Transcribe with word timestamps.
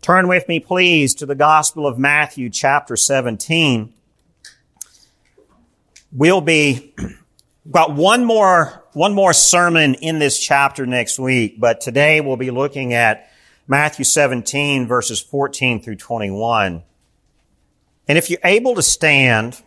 Turn 0.00 0.28
with 0.28 0.48
me, 0.48 0.60
please, 0.60 1.14
to 1.16 1.26
the 1.26 1.34
Gospel 1.34 1.86
of 1.86 1.98
Matthew, 1.98 2.48
chapter 2.48 2.96
17. 2.96 3.92
We'll 6.10 6.40
be 6.40 6.94
got 7.70 7.94
one 7.94 8.24
more 8.24 8.82
one 8.94 9.12
more 9.12 9.34
sermon 9.34 9.94
in 9.94 10.18
this 10.18 10.38
chapter 10.38 10.86
next 10.86 11.18
week, 11.18 11.60
but 11.60 11.82
today 11.82 12.22
we'll 12.22 12.38
be 12.38 12.50
looking 12.50 12.94
at 12.94 13.30
Matthew 13.68 14.06
17, 14.06 14.86
verses 14.86 15.20
14 15.20 15.82
through 15.82 15.96
21. 15.96 16.82
And 18.08 18.18
if 18.18 18.30
you're 18.30 18.40
able 18.42 18.76
to 18.76 18.82
stand, 18.82 19.62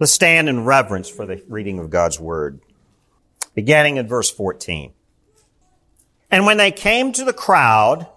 let's 0.00 0.12
stand 0.12 0.48
in 0.48 0.64
reverence 0.64 1.08
for 1.08 1.26
the 1.26 1.40
reading 1.48 1.78
of 1.78 1.90
God's 1.90 2.18
Word. 2.18 2.60
Beginning 3.54 3.98
in 3.98 4.08
verse 4.08 4.32
14. 4.32 4.92
And 6.28 6.44
when 6.44 6.56
they 6.56 6.72
came 6.72 7.12
to 7.12 7.24
the 7.24 7.32
crowd, 7.32 8.08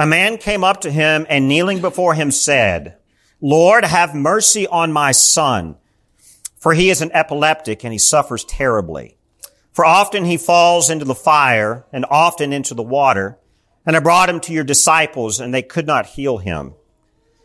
a 0.00 0.06
man 0.06 0.38
came 0.38 0.64
up 0.64 0.80
to 0.80 0.90
him 0.90 1.26
and 1.28 1.46
kneeling 1.46 1.82
before 1.82 2.14
him 2.14 2.30
said, 2.30 2.96
Lord, 3.42 3.84
have 3.84 4.14
mercy 4.14 4.66
on 4.66 4.94
my 4.94 5.12
son, 5.12 5.76
for 6.56 6.72
he 6.72 6.88
is 6.88 7.02
an 7.02 7.12
epileptic 7.12 7.84
and 7.84 7.92
he 7.92 7.98
suffers 7.98 8.42
terribly. 8.44 9.18
For 9.72 9.84
often 9.84 10.24
he 10.24 10.38
falls 10.38 10.88
into 10.88 11.04
the 11.04 11.14
fire 11.14 11.84
and 11.92 12.06
often 12.08 12.54
into 12.54 12.72
the 12.72 12.82
water. 12.82 13.38
And 13.84 13.94
I 13.94 14.00
brought 14.00 14.30
him 14.30 14.40
to 14.40 14.54
your 14.54 14.64
disciples 14.64 15.38
and 15.38 15.52
they 15.52 15.60
could 15.60 15.86
not 15.86 16.06
heal 16.06 16.38
him. 16.38 16.72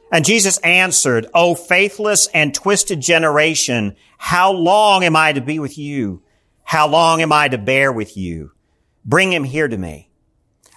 And 0.10 0.24
Jesus 0.24 0.58
answered, 0.60 1.28
O 1.34 1.56
faithless 1.56 2.28
and 2.28 2.56
twisted 2.56 3.02
generation, 3.02 3.98
how 4.18 4.54
long 4.54 5.04
am 5.04 5.18
I 5.18 5.34
to 5.34 5.42
be 5.42 5.60
with 5.60 5.78
you? 5.78 6.24
How 6.64 6.88
long 6.88 7.22
am 7.22 7.34
I 7.34 7.50
to 7.50 7.58
bear 7.58 7.92
with 7.92 8.16
you? 8.16 8.54
Bring 9.04 9.34
him 9.34 9.44
here 9.44 9.68
to 9.68 9.78
me. 9.78 10.10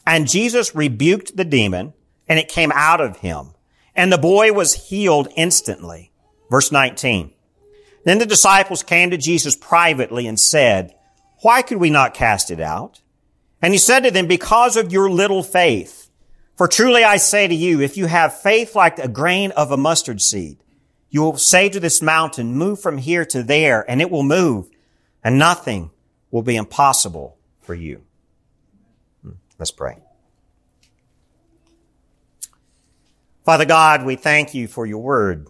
And 0.09 0.27
Jesus 0.27 0.75
rebuked 0.75 1.37
the 1.37 1.45
demon 1.45 1.93
and 2.27 2.39
it 2.39 2.49
came 2.49 2.73
out 2.73 3.03
of 3.03 3.19
him. 3.19 3.51
And 3.95 4.11
the 4.11 4.17
boy 4.17 4.55
was 4.55 4.89
healed 4.89 5.29
instantly. 5.37 6.13
Verse 6.51 6.73
19. 6.73 7.31
Then 8.05 8.19
the 8.19 8.25
disciples 8.25 8.83
came 8.83 9.11
to 9.11 9.19
Jesus 9.19 9.55
privately 9.55 10.27
and 10.27 10.41
said, 10.41 10.95
why 11.43 11.61
could 11.61 11.77
we 11.77 11.91
not 11.91 12.15
cast 12.15 12.51
it 12.51 12.59
out? 12.59 13.03
And 13.61 13.75
he 13.75 13.79
said 13.79 14.01
to 14.01 14.11
them, 14.11 14.27
because 14.27 14.79
of 14.79 14.91
your 14.91 15.11
little 15.11 15.43
faith. 15.43 16.09
For 16.57 16.67
truly 16.67 17.05
I 17.05 17.19
say 17.19 17.47
to 17.47 17.55
you, 17.55 17.83
if 17.83 17.99
you 17.99 18.07
have 18.07 18.41
faith 18.41 18.75
like 18.75 18.99
a 18.99 19.09
grain 19.09 19.51
of 19.51 19.73
a 19.73 19.77
mustard 19.77 20.23
seed, 20.23 20.65
you 21.11 21.21
will 21.21 21.37
say 21.37 21.69
to 21.69 21.81
this 21.81 22.01
mountain, 22.01 22.55
move 22.55 22.81
from 22.81 22.97
here 22.97 23.27
to 23.27 23.43
there, 23.43 23.85
and 23.87 24.01
it 24.01 24.11
will 24.11 24.23
move, 24.23 24.71
and 25.23 25.39
nothing 25.39 25.91
will 26.31 26.43
be 26.43 26.57
impossible 26.57 27.37
for 27.61 27.75
you. 27.75 28.05
Let's 29.59 29.71
pray. 29.73 29.97
Father 33.45 33.65
God, 33.65 34.05
we 34.05 34.17
thank 34.17 34.55
you 34.55 34.69
for 34.69 34.87
your 34.87 35.03
word. 35.03 35.49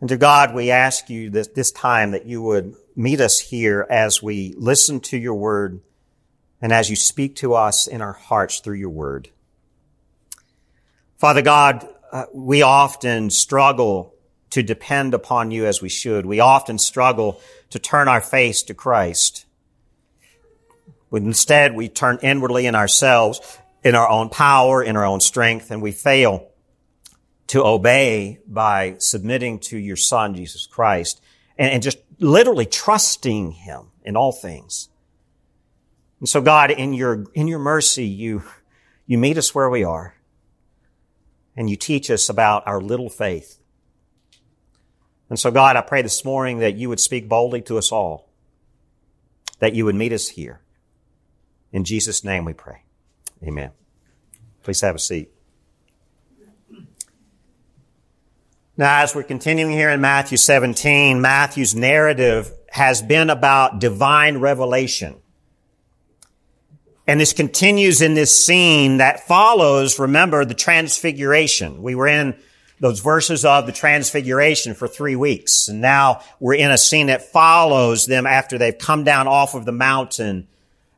And 0.00 0.08
to 0.08 0.16
God, 0.16 0.54
we 0.54 0.70
ask 0.70 1.08
you 1.08 1.30
this, 1.30 1.48
this 1.48 1.70
time 1.70 2.10
that 2.10 2.26
you 2.26 2.42
would 2.42 2.74
meet 2.96 3.20
us 3.20 3.38
here 3.38 3.86
as 3.88 4.22
we 4.22 4.54
listen 4.56 5.00
to 5.00 5.16
your 5.16 5.34
word 5.34 5.82
and 6.60 6.72
as 6.72 6.90
you 6.90 6.96
speak 6.96 7.36
to 7.36 7.54
us 7.54 7.86
in 7.86 8.02
our 8.02 8.12
hearts 8.12 8.60
through 8.60 8.76
your 8.76 8.90
word. 8.90 9.30
Father 11.18 11.42
God, 11.42 11.86
uh, 12.10 12.24
we 12.32 12.62
often 12.62 13.30
struggle 13.30 14.14
to 14.50 14.62
depend 14.62 15.14
upon 15.14 15.50
you 15.50 15.66
as 15.66 15.80
we 15.80 15.88
should. 15.88 16.26
We 16.26 16.40
often 16.40 16.78
struggle 16.78 17.40
to 17.70 17.78
turn 17.78 18.08
our 18.08 18.20
face 18.20 18.62
to 18.64 18.74
Christ. 18.74 19.43
Instead, 21.12 21.74
we 21.74 21.88
turn 21.88 22.18
inwardly 22.22 22.66
in 22.66 22.74
ourselves, 22.74 23.58
in 23.84 23.94
our 23.94 24.08
own 24.08 24.28
power, 24.28 24.82
in 24.82 24.96
our 24.96 25.04
own 25.04 25.20
strength, 25.20 25.70
and 25.70 25.80
we 25.80 25.92
fail 25.92 26.48
to 27.46 27.64
obey 27.64 28.40
by 28.46 28.96
submitting 28.98 29.58
to 29.60 29.78
your 29.78 29.96
Son, 29.96 30.34
Jesus 30.34 30.66
Christ, 30.66 31.22
and, 31.58 31.70
and 31.70 31.82
just 31.82 31.98
literally 32.18 32.66
trusting 32.66 33.52
Him 33.52 33.90
in 34.02 34.16
all 34.16 34.32
things. 34.32 34.88
And 36.20 36.28
so 36.28 36.40
God, 36.40 36.70
in 36.70 36.94
your, 36.94 37.26
in 37.34 37.46
your 37.46 37.58
mercy, 37.58 38.06
you, 38.06 38.42
you 39.06 39.18
meet 39.18 39.36
us 39.36 39.54
where 39.54 39.68
we 39.68 39.84
are, 39.84 40.14
and 41.56 41.68
you 41.68 41.76
teach 41.76 42.10
us 42.10 42.28
about 42.28 42.66
our 42.66 42.80
little 42.80 43.10
faith. 43.10 43.60
And 45.28 45.38
so 45.38 45.50
God, 45.50 45.76
I 45.76 45.82
pray 45.82 46.02
this 46.02 46.24
morning 46.24 46.58
that 46.58 46.76
you 46.76 46.88
would 46.88 47.00
speak 47.00 47.28
boldly 47.28 47.62
to 47.62 47.78
us 47.78 47.92
all, 47.92 48.30
that 49.58 49.74
you 49.74 49.84
would 49.84 49.94
meet 49.94 50.12
us 50.12 50.28
here. 50.28 50.60
In 51.74 51.82
Jesus' 51.82 52.22
name 52.22 52.44
we 52.44 52.52
pray. 52.52 52.84
Amen. 53.42 53.72
Please 54.62 54.80
have 54.82 54.94
a 54.94 54.98
seat. 55.00 55.28
Now, 58.76 59.02
as 59.02 59.12
we're 59.12 59.24
continuing 59.24 59.72
here 59.72 59.90
in 59.90 60.00
Matthew 60.00 60.38
17, 60.38 61.20
Matthew's 61.20 61.74
narrative 61.74 62.52
has 62.70 63.02
been 63.02 63.28
about 63.28 63.80
divine 63.80 64.38
revelation. 64.38 65.16
And 67.08 67.18
this 67.18 67.32
continues 67.32 68.00
in 68.00 68.14
this 68.14 68.46
scene 68.46 68.98
that 68.98 69.26
follows, 69.26 69.98
remember, 69.98 70.44
the 70.44 70.54
transfiguration. 70.54 71.82
We 71.82 71.96
were 71.96 72.06
in 72.06 72.36
those 72.78 73.00
verses 73.00 73.44
of 73.44 73.66
the 73.66 73.72
transfiguration 73.72 74.74
for 74.74 74.86
three 74.86 75.16
weeks. 75.16 75.66
And 75.66 75.80
now 75.80 76.20
we're 76.38 76.54
in 76.54 76.70
a 76.70 76.78
scene 76.78 77.08
that 77.08 77.32
follows 77.32 78.06
them 78.06 78.26
after 78.28 78.58
they've 78.58 78.78
come 78.78 79.02
down 79.02 79.26
off 79.26 79.56
of 79.56 79.64
the 79.64 79.72
mountain 79.72 80.46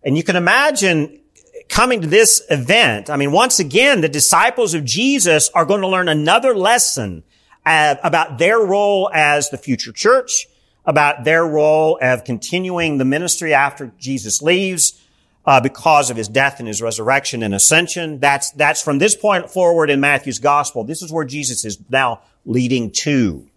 and 0.07 0.17
you 0.17 0.23
can 0.23 0.37
imagine 0.37 1.21
coming 1.69 2.01
to 2.01 2.07
this 2.07 2.41
event. 2.49 3.11
I 3.11 3.17
mean, 3.17 3.33
once 3.33 3.59
again, 3.59 4.03
the 4.03 4.09
disciples 4.09 4.73
of 4.73 4.85
Jesus 4.85 5.49
are 5.49 5.65
going 5.65 5.81
to 5.81 5.89
learn 5.89 6.09
another 6.09 6.57
lesson 6.57 7.25
uh, 7.67 7.97
about 8.05 8.39
their 8.39 8.61
role 8.61 9.11
as 9.13 9.51
the 9.51 9.59
future 9.59 9.91
church, 9.91 10.47
about 10.85 11.25
their 11.25 11.45
role 11.45 11.99
of 12.01 12.23
continuing 12.23 12.99
the 12.99 13.05
ministry 13.05 13.53
after 13.53 13.93
Jesus 13.99 14.41
leaves, 14.41 15.03
uh, 15.45 15.61
because 15.61 16.09
of 16.09 16.17
his 16.17 16.29
death 16.29 16.61
and 16.61 16.69
his 16.69 16.81
resurrection 16.81 17.43
and 17.43 17.53
ascension. 17.53 18.21
That's, 18.21 18.53
that's 18.53 18.81
from 18.81 18.99
this 18.99 19.17
point 19.17 19.51
forward 19.51 19.91
in 19.91 19.99
Matthew's 19.99 20.39
gospel. 20.39 20.85
This 20.85 21.03
is 21.03 21.13
where 21.13 21.25
Jesus 21.25 21.65
is 21.65 21.79
now 21.91 22.21
leading 22.45 22.93
to. 22.93 23.49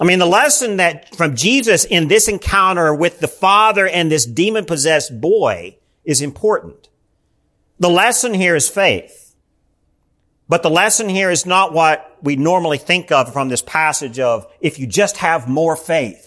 I 0.00 0.04
mean, 0.04 0.18
the 0.18 0.26
lesson 0.26 0.76
that 0.76 1.14
from 1.16 1.34
Jesus 1.34 1.84
in 1.84 2.08
this 2.08 2.28
encounter 2.28 2.94
with 2.94 3.20
the 3.20 3.28
father 3.28 3.86
and 3.86 4.10
this 4.10 4.24
demon 4.24 4.64
possessed 4.64 5.20
boy 5.20 5.76
is 6.04 6.22
important. 6.22 6.88
The 7.80 7.90
lesson 7.90 8.34
here 8.34 8.54
is 8.54 8.68
faith. 8.68 9.34
But 10.48 10.62
the 10.62 10.70
lesson 10.70 11.08
here 11.08 11.30
is 11.30 11.44
not 11.44 11.74
what 11.74 12.16
we 12.22 12.36
normally 12.36 12.78
think 12.78 13.12
of 13.12 13.32
from 13.32 13.48
this 13.48 13.60
passage 13.60 14.18
of 14.18 14.50
if 14.60 14.78
you 14.78 14.86
just 14.86 15.18
have 15.18 15.48
more 15.48 15.76
faith. 15.76 16.24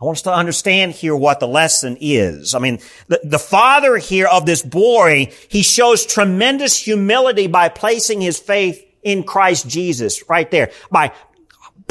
I 0.00 0.04
want 0.04 0.18
us 0.18 0.22
to 0.22 0.34
understand 0.34 0.92
here 0.92 1.14
what 1.14 1.38
the 1.38 1.46
lesson 1.46 1.96
is. 2.00 2.54
I 2.54 2.58
mean, 2.58 2.80
the, 3.06 3.20
the 3.22 3.38
father 3.38 3.96
here 3.96 4.26
of 4.26 4.44
this 4.44 4.60
boy, 4.60 5.32
he 5.48 5.62
shows 5.62 6.04
tremendous 6.04 6.76
humility 6.76 7.46
by 7.46 7.68
placing 7.68 8.20
his 8.20 8.36
faith 8.36 8.84
in 9.02 9.22
Christ 9.22 9.68
Jesus 9.68 10.28
right 10.28 10.50
there, 10.50 10.72
by 10.90 11.12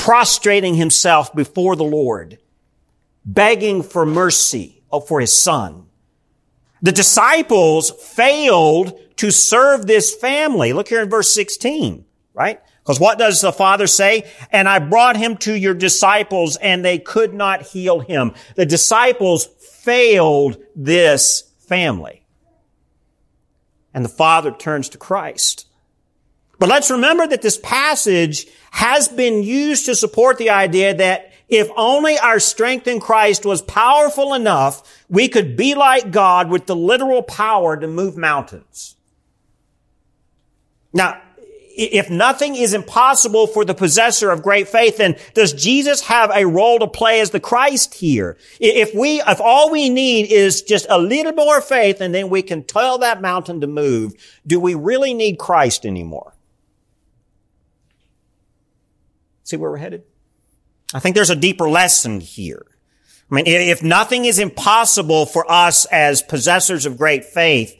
prostrating 0.01 0.73
himself 0.73 1.31
before 1.35 1.75
the 1.75 1.83
Lord, 1.83 2.39
begging 3.23 3.83
for 3.83 4.03
mercy 4.03 4.81
for 5.07 5.19
his 5.19 5.37
son. 5.37 5.85
The 6.81 6.91
disciples 6.91 7.91
failed 7.91 8.99
to 9.17 9.29
serve 9.29 9.85
this 9.85 10.15
family. 10.15 10.73
Look 10.73 10.87
here 10.87 11.03
in 11.03 11.09
verse 11.09 11.31
16, 11.35 12.03
right? 12.33 12.59
Because 12.81 12.99
what 12.99 13.19
does 13.19 13.41
the 13.41 13.51
father 13.51 13.85
say? 13.85 14.27
And 14.51 14.67
I 14.67 14.79
brought 14.79 15.17
him 15.17 15.37
to 15.37 15.53
your 15.53 15.75
disciples 15.75 16.57
and 16.57 16.83
they 16.83 16.97
could 16.97 17.35
not 17.35 17.61
heal 17.61 17.99
him. 17.99 18.33
The 18.55 18.65
disciples 18.65 19.45
failed 19.45 20.57
this 20.75 21.43
family. 21.59 22.25
And 23.93 24.03
the 24.03 24.09
father 24.09 24.49
turns 24.49 24.89
to 24.89 24.97
Christ. 24.97 25.67
But 26.57 26.69
let's 26.69 26.89
remember 26.89 27.27
that 27.27 27.43
this 27.43 27.59
passage 27.61 28.47
has 28.71 29.07
been 29.07 29.43
used 29.43 29.85
to 29.85 29.95
support 29.95 30.37
the 30.37 30.49
idea 30.49 30.93
that 30.93 31.31
if 31.47 31.69
only 31.75 32.17
our 32.17 32.39
strength 32.39 32.87
in 32.87 32.99
Christ 32.99 33.45
was 33.45 33.61
powerful 33.61 34.33
enough, 34.33 35.03
we 35.09 35.27
could 35.27 35.57
be 35.57 35.75
like 35.75 36.11
God 36.11 36.49
with 36.49 36.65
the 36.65 36.75
literal 36.75 37.21
power 37.21 37.75
to 37.75 37.87
move 37.87 38.17
mountains. 38.17 38.95
Now, 40.93 41.21
if 41.75 42.09
nothing 42.09 42.55
is 42.55 42.73
impossible 42.73 43.47
for 43.47 43.65
the 43.65 43.73
possessor 43.73 44.31
of 44.31 44.43
great 44.43 44.67
faith, 44.67 44.97
then 44.97 45.17
does 45.33 45.53
Jesus 45.53 46.01
have 46.01 46.31
a 46.33 46.45
role 46.45 46.79
to 46.79 46.87
play 46.87 47.19
as 47.19 47.31
the 47.31 47.39
Christ 47.39 47.93
here? 47.93 48.37
If 48.59 48.93
we, 48.93 49.21
if 49.21 49.41
all 49.41 49.71
we 49.71 49.89
need 49.89 50.31
is 50.31 50.61
just 50.61 50.85
a 50.89 50.97
little 50.97 51.33
more 51.33 51.61
faith 51.61 52.01
and 52.01 52.13
then 52.13 52.29
we 52.29 52.41
can 52.41 52.63
tell 52.63 52.97
that 52.99 53.21
mountain 53.21 53.61
to 53.61 53.67
move, 53.67 54.13
do 54.45 54.59
we 54.59 54.75
really 54.75 55.13
need 55.13 55.37
Christ 55.37 55.85
anymore? 55.85 56.33
See 59.51 59.57
where 59.57 59.71
we're 59.71 59.77
headed? 59.79 60.03
I 60.93 60.99
think 60.99 61.13
there's 61.13 61.29
a 61.29 61.35
deeper 61.35 61.69
lesson 61.69 62.21
here. 62.21 62.65
I 63.29 63.35
mean, 63.35 63.47
if 63.47 63.83
nothing 63.83 64.23
is 64.23 64.39
impossible 64.39 65.25
for 65.25 65.51
us 65.51 65.83
as 65.83 66.21
possessors 66.21 66.85
of 66.85 66.97
great 66.97 67.25
faith, 67.25 67.75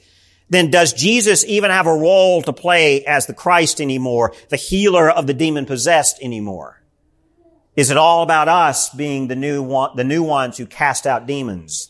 then 0.50 0.70
does 0.70 0.92
Jesus 0.92 1.46
even 1.46 1.72
have 1.72 1.88
a 1.88 1.96
role 1.96 2.42
to 2.42 2.52
play 2.52 3.06
as 3.06 3.26
the 3.26 3.34
Christ 3.34 3.80
anymore, 3.80 4.34
the 4.50 4.58
healer 4.58 5.10
of 5.10 5.28
the 5.28 5.34
demon 5.34 5.66
possessed 5.66 6.22
anymore? 6.22 6.84
Is 7.78 7.90
it 7.90 7.96
all 7.96 8.22
about 8.22 8.50
us 8.50 8.90
being 8.90 9.30
the 9.30 9.38
new 9.38 9.64
one, 9.64 9.96
the 9.96 10.04
new 10.04 10.24
ones 10.24 10.58
who 10.58 10.66
cast 10.66 11.08
out 11.08 11.26
demons? 11.26 11.90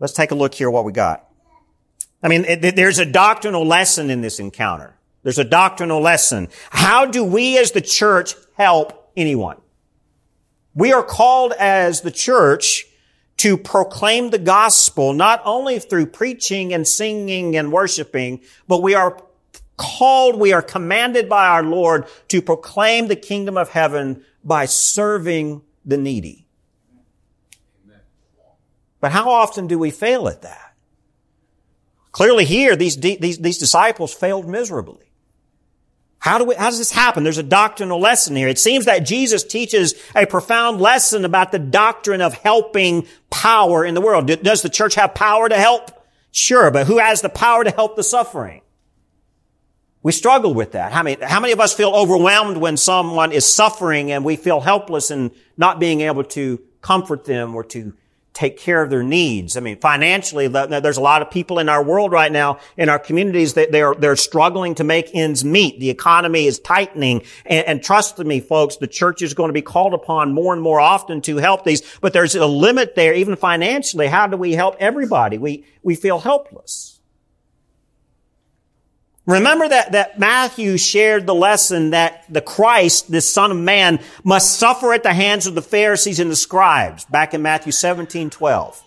Let's 0.00 0.14
take 0.14 0.30
a 0.30 0.34
look 0.34 0.54
here 0.54 0.70
what 0.70 0.86
we 0.86 0.92
got. 0.92 1.28
I 2.22 2.28
mean, 2.28 2.46
it, 2.46 2.76
there's 2.76 2.98
a 2.98 3.04
doctrinal 3.04 3.66
lesson 3.66 4.08
in 4.08 4.22
this 4.22 4.40
encounter. 4.40 4.96
There's 5.22 5.38
a 5.38 5.44
doctrinal 5.44 6.00
lesson. 6.00 6.48
How 6.70 7.06
do 7.06 7.22
we 7.22 7.58
as 7.58 7.72
the 7.72 7.80
church 7.80 8.34
help 8.56 9.10
anyone? 9.16 9.58
We 10.74 10.92
are 10.92 11.02
called 11.02 11.52
as 11.58 12.00
the 12.00 12.10
church 12.10 12.86
to 13.38 13.56
proclaim 13.56 14.30
the 14.30 14.38
gospel, 14.38 15.12
not 15.12 15.42
only 15.44 15.78
through 15.78 16.06
preaching 16.06 16.72
and 16.72 16.86
singing 16.86 17.56
and 17.56 17.72
worshiping, 17.72 18.40
but 18.68 18.82
we 18.82 18.94
are 18.94 19.20
called, 19.76 20.38
we 20.38 20.52
are 20.52 20.62
commanded 20.62 21.28
by 21.28 21.46
our 21.46 21.62
Lord 21.62 22.06
to 22.28 22.42
proclaim 22.42 23.08
the 23.08 23.16
kingdom 23.16 23.56
of 23.56 23.70
heaven 23.70 24.24
by 24.44 24.66
serving 24.66 25.62
the 25.84 25.96
needy. 25.96 26.46
But 29.00 29.10
how 29.10 29.30
often 29.30 29.66
do 29.66 29.78
we 29.78 29.90
fail 29.90 30.28
at 30.28 30.42
that? 30.42 30.74
Clearly 32.12 32.44
here, 32.44 32.76
these, 32.76 32.96
these, 32.96 33.38
these 33.38 33.58
disciples 33.58 34.14
failed 34.14 34.48
miserably. 34.48 35.11
How 36.22 36.38
do 36.38 36.44
we, 36.44 36.54
how 36.54 36.70
does 36.70 36.78
this 36.78 36.92
happen? 36.92 37.24
There's 37.24 37.38
a 37.38 37.42
doctrinal 37.42 37.98
lesson 37.98 38.36
here. 38.36 38.46
It 38.46 38.60
seems 38.60 38.84
that 38.84 39.00
Jesus 39.00 39.42
teaches 39.42 39.96
a 40.14 40.24
profound 40.24 40.80
lesson 40.80 41.24
about 41.24 41.50
the 41.50 41.58
doctrine 41.58 42.20
of 42.20 42.34
helping 42.34 43.08
power 43.28 43.84
in 43.84 43.94
the 43.94 44.00
world. 44.00 44.28
Does 44.28 44.62
the 44.62 44.68
church 44.68 44.94
have 44.94 45.16
power 45.16 45.48
to 45.48 45.56
help? 45.56 45.90
Sure, 46.30 46.70
but 46.70 46.86
who 46.86 46.98
has 46.98 47.22
the 47.22 47.28
power 47.28 47.64
to 47.64 47.72
help 47.72 47.96
the 47.96 48.04
suffering? 48.04 48.62
We 50.04 50.12
struggle 50.12 50.54
with 50.54 50.72
that. 50.72 50.92
How 50.92 51.02
many, 51.02 51.20
how 51.20 51.40
many 51.40 51.52
of 51.52 51.58
us 51.58 51.74
feel 51.74 51.90
overwhelmed 51.90 52.56
when 52.56 52.76
someone 52.76 53.32
is 53.32 53.52
suffering 53.52 54.12
and 54.12 54.24
we 54.24 54.36
feel 54.36 54.60
helpless 54.60 55.10
and 55.10 55.32
not 55.56 55.80
being 55.80 56.02
able 56.02 56.22
to 56.22 56.60
comfort 56.82 57.24
them 57.24 57.52
or 57.56 57.64
to 57.64 57.94
take 58.32 58.56
care 58.56 58.82
of 58.82 58.90
their 58.90 59.02
needs. 59.02 59.56
I 59.56 59.60
mean, 59.60 59.78
financially, 59.78 60.48
there's 60.48 60.96
a 60.96 61.02
lot 61.02 61.22
of 61.22 61.30
people 61.30 61.58
in 61.58 61.68
our 61.68 61.82
world 61.82 62.12
right 62.12 62.32
now, 62.32 62.58
in 62.76 62.88
our 62.88 62.98
communities, 62.98 63.54
that 63.54 63.72
they're, 63.72 63.94
they're 63.94 64.16
struggling 64.16 64.74
to 64.76 64.84
make 64.84 65.10
ends 65.14 65.44
meet. 65.44 65.80
The 65.80 65.90
economy 65.90 66.46
is 66.46 66.58
tightening. 66.58 67.24
And, 67.44 67.66
and 67.66 67.82
trust 67.82 68.18
me, 68.18 68.40
folks, 68.40 68.76
the 68.76 68.86
church 68.86 69.22
is 69.22 69.34
going 69.34 69.48
to 69.48 69.54
be 69.54 69.62
called 69.62 69.92
upon 69.92 70.32
more 70.32 70.52
and 70.54 70.62
more 70.62 70.80
often 70.80 71.20
to 71.22 71.36
help 71.36 71.64
these, 71.64 71.82
but 72.00 72.12
there's 72.12 72.34
a 72.34 72.46
limit 72.46 72.94
there, 72.94 73.12
even 73.14 73.36
financially. 73.36 74.06
How 74.06 74.26
do 74.26 74.36
we 74.36 74.52
help 74.52 74.76
everybody? 74.78 75.36
We, 75.38 75.66
we 75.82 75.94
feel 75.94 76.18
helpless. 76.18 76.91
Remember 79.24 79.68
that, 79.68 79.92
that 79.92 80.18
Matthew 80.18 80.76
shared 80.76 81.26
the 81.26 81.34
lesson 81.34 81.90
that 81.90 82.24
the 82.28 82.40
Christ, 82.40 83.10
this 83.10 83.32
Son 83.32 83.52
of 83.52 83.56
Man, 83.56 84.00
must 84.24 84.58
suffer 84.58 84.92
at 84.92 85.04
the 85.04 85.14
hands 85.14 85.46
of 85.46 85.54
the 85.54 85.62
Pharisees 85.62 86.18
and 86.18 86.30
the 86.30 86.36
scribes 86.36 87.04
back 87.04 87.32
in 87.32 87.40
Matthew 87.40 87.70
17, 87.70 88.30
12. 88.30 88.82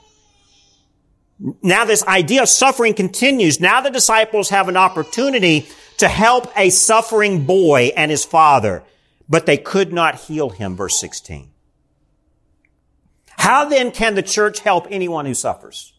Now 1.61 1.85
this 1.85 2.05
idea 2.05 2.41
of 2.43 2.49
suffering 2.49 2.93
continues. 2.93 3.59
Now 3.59 3.81
the 3.81 3.89
disciples 3.89 4.49
have 4.49 4.67
an 4.67 4.77
opportunity 4.77 5.67
to 5.97 6.07
help 6.07 6.51
a 6.57 6.69
suffering 6.69 7.45
boy 7.45 7.91
and 7.95 8.11
his 8.11 8.25
father, 8.25 8.83
but 9.29 9.45
they 9.45 9.57
could 9.57 9.93
not 9.93 10.15
heal 10.15 10.49
him, 10.49 10.75
verse 10.75 10.99
16. 10.99 11.49
How 13.37 13.65
then 13.65 13.91
can 13.91 14.15
the 14.15 14.23
church 14.23 14.59
help 14.59 14.87
anyone 14.89 15.25
who 15.25 15.33
suffers? 15.33 15.94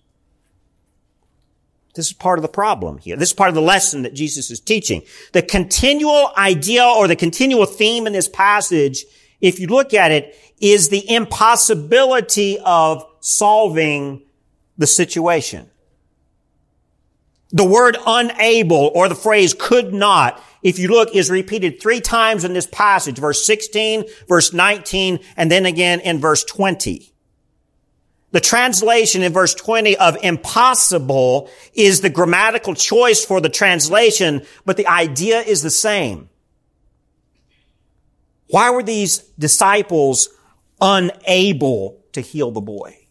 This 1.97 2.09
is 2.09 2.13
part 2.13 2.39
of 2.39 2.43
the 2.43 2.49
problem 2.49 2.99
here. 2.99 3.17
This 3.17 3.31
is 3.31 3.35
part 3.35 3.49
of 3.49 3.55
the 3.55 3.63
lesson 3.63 4.03
that 4.03 4.15
Jesus 4.15 4.51
is 4.51 4.61
teaching. 4.61 5.03
The 5.33 5.43
continual 5.43 6.31
idea 6.37 6.85
or 6.85 7.09
the 7.09 7.17
continual 7.17 7.67
theme 7.67 8.07
in 8.07 8.13
this 8.13 8.29
passage, 8.29 9.05
if 9.41 9.59
you 9.59 9.67
look 9.67 9.95
at 9.95 10.13
it, 10.13 10.37
is 10.61 10.91
the 10.91 11.11
impossibility 11.11 12.59
of 12.65 13.05
solving 13.21 14.23
the 14.79 14.87
situation. 14.87 15.71
The 17.51 17.65
word 17.65 17.97
unable 18.07 18.91
or 18.95 19.09
the 19.09 19.15
phrase 19.15 19.55
could 19.59 19.95
not, 19.95 20.43
if 20.63 20.79
you 20.79 20.89
look, 20.89 21.15
is 21.15 21.31
repeated 21.31 21.81
three 21.81 22.01
times 22.01 22.45
in 22.45 22.53
this 22.53 22.67
passage. 22.67 23.19
Verse 23.19 23.45
16, 23.47 24.05
verse 24.29 24.53
19, 24.53 25.21
and 25.37 25.51
then 25.51 25.65
again 25.65 26.01
in 26.01 26.19
verse 26.19 26.45
20. 26.45 27.13
The 28.33 28.41
translation 28.41 29.23
in 29.23 29.33
verse 29.33 29.55
20 29.55 29.97
of 29.97 30.17
impossible 30.23 31.49
is 31.75 32.01
the 32.01 32.11
grammatical 32.11 32.75
choice 32.75 33.25
for 33.25 33.41
the 33.41 33.49
translation, 33.49 34.43
but 34.65 34.77
the 34.77 34.87
idea 34.87 35.41
is 35.41 35.63
the 35.63 35.71
same. 35.71 36.29
Why 38.49 38.71
were 38.71 38.83
these 38.83 39.19
disciples 39.39 40.29
unable 40.81 42.05
to 42.13 42.21
heal 42.21 42.51
the 42.51 42.61
boy? 42.61 43.07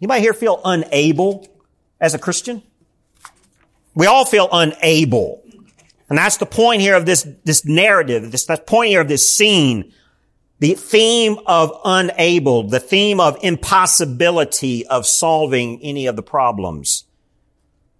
Anybody 0.00 0.20
here 0.20 0.34
feel 0.34 0.60
unable 0.64 1.48
as 2.00 2.14
a 2.14 2.18
Christian? 2.18 2.62
We 3.94 4.06
all 4.06 4.24
feel 4.24 4.48
unable. 4.52 5.42
And 6.08 6.18
that's 6.18 6.36
the 6.36 6.46
point 6.46 6.82
here 6.82 6.96
of 6.96 7.06
this, 7.06 7.26
this 7.44 7.64
narrative, 7.64 8.30
this, 8.30 8.44
the 8.44 8.56
point 8.56 8.90
here 8.90 9.00
of 9.00 9.08
this 9.08 9.28
scene 9.28 9.92
the 10.64 10.72
theme 10.72 11.38
of 11.44 11.78
unable, 11.84 12.62
the 12.62 12.80
theme 12.80 13.20
of 13.20 13.36
impossibility 13.42 14.86
of 14.86 15.06
solving 15.06 15.78
any 15.82 16.06
of 16.06 16.16
the 16.16 16.22
problems. 16.22 17.04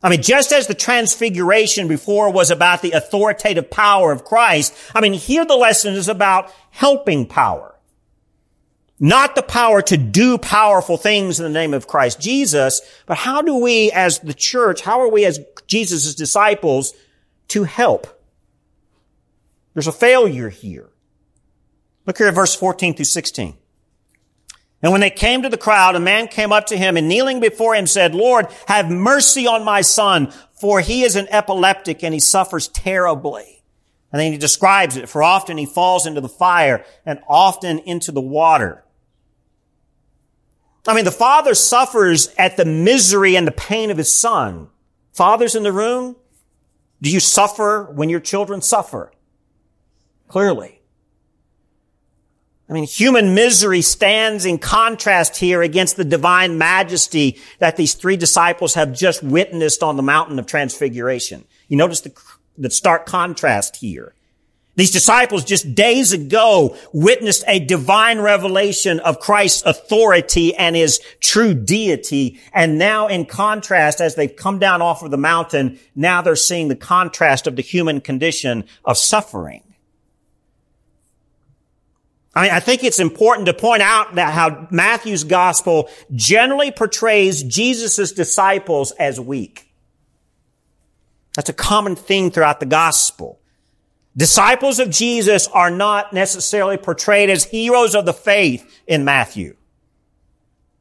I 0.02 0.08
mean, 0.08 0.22
just 0.22 0.50
as 0.50 0.66
the 0.66 0.72
transfiguration 0.72 1.88
before 1.88 2.32
was 2.32 2.50
about 2.50 2.80
the 2.80 2.92
authoritative 2.92 3.70
power 3.70 4.12
of 4.12 4.24
Christ, 4.24 4.74
I 4.94 5.02
mean, 5.02 5.12
here 5.12 5.44
the 5.44 5.56
lesson 5.56 5.92
is 5.92 6.08
about 6.08 6.50
helping 6.70 7.26
power. 7.26 7.74
Not 8.98 9.34
the 9.34 9.42
power 9.42 9.82
to 9.82 9.98
do 9.98 10.38
powerful 10.38 10.96
things 10.96 11.38
in 11.38 11.44
the 11.44 11.50
name 11.50 11.74
of 11.74 11.86
Christ 11.86 12.18
Jesus, 12.18 12.80
but 13.04 13.18
how 13.18 13.42
do 13.42 13.56
we 13.56 13.92
as 13.92 14.20
the 14.20 14.32
church, 14.32 14.80
how 14.80 15.02
are 15.02 15.10
we 15.10 15.26
as 15.26 15.38
Jesus' 15.66 16.14
disciples 16.14 16.94
to 17.48 17.64
help? 17.64 18.06
There's 19.74 19.86
a 19.86 19.92
failure 19.92 20.48
here. 20.48 20.88
Look 22.06 22.18
here 22.18 22.28
at 22.28 22.34
verse 22.34 22.54
14 22.54 22.94
through 22.94 23.04
16. 23.06 23.56
And 24.82 24.92
when 24.92 25.00
they 25.00 25.10
came 25.10 25.42
to 25.42 25.48
the 25.48 25.56
crowd, 25.56 25.96
a 25.96 26.00
man 26.00 26.28
came 26.28 26.52
up 26.52 26.66
to 26.66 26.76
him 26.76 26.98
and 26.98 27.08
kneeling 27.08 27.40
before 27.40 27.74
him 27.74 27.86
said, 27.86 28.14
Lord, 28.14 28.48
have 28.66 28.90
mercy 28.90 29.46
on 29.46 29.64
my 29.64 29.80
son, 29.80 30.30
for 30.52 30.80
he 30.80 31.02
is 31.04 31.16
an 31.16 31.26
epileptic 31.30 32.04
and 32.04 32.12
he 32.12 32.20
suffers 32.20 32.68
terribly. 32.68 33.62
And 34.12 34.20
then 34.20 34.32
he 34.32 34.38
describes 34.38 34.98
it, 34.98 35.08
for 35.08 35.22
often 35.22 35.56
he 35.56 35.64
falls 35.64 36.06
into 36.06 36.20
the 36.20 36.28
fire 36.28 36.84
and 37.06 37.20
often 37.26 37.78
into 37.80 38.12
the 38.12 38.20
water. 38.20 38.84
I 40.86 40.94
mean, 40.94 41.06
the 41.06 41.10
father 41.10 41.54
suffers 41.54 42.32
at 42.36 42.58
the 42.58 42.66
misery 42.66 43.36
and 43.36 43.46
the 43.46 43.52
pain 43.52 43.90
of 43.90 43.96
his 43.96 44.14
son. 44.14 44.68
Fathers 45.12 45.54
in 45.54 45.62
the 45.62 45.72
room, 45.72 46.16
do 47.00 47.10
you 47.10 47.20
suffer 47.20 47.84
when 47.84 48.10
your 48.10 48.20
children 48.20 48.60
suffer? 48.60 49.12
Clearly. 50.28 50.82
I 52.68 52.72
mean, 52.72 52.84
human 52.84 53.34
misery 53.34 53.82
stands 53.82 54.46
in 54.46 54.58
contrast 54.58 55.36
here 55.36 55.60
against 55.60 55.96
the 55.96 56.04
divine 56.04 56.56
majesty 56.56 57.38
that 57.58 57.76
these 57.76 57.92
three 57.92 58.16
disciples 58.16 58.74
have 58.74 58.94
just 58.94 59.22
witnessed 59.22 59.82
on 59.82 59.96
the 59.96 60.02
mountain 60.02 60.38
of 60.38 60.46
transfiguration. 60.46 61.44
You 61.68 61.76
notice 61.76 62.00
the, 62.00 62.12
the 62.56 62.70
stark 62.70 63.04
contrast 63.04 63.76
here. 63.76 64.14
These 64.76 64.90
disciples 64.90 65.44
just 65.44 65.74
days 65.74 66.12
ago 66.12 66.76
witnessed 66.92 67.44
a 67.46 67.60
divine 67.60 68.18
revelation 68.18 68.98
of 69.00 69.20
Christ's 69.20 69.62
authority 69.62 70.54
and 70.56 70.74
his 70.74 71.00
true 71.20 71.54
deity. 71.54 72.40
And 72.52 72.78
now 72.78 73.06
in 73.06 73.26
contrast, 73.26 74.00
as 74.00 74.16
they've 74.16 74.34
come 74.34 74.58
down 74.58 74.82
off 74.82 75.02
of 75.02 75.12
the 75.12 75.16
mountain, 75.16 75.78
now 75.94 76.22
they're 76.22 76.34
seeing 76.34 76.68
the 76.68 76.76
contrast 76.76 77.46
of 77.46 77.56
the 77.56 77.62
human 77.62 78.00
condition 78.00 78.64
of 78.84 78.98
suffering. 78.98 79.62
I, 82.36 82.58
think 82.58 82.82
it's 82.82 82.98
important 82.98 83.46
to 83.46 83.54
point 83.54 83.82
out 83.82 84.16
that 84.16 84.32
how 84.32 84.66
Matthew's 84.70 85.22
gospel 85.22 85.88
generally 86.14 86.72
portrays 86.72 87.44
Jesus' 87.44 88.10
disciples 88.10 88.90
as 88.92 89.20
weak. 89.20 89.72
That's 91.36 91.48
a 91.48 91.54
common 91.54 91.94
theme 91.94 92.30
throughout 92.30 92.58
the 92.58 92.66
gospel. 92.66 93.40
Disciples 94.16 94.78
of 94.80 94.90
Jesus 94.90 95.48
are 95.48 95.70
not 95.70 96.12
necessarily 96.12 96.76
portrayed 96.76 97.30
as 97.30 97.44
heroes 97.44 97.94
of 97.94 98.04
the 98.04 98.12
faith 98.12 98.82
in 98.86 99.04
Matthew. 99.04 99.56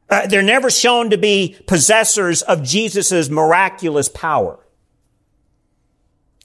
Uh, 0.10 0.28
they're 0.28 0.44
never 0.44 0.70
shown 0.70 1.10
to 1.10 1.18
be 1.18 1.56
possessors 1.66 2.42
of 2.44 2.64
Jesus' 2.64 3.30
miraculous 3.30 4.10
power. 4.10 4.60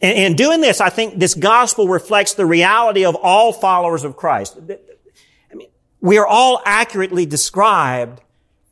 In 0.00 0.36
doing 0.36 0.60
this, 0.60 0.80
I 0.80 0.90
think 0.90 1.18
this 1.18 1.34
gospel 1.34 1.88
reflects 1.88 2.34
the 2.34 2.46
reality 2.46 3.04
of 3.04 3.16
all 3.16 3.52
followers 3.52 4.04
of 4.04 4.16
Christ 4.16 4.56
we 6.00 6.18
are 6.18 6.26
all 6.26 6.62
accurately 6.64 7.26
described 7.26 8.20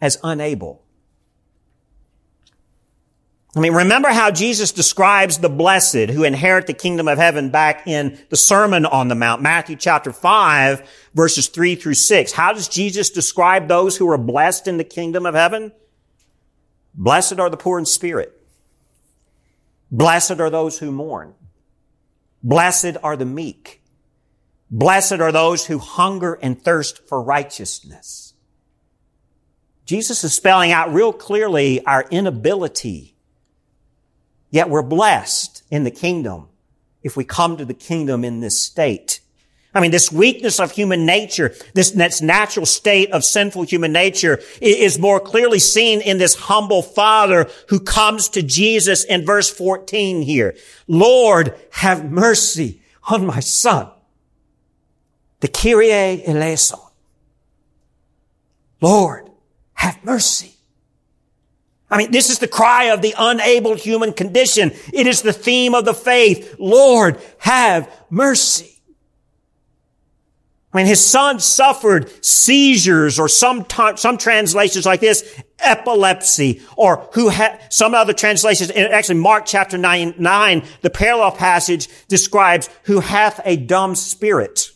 as 0.01 0.19
unable. 0.23 0.83
I 3.57 3.61
mean, 3.61 3.73
remember 3.73 4.11
how 4.11 4.31
Jesus 4.31 4.71
describes 4.71 5.39
the 5.39 5.49
blessed 5.49 6.11
who 6.11 6.25
inherit 6.25 6.67
the 6.67 6.75
kingdom 6.75 7.09
of 7.09 7.17
heaven 7.17 7.49
back 7.49 7.87
in 7.87 8.19
the 8.29 8.37
Sermon 8.37 8.85
on 8.85 9.09
the 9.09 9.15
Mount, 9.15 9.41
Matthew 9.41 9.77
chapter 9.77 10.13
5, 10.13 11.09
verses 11.15 11.49
3 11.49 11.75
through 11.75 11.95
6. 11.95 12.33
How 12.33 12.53
does 12.53 12.69
Jesus 12.69 13.09
describe 13.09 13.67
those 13.67 13.97
who 13.97 14.11
are 14.11 14.19
blessed 14.19 14.69
in 14.69 14.77
the 14.77 14.85
kingdom 14.85 15.25
of 15.25 15.35
heaven? 15.35 15.73
Blessed 16.93 17.39
are 17.39 17.49
the 17.49 17.57
poor 17.57 17.79
in 17.79 17.87
spirit. 17.87 18.39
Blessed 19.91 20.39
are 20.39 20.51
those 20.51 20.79
who 20.79 20.93
mourn. 20.93 21.33
Blessed 22.43 22.99
are 23.03 23.17
the 23.17 23.25
meek. 23.25 23.83
Blessed 24.71 25.21
are 25.21 25.33
those 25.33 25.67
who 25.67 25.79
hunger 25.79 26.35
and 26.35 26.61
thirst 26.61 27.07
for 27.09 27.23
righteousness. 27.23 28.35
Jesus 29.85 30.25
is 30.25 30.35
spelling 30.35 30.73
out 30.73 30.93
real 30.93 31.13
clearly 31.13 31.85
our 31.85 32.05
inability 32.11 33.17
Yet 34.51 34.71
we're 34.71 34.83
blessed 34.83 35.63
in 35.71 35.85
the 35.85 35.91
kingdom 35.91 36.49
if 37.03 37.17
we 37.17 37.25
come 37.25 37.57
to 37.57 37.65
the 37.65 37.75
kingdom 37.75 38.25
in 38.25 38.41
this 38.41 38.59
state. 38.59 39.21
I 39.75 39.81
mean, 39.81 39.91
this 39.91 40.11
weakness 40.11 40.59
of 40.59 40.71
human 40.71 41.05
nature, 41.05 41.55
this, 41.75 41.91
this 41.91 42.23
natural 42.23 42.65
state 42.65 43.11
of 43.13 43.23
sinful 43.23 43.65
human 43.65 43.93
nature 43.93 44.41
is 44.63 44.99
more 44.99 45.21
clearly 45.21 45.59
seen 45.59 46.01
in 46.01 46.17
this 46.17 46.35
humble 46.35 46.81
father 46.83 47.51
who 47.69 47.81
comes 47.81 48.31
to 48.31 48.43
Jesus 48.43 49.05
in 49.05 49.27
verse 49.27 49.51
14 49.51 50.23
here. 50.23 50.57
Lord, 50.89 51.55
have 51.73 52.11
mercy 52.11 52.81
on 53.11 53.27
my 53.27 53.41
son. 53.41 53.91
The 55.41 55.49
Kyrie 55.49 56.27
eleison. 56.27 56.79
Lord, 58.81 59.31
have 59.75 60.03
mercy 60.05 60.57
I 61.91 61.99
mean, 61.99 62.11
this 62.11 62.31
is 62.31 62.41
the 62.41 62.49
cry 62.49 62.87
of 62.87 63.01
the 63.01 63.15
unable 63.17 63.75
human 63.75 64.13
condition. 64.13 64.73
It 64.93 65.07
is 65.07 65.23
the 65.23 65.33
theme 65.33 65.75
of 65.75 65.85
the 65.85 65.95
faith. 65.95 66.57
Lord, 66.59 67.21
have 67.39 67.91
mercy. 68.11 68.73
Mean, 70.75 70.85
his 70.85 71.03
son 71.03 71.41
suffered 71.41 72.11
seizures 72.23 73.19
or 73.19 73.31
some, 73.31 73.65
t- 73.65 73.97
some 73.97 74.19
translations 74.19 74.85
like 74.85 75.01
this, 75.01 75.43
epilepsy, 75.59 76.61
or 76.77 77.09
who 77.15 77.31
had, 77.31 77.73
some 77.73 77.95
other 77.95 78.13
translations, 78.13 78.71
actually 78.71 79.19
Mark 79.19 79.47
chapter 79.47 79.79
9, 79.79 80.17
9, 80.19 80.63
the 80.83 80.91
parallel 80.91 81.33
passage 81.33 81.89
describes 82.09 82.69
who 82.83 83.01
hath 83.01 83.41
a 83.47 83.57
dumb 83.57 83.95
spirit. 83.95 84.71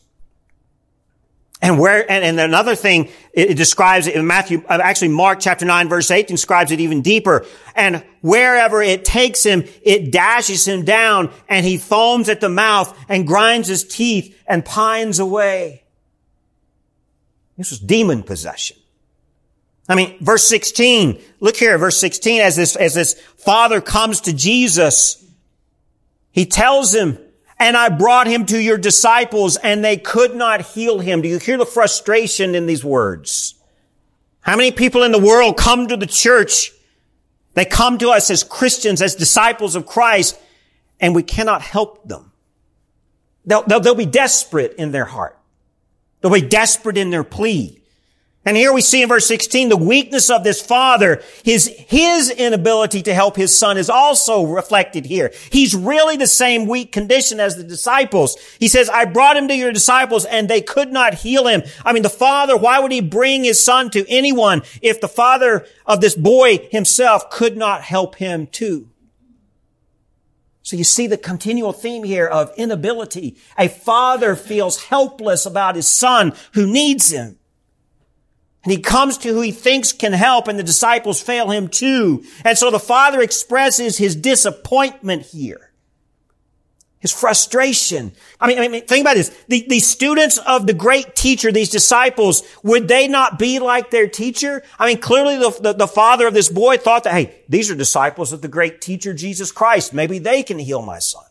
And 1.62 1.78
where, 1.78 2.10
and, 2.10 2.24
and 2.24 2.40
another 2.40 2.74
thing, 2.74 3.10
it, 3.34 3.50
it 3.50 3.56
describes 3.56 4.06
it 4.06 4.14
in 4.14 4.26
Matthew, 4.26 4.64
uh, 4.68 4.78
actually 4.82 5.08
Mark 5.08 5.40
chapter 5.40 5.66
9 5.66 5.88
verse 5.88 6.10
8 6.10 6.26
describes 6.26 6.72
it 6.72 6.80
even 6.80 7.02
deeper. 7.02 7.44
And 7.74 8.02
wherever 8.22 8.82
it 8.82 9.04
takes 9.04 9.42
him, 9.42 9.64
it 9.82 10.10
dashes 10.10 10.66
him 10.66 10.84
down 10.84 11.30
and 11.48 11.66
he 11.66 11.76
foams 11.76 12.28
at 12.28 12.40
the 12.40 12.48
mouth 12.48 12.96
and 13.08 13.26
grinds 13.26 13.68
his 13.68 13.84
teeth 13.84 14.36
and 14.46 14.64
pines 14.64 15.18
away. 15.18 15.84
This 17.58 17.70
was 17.70 17.78
demon 17.78 18.22
possession. 18.22 18.78
I 19.86 19.96
mean, 19.96 20.16
verse 20.20 20.44
16, 20.44 21.20
look 21.40 21.56
here, 21.56 21.76
verse 21.76 21.98
16, 21.98 22.40
as 22.40 22.56
this, 22.56 22.76
as 22.76 22.94
this 22.94 23.20
father 23.36 23.80
comes 23.80 24.22
to 24.22 24.32
Jesus, 24.32 25.22
he 26.30 26.46
tells 26.46 26.94
him, 26.94 27.18
and 27.60 27.76
I 27.76 27.90
brought 27.90 28.26
him 28.26 28.46
to 28.46 28.58
your 28.58 28.78
disciples 28.78 29.58
and 29.58 29.84
they 29.84 29.98
could 29.98 30.34
not 30.34 30.62
heal 30.62 30.98
him. 30.98 31.20
Do 31.20 31.28
you 31.28 31.38
hear 31.38 31.58
the 31.58 31.66
frustration 31.66 32.54
in 32.54 32.66
these 32.66 32.82
words? 32.82 33.54
How 34.40 34.56
many 34.56 34.72
people 34.72 35.02
in 35.02 35.12
the 35.12 35.20
world 35.20 35.58
come 35.58 35.86
to 35.86 35.96
the 35.96 36.06
church? 36.06 36.72
They 37.52 37.66
come 37.66 37.98
to 37.98 38.08
us 38.08 38.30
as 38.30 38.42
Christians, 38.42 39.02
as 39.02 39.14
disciples 39.14 39.76
of 39.76 39.84
Christ, 39.84 40.40
and 40.98 41.14
we 41.14 41.22
cannot 41.22 41.60
help 41.60 42.08
them. 42.08 42.32
They'll, 43.44 43.62
they'll, 43.62 43.80
they'll 43.80 43.94
be 43.94 44.06
desperate 44.06 44.74
in 44.78 44.92
their 44.92 45.04
heart. 45.04 45.38
They'll 46.20 46.32
be 46.32 46.40
desperate 46.40 46.96
in 46.96 47.10
their 47.10 47.24
plea. 47.24 47.79
And 48.42 48.56
here 48.56 48.72
we 48.72 48.80
see 48.80 49.02
in 49.02 49.08
verse 49.08 49.26
16 49.26 49.68
the 49.68 49.76
weakness 49.76 50.30
of 50.30 50.44
this 50.44 50.62
father. 50.62 51.22
His, 51.44 51.66
his 51.88 52.30
inability 52.30 53.02
to 53.02 53.12
help 53.12 53.36
his 53.36 53.56
son 53.56 53.76
is 53.76 53.90
also 53.90 54.44
reflected 54.44 55.04
here. 55.04 55.30
He's 55.50 55.74
really 55.74 56.16
the 56.16 56.26
same 56.26 56.66
weak 56.66 56.90
condition 56.90 57.38
as 57.38 57.56
the 57.56 57.64
disciples. 57.64 58.38
He 58.58 58.66
says, 58.66 58.88
I 58.88 59.04
brought 59.04 59.36
him 59.36 59.48
to 59.48 59.54
your 59.54 59.72
disciples 59.72 60.24
and 60.24 60.48
they 60.48 60.62
could 60.62 60.90
not 60.90 61.14
heal 61.14 61.46
him. 61.46 61.62
I 61.84 61.92
mean, 61.92 62.02
the 62.02 62.08
father, 62.08 62.56
why 62.56 62.80
would 62.80 62.92
he 62.92 63.02
bring 63.02 63.44
his 63.44 63.62
son 63.62 63.90
to 63.90 64.08
anyone 64.08 64.62
if 64.80 65.02
the 65.02 65.08
father 65.08 65.66
of 65.84 66.00
this 66.00 66.14
boy 66.14 66.66
himself 66.70 67.28
could 67.28 67.58
not 67.58 67.82
help 67.82 68.16
him 68.16 68.46
too? 68.46 68.88
So 70.62 70.76
you 70.76 70.84
see 70.84 71.08
the 71.08 71.18
continual 71.18 71.74
theme 71.74 72.04
here 72.04 72.26
of 72.26 72.52
inability. 72.56 73.36
A 73.58 73.68
father 73.68 74.34
feels 74.34 74.84
helpless 74.84 75.44
about 75.44 75.74
his 75.74 75.88
son 75.88 76.32
who 76.54 76.66
needs 76.66 77.10
him. 77.10 77.39
And 78.62 78.72
he 78.72 78.80
comes 78.80 79.16
to 79.18 79.28
who 79.30 79.40
he 79.40 79.52
thinks 79.52 79.92
can 79.92 80.12
help 80.12 80.46
and 80.46 80.58
the 80.58 80.62
disciples 80.62 81.22
fail 81.22 81.50
him 81.50 81.68
too. 81.68 82.24
And 82.44 82.58
so 82.58 82.70
the 82.70 82.78
father 82.78 83.20
expresses 83.22 83.96
his 83.96 84.14
disappointment 84.14 85.22
here. 85.22 85.70
His 86.98 87.12
frustration. 87.12 88.12
I 88.38 88.46
mean, 88.46 88.58
I 88.58 88.68
mean 88.68 88.84
think 88.84 89.00
about 89.02 89.16
this. 89.16 89.30
The, 89.48 89.64
the 89.66 89.80
students 89.80 90.36
of 90.36 90.66
the 90.66 90.74
great 90.74 91.16
teacher, 91.16 91.50
these 91.50 91.70
disciples, 91.70 92.42
would 92.62 92.88
they 92.88 93.08
not 93.08 93.38
be 93.38 93.58
like 93.58 93.90
their 93.90 94.06
teacher? 94.06 94.62
I 94.78 94.86
mean, 94.86 94.98
clearly 94.98 95.38
the, 95.38 95.50
the, 95.62 95.72
the 95.72 95.88
father 95.88 96.26
of 96.26 96.34
this 96.34 96.50
boy 96.50 96.76
thought 96.76 97.04
that, 97.04 97.14
hey, 97.14 97.40
these 97.48 97.70
are 97.70 97.74
disciples 97.74 98.34
of 98.34 98.42
the 98.42 98.48
great 98.48 98.82
teacher, 98.82 99.14
Jesus 99.14 99.50
Christ. 99.50 99.94
Maybe 99.94 100.18
they 100.18 100.42
can 100.42 100.58
heal 100.58 100.82
my 100.82 100.98
son. 100.98 101.24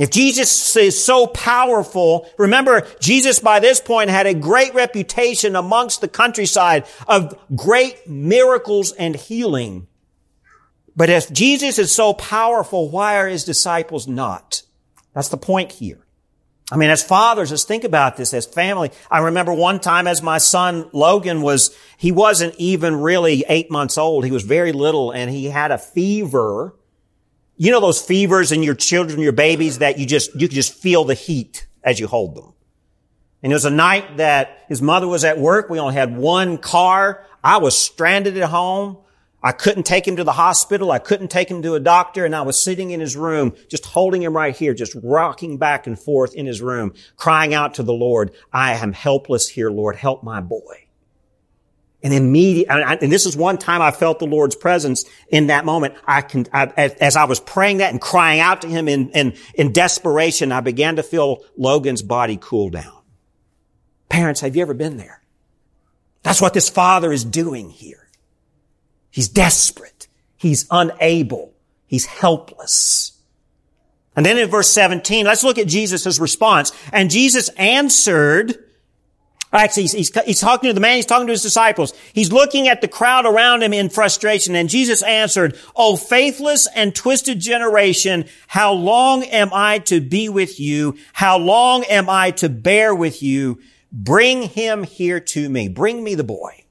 If 0.00 0.08
Jesus 0.08 0.74
is 0.76 1.04
so 1.04 1.26
powerful, 1.26 2.26
remember, 2.38 2.86
Jesus 3.00 3.38
by 3.38 3.60
this 3.60 3.80
point 3.80 4.08
had 4.08 4.26
a 4.26 4.32
great 4.32 4.72
reputation 4.72 5.54
amongst 5.54 6.00
the 6.00 6.08
countryside 6.08 6.86
of 7.06 7.38
great 7.54 8.08
miracles 8.08 8.92
and 8.92 9.14
healing. 9.14 9.88
But 10.96 11.10
if 11.10 11.30
Jesus 11.30 11.78
is 11.78 11.92
so 11.92 12.14
powerful, 12.14 12.88
why 12.88 13.18
are 13.18 13.28
his 13.28 13.44
disciples 13.44 14.08
not? 14.08 14.62
That's 15.12 15.28
the 15.28 15.36
point 15.36 15.70
here. 15.70 15.98
I 16.72 16.78
mean, 16.78 16.88
as 16.88 17.02
fathers, 17.02 17.50
let's 17.50 17.64
think 17.64 17.84
about 17.84 18.16
this 18.16 18.32
as 18.32 18.46
family. 18.46 18.92
I 19.10 19.18
remember 19.18 19.52
one 19.52 19.80
time 19.80 20.06
as 20.06 20.22
my 20.22 20.38
son 20.38 20.88
Logan 20.94 21.42
was, 21.42 21.76
he 21.98 22.10
wasn't 22.10 22.54
even 22.56 22.96
really 22.96 23.44
eight 23.50 23.70
months 23.70 23.98
old. 23.98 24.24
He 24.24 24.30
was 24.30 24.44
very 24.44 24.72
little 24.72 25.10
and 25.10 25.30
he 25.30 25.46
had 25.46 25.72
a 25.72 25.78
fever 25.78 26.74
you 27.60 27.70
know 27.70 27.80
those 27.80 28.00
fevers 28.00 28.52
in 28.52 28.62
your 28.62 28.74
children, 28.74 29.20
your 29.20 29.32
babies 29.32 29.80
that 29.80 29.98
you 29.98 30.06
just, 30.06 30.34
you 30.34 30.48
can 30.48 30.54
just 30.54 30.72
feel 30.72 31.04
the 31.04 31.12
heat 31.12 31.66
as 31.84 32.00
you 32.00 32.06
hold 32.06 32.34
them. 32.34 32.54
And 33.42 33.52
it 33.52 33.54
was 33.54 33.66
a 33.66 33.70
night 33.70 34.16
that 34.16 34.64
his 34.68 34.80
mother 34.80 35.06
was 35.06 35.24
at 35.24 35.38
work. 35.38 35.68
We 35.68 35.78
only 35.78 35.92
had 35.92 36.16
one 36.16 36.56
car. 36.56 37.22
I 37.44 37.58
was 37.58 37.76
stranded 37.76 38.38
at 38.38 38.48
home. 38.48 38.96
I 39.42 39.52
couldn't 39.52 39.82
take 39.82 40.08
him 40.08 40.16
to 40.16 40.24
the 40.24 40.32
hospital. 40.32 40.90
I 40.90 41.00
couldn't 41.00 41.28
take 41.28 41.50
him 41.50 41.60
to 41.60 41.74
a 41.74 41.80
doctor. 41.80 42.24
And 42.24 42.34
I 42.34 42.40
was 42.40 42.58
sitting 42.58 42.92
in 42.92 43.00
his 43.00 43.14
room, 43.14 43.54
just 43.68 43.84
holding 43.84 44.22
him 44.22 44.34
right 44.34 44.56
here, 44.56 44.72
just 44.72 44.96
rocking 45.02 45.58
back 45.58 45.86
and 45.86 45.98
forth 45.98 46.34
in 46.34 46.46
his 46.46 46.62
room, 46.62 46.94
crying 47.18 47.52
out 47.52 47.74
to 47.74 47.82
the 47.82 47.92
Lord, 47.92 48.32
I 48.54 48.72
am 48.72 48.94
helpless 48.94 49.48
here, 49.48 49.70
Lord. 49.70 49.96
Help 49.96 50.24
my 50.24 50.40
boy. 50.40 50.86
And 52.02 52.14
immediate, 52.14 52.68
and 52.70 53.12
this 53.12 53.26
is 53.26 53.36
one 53.36 53.58
time 53.58 53.82
I 53.82 53.90
felt 53.90 54.20
the 54.20 54.26
Lord's 54.26 54.56
presence 54.56 55.04
in 55.28 55.48
that 55.48 55.66
moment. 55.66 55.94
I 56.06 56.22
can, 56.22 56.46
I, 56.50 56.66
as 56.66 57.14
I 57.14 57.24
was 57.24 57.40
praying 57.40 57.78
that 57.78 57.92
and 57.92 58.00
crying 58.00 58.40
out 58.40 58.62
to 58.62 58.68
Him 58.68 58.88
in, 58.88 59.10
in, 59.10 59.34
in 59.54 59.72
desperation, 59.72 60.50
I 60.50 60.60
began 60.60 60.96
to 60.96 61.02
feel 61.02 61.44
Logan's 61.58 62.00
body 62.00 62.38
cool 62.40 62.70
down. 62.70 62.96
Parents, 64.08 64.40
have 64.40 64.56
you 64.56 64.62
ever 64.62 64.72
been 64.72 64.96
there? 64.96 65.22
That's 66.22 66.40
what 66.40 66.54
this 66.54 66.68
father 66.70 67.12
is 67.12 67.24
doing 67.24 67.68
here. 67.68 68.08
He's 69.10 69.28
desperate. 69.28 70.08
He's 70.36 70.66
unable. 70.70 71.52
He's 71.86 72.06
helpless. 72.06 73.12
And 74.16 74.24
then 74.24 74.38
in 74.38 74.48
verse 74.48 74.68
17, 74.68 75.26
let's 75.26 75.44
look 75.44 75.58
at 75.58 75.66
Jesus' 75.66 76.18
response. 76.18 76.72
And 76.92 77.10
Jesus 77.10 77.48
answered, 77.50 78.58
Actually, 79.52 79.82
he's, 79.82 79.92
he's, 79.92 80.24
he's, 80.24 80.40
talking 80.40 80.68
to 80.68 80.74
the 80.74 80.80
man, 80.80 80.96
he's 80.96 81.06
talking 81.06 81.26
to 81.26 81.32
his 81.32 81.42
disciples. 81.42 81.92
He's 82.12 82.30
looking 82.30 82.68
at 82.68 82.80
the 82.80 82.88
crowd 82.88 83.26
around 83.26 83.62
him 83.62 83.72
in 83.72 83.88
frustration. 83.88 84.54
And 84.54 84.68
Jesus 84.68 85.02
answered, 85.02 85.58
O 85.74 85.96
faithless 85.96 86.68
and 86.74 86.94
twisted 86.94 87.40
generation, 87.40 88.26
how 88.46 88.72
long 88.72 89.24
am 89.24 89.50
I 89.52 89.78
to 89.80 90.00
be 90.00 90.28
with 90.28 90.60
you? 90.60 90.96
How 91.12 91.36
long 91.36 91.82
am 91.84 92.08
I 92.08 92.30
to 92.32 92.48
bear 92.48 92.94
with 92.94 93.24
you? 93.24 93.60
Bring 93.90 94.42
him 94.42 94.84
here 94.84 95.18
to 95.18 95.48
me. 95.48 95.68
Bring 95.68 96.04
me 96.04 96.14
the 96.14 96.22
boy. 96.22 96.64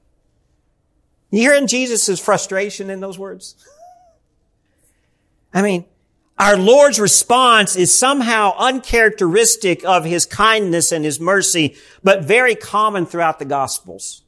You 1.30 1.40
hearing 1.40 1.66
Jesus' 1.66 2.18
frustration 2.18 2.88
in 2.88 3.00
those 3.00 3.18
words? 3.18 3.56
I 5.52 5.60
mean, 5.60 5.84
our 6.40 6.56
Lord's 6.56 6.98
response 6.98 7.76
is 7.76 7.96
somehow 7.96 8.54
uncharacteristic 8.56 9.84
of 9.84 10.06
His 10.06 10.24
kindness 10.24 10.90
and 10.90 11.04
His 11.04 11.20
mercy, 11.20 11.76
but 12.02 12.24
very 12.24 12.54
common 12.54 13.04
throughout 13.04 13.38
the 13.38 13.44
Gospels. 13.44 14.22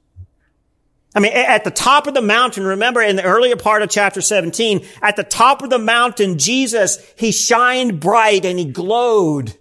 I 1.15 1.21
mean, 1.21 1.33
at 1.33 1.65
the 1.65 1.71
top 1.71 2.07
of 2.07 2.13
the 2.13 2.21
mountain, 2.21 2.65
remember 2.65 3.01
in 3.01 3.17
the 3.17 3.25
earlier 3.25 3.57
part 3.57 3.81
of 3.81 3.89
chapter 3.89 4.21
17, 4.21 4.87
at 5.01 5.17
the 5.17 5.25
top 5.25 5.63
of 5.63 5.71
the 5.71 5.79
mountain, 5.79 6.37
Jesus, 6.39 6.99
he 7.17 7.33
shined 7.33 7.99
bright 7.99 8.45
and 8.45 8.59
he 8.59 8.67
glowed. 8.67 9.57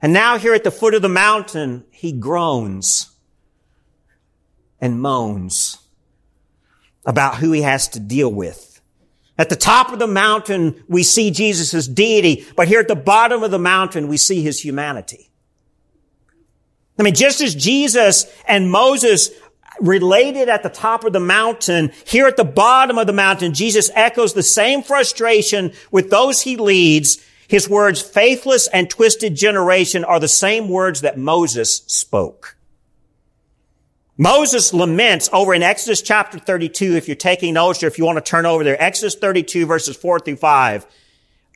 And 0.00 0.12
now 0.12 0.38
here 0.38 0.54
at 0.54 0.64
the 0.64 0.72
foot 0.72 0.94
of 0.94 1.02
the 1.02 1.08
mountain, 1.08 1.84
he 1.90 2.10
groans 2.10 3.08
and 4.80 5.00
moans 5.00 5.78
about 7.06 7.36
who 7.36 7.52
he 7.52 7.62
has 7.62 7.86
to 7.90 8.00
deal 8.00 8.32
with. 8.32 8.71
At 9.42 9.48
the 9.48 9.56
top 9.56 9.92
of 9.92 9.98
the 9.98 10.06
mountain, 10.06 10.84
we 10.86 11.02
see 11.02 11.32
Jesus' 11.32 11.88
deity, 11.88 12.46
but 12.54 12.68
here 12.68 12.78
at 12.78 12.86
the 12.86 12.94
bottom 12.94 13.42
of 13.42 13.50
the 13.50 13.58
mountain, 13.58 14.06
we 14.06 14.16
see 14.16 14.40
his 14.40 14.64
humanity. 14.64 15.32
I 16.96 17.02
mean, 17.02 17.14
just 17.14 17.40
as 17.40 17.52
Jesus 17.52 18.32
and 18.46 18.70
Moses 18.70 19.30
related 19.80 20.48
at 20.48 20.62
the 20.62 20.68
top 20.68 21.02
of 21.02 21.12
the 21.12 21.18
mountain, 21.18 21.90
here 22.04 22.28
at 22.28 22.36
the 22.36 22.44
bottom 22.44 22.98
of 22.98 23.08
the 23.08 23.12
mountain, 23.12 23.52
Jesus 23.52 23.90
echoes 23.96 24.32
the 24.32 24.44
same 24.44 24.80
frustration 24.80 25.72
with 25.90 26.08
those 26.08 26.42
he 26.42 26.56
leads. 26.56 27.18
His 27.48 27.68
words, 27.68 28.00
faithless 28.00 28.68
and 28.68 28.88
twisted 28.88 29.34
generation, 29.34 30.04
are 30.04 30.20
the 30.20 30.28
same 30.28 30.68
words 30.68 31.00
that 31.00 31.18
Moses 31.18 31.78
spoke. 31.88 32.56
Moses 34.22 34.72
laments 34.72 35.28
over 35.32 35.52
in 35.52 35.62
Exodus 35.62 36.00
chapter 36.00 36.38
32, 36.38 36.94
if 36.94 37.08
you're 37.08 37.16
taking 37.16 37.54
notes 37.54 37.82
or 37.82 37.88
if 37.88 37.98
you 37.98 38.04
want 38.04 38.18
to 38.18 38.30
turn 38.30 38.46
over 38.46 38.62
there, 38.62 38.80
Exodus 38.80 39.16
32 39.16 39.66
verses 39.66 39.96
4 39.96 40.20
through 40.20 40.36
5. 40.36 40.86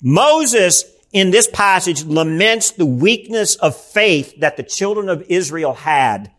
Moses 0.03 0.85
in 1.13 1.31
this 1.31 1.49
passage 1.49 2.05
laments 2.05 2.73
the 2.73 2.85
weakness 2.85 3.55
of 3.57 3.77
faith 3.77 4.41
that 4.41 4.57
the 4.57 4.63
children 4.65 5.09
of 5.09 5.23
Israel 5.29 5.75
had 5.75 6.33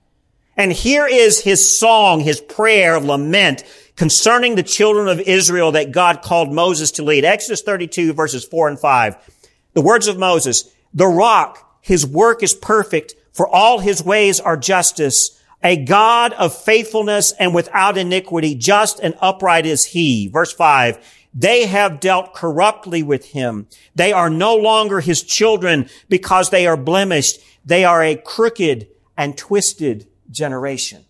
and 0.58 0.74
here 0.74 1.06
is 1.06 1.40
his 1.40 1.80
song, 1.80 2.20
his 2.20 2.42
prayer 2.42 3.00
lament 3.00 3.64
concerning 3.96 4.56
the 4.56 4.64
children 4.64 5.08
of 5.08 5.22
Israel 5.22 5.74
that 5.74 5.92
God 5.92 6.24
called 6.24 6.52
Moses 6.52 6.92
to 6.94 7.04
lead. 7.04 7.24
Exodus 7.24 7.62
32 7.62 8.14
verses 8.14 8.44
4 8.44 8.70
and 8.70 8.80
5. 8.80 9.44
The 9.74 9.82
words 9.82 10.08
of 10.08 10.18
Moses, 10.18 10.70
the 10.94 11.06
rock, 11.06 11.80
his 11.82 12.06
work 12.06 12.42
is 12.42 12.56
perfect, 12.56 13.14
for 13.32 13.48
all 13.48 13.78
his 13.80 14.04
ways 14.04 14.40
are 14.40 14.58
justice. 14.58 15.37
A 15.64 15.76
God 15.76 16.34
of 16.34 16.56
faithfulness 16.56 17.32
and 17.34 17.54
without 17.54 17.98
iniquity, 17.98 18.56
just 18.56 19.00
and 19.00 19.16
upright 19.20 19.66
is 19.66 19.86
he. 19.86 20.28
Verse 20.28 20.54
5. 20.54 21.00
They 21.34 21.66
have 21.66 22.00
dealt 22.00 22.34
corruptly 22.34 23.04
with 23.04 23.26
him. 23.26 23.68
They 23.96 24.12
are 24.12 24.30
no 24.30 24.56
longer 24.56 25.00
his 25.00 25.22
children 25.22 25.90
because 26.10 26.50
they 26.50 26.66
are 26.66 26.78
blemished. 26.78 27.42
They 27.66 27.86
are 27.86 28.04
a 28.04 28.16
crooked 28.16 28.88
and 29.16 29.38
twisted 29.38 30.08
generation. 30.32 31.06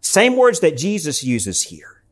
Same 0.00 0.36
words 0.36 0.60
that 0.60 0.76
Jesus 0.76 1.24
uses 1.24 1.64
here. 1.64 2.02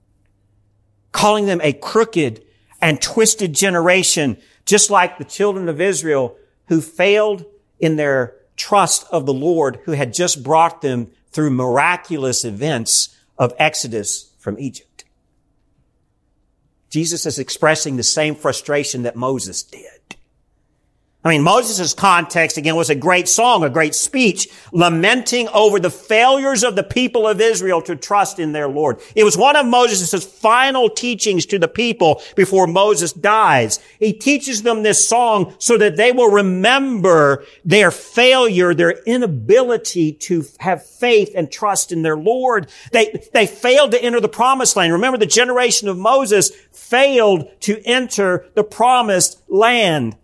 Calling 1.13 1.47
them 1.47 1.61
a 1.63 1.73
crooked 1.73 2.45
and 2.81 3.01
twisted 3.01 3.53
generation, 3.55 4.37
just 4.65 4.91
like 4.91 5.19
the 5.19 5.25
children 5.25 5.69
of 5.69 5.81
Israel 5.81 6.37
who 6.69 6.81
failed 6.81 7.45
in 7.79 7.97
their 7.97 8.37
trust 8.57 9.07
of 9.11 9.27
the 9.27 9.35
Lord 9.35 9.81
who 9.85 9.93
had 9.93 10.13
just 10.13 10.43
brought 10.43 10.83
them 10.83 11.11
through 11.33 11.51
miraculous 11.51 12.45
events 12.45 13.17
of 13.39 13.53
Exodus 13.59 14.33
from 14.39 14.59
Egypt. 14.59 15.05
Jesus 16.91 17.25
is 17.25 17.39
expressing 17.39 17.97
the 17.97 18.03
same 18.03 18.35
frustration 18.35 19.03
that 19.03 19.17
Moses 19.17 19.63
did. 19.63 20.00
I 21.23 21.29
mean, 21.29 21.43
Moses' 21.43 21.93
context 21.93 22.57
again 22.57 22.77
was 22.77 22.89
a 22.89 22.95
great 22.95 23.29
song, 23.29 23.63
a 23.63 23.69
great 23.69 23.95
speech, 23.95 24.49
lamenting 24.73 25.49
over 25.49 25.79
the 25.79 25.91
failures 25.91 26.65
of 26.65 26.77
the 26.77 26.83
people 26.83 27.29
of 27.29 27.43
Israel 27.43 27.83
to 27.83 27.95
trust 27.95 28.39
in 28.39 28.53
their 28.53 28.69
Lord. 28.69 29.01
It 29.15 29.25
was 29.25 29.37
one 29.37 29.55
of 29.55 29.67
Moses' 29.67 30.25
final 30.25 30.89
teachings 30.89 31.45
to 31.47 31.59
the 31.59 31.69
people 31.69 32.23
before 32.37 32.67
Moses 32.67 33.13
dies. 33.13 33.81
He 33.99 34.15
teaches 34.15 34.63
them 34.63 34.83
this 34.83 35.07
song 35.07 35.55
so 35.59 35.77
that 35.77 35.97
they 35.97 36.11
will 36.11 36.31
remember 36.31 37.45
their 37.67 37.91
failure, 37.91 38.73
their 38.73 38.93
inability 39.05 40.13
to 40.13 40.47
have 40.61 40.87
faith 40.87 41.33
and 41.37 41.53
trust 41.53 41.93
in 41.93 42.01
their 42.01 42.17
Lord. 42.17 42.71
They, 42.93 43.29
they 43.35 43.47
failed 43.47 43.91
to 43.91 44.03
enter 44.03 44.21
the 44.21 44.29
promised 44.29 44.75
land. 44.75 44.95
Remember 44.95 45.19
the 45.19 45.27
generation 45.27 45.87
of 45.87 45.99
Moses 45.99 46.51
failed 46.73 47.47
to 47.61 47.83
enter 47.85 48.47
the 48.55 48.65
promised 48.65 49.43
land. 49.51 50.17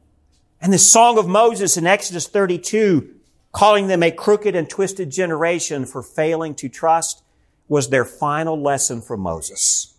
And 0.66 0.72
the 0.72 0.78
song 0.78 1.16
of 1.16 1.28
Moses 1.28 1.76
in 1.76 1.86
Exodus 1.86 2.26
32, 2.26 3.14
calling 3.52 3.86
them 3.86 4.02
a 4.02 4.10
crooked 4.10 4.56
and 4.56 4.68
twisted 4.68 5.12
generation 5.12 5.86
for 5.86 6.02
failing 6.02 6.56
to 6.56 6.68
trust, 6.68 7.22
was 7.68 7.88
their 7.88 8.04
final 8.04 8.60
lesson 8.60 9.00
for 9.00 9.16
Moses. 9.16 9.94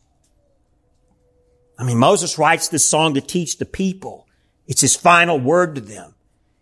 I 1.79 1.85
mean, 1.85 1.97
Moses 1.97 2.37
writes 2.37 2.67
this 2.67 2.83
song 2.83 3.13
to 3.13 3.21
teach 3.21 3.59
the 3.59 3.65
people. 3.65 4.27
It's 4.67 4.81
his 4.81 4.93
final 4.93 5.39
word 5.39 5.75
to 5.75 5.79
them. 5.79 6.15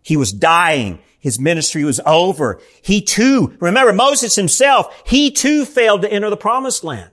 He 0.04 0.18
was 0.18 0.32
dying. 0.32 1.00
His 1.20 1.40
ministry 1.40 1.84
was 1.84 2.00
over. 2.06 2.62
He 2.84 3.02
too, 3.02 3.58
remember 3.60 3.92
Moses 3.92 4.36
himself, 4.36 5.02
he 5.04 5.32
too 5.32 5.66
failed 5.66 6.04
to 6.04 6.14
enter 6.14 6.30
the 6.30 6.38
promised 6.38 6.84
land. 6.84 7.10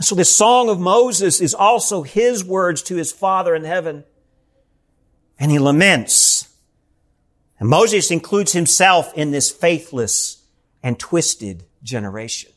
So 0.00 0.16
this 0.16 0.34
song 0.34 0.68
of 0.68 0.80
Moses 0.80 1.40
is 1.40 1.54
also 1.54 2.02
his 2.02 2.44
words 2.44 2.82
to 2.82 2.96
his 2.96 3.12
father 3.12 3.54
in 3.54 3.62
heaven 3.62 4.02
and 5.40 5.50
he 5.50 5.58
laments. 5.58 6.48
And 7.58 7.68
Moses 7.68 8.10
includes 8.10 8.52
himself 8.52 9.12
in 9.14 9.32
this 9.32 9.50
faithless 9.50 10.42
and 10.82 10.98
twisted 10.98 11.64
generation. 11.82 12.52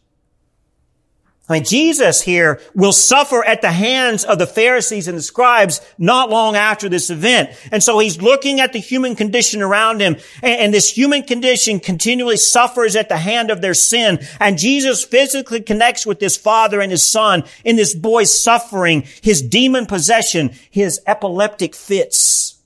I 1.49 1.53
mean, 1.53 1.65
Jesus 1.65 2.21
here 2.21 2.61
will 2.73 2.93
suffer 2.93 3.43
at 3.43 3.61
the 3.61 3.71
hands 3.71 4.23
of 4.23 4.39
the 4.39 4.47
Pharisees 4.47 5.09
and 5.09 5.17
the 5.17 5.21
scribes 5.21 5.81
not 5.97 6.29
long 6.29 6.55
after 6.55 6.87
this 6.87 7.09
event. 7.09 7.49
And 7.69 7.83
so 7.83 7.99
he's 7.99 8.21
looking 8.21 8.61
at 8.61 8.71
the 8.71 8.79
human 8.79 9.13
condition 9.13 9.61
around 9.61 9.99
him 9.99 10.15
and, 10.41 10.73
this 10.73 10.89
human 10.89 11.23
condition 11.23 11.81
continually 11.81 12.37
suffers 12.37 12.95
at 12.95 13.09
the 13.09 13.17
hand 13.17 13.51
of 13.51 13.59
their 13.59 13.73
sin. 13.73 14.19
And 14.39 14.57
Jesus 14.57 15.03
physically 15.03 15.59
connects 15.59 16.05
with 16.05 16.19
this 16.19 16.37
father 16.37 16.79
and 16.79 16.91
his 16.91 17.07
son 17.07 17.43
in 17.65 17.75
this 17.75 17.93
boy's 17.93 18.41
suffering, 18.41 19.03
his 19.21 19.41
demon 19.41 19.85
possession, 19.85 20.53
his 20.71 21.01
epileptic 21.05 21.75
fits. 21.75 22.62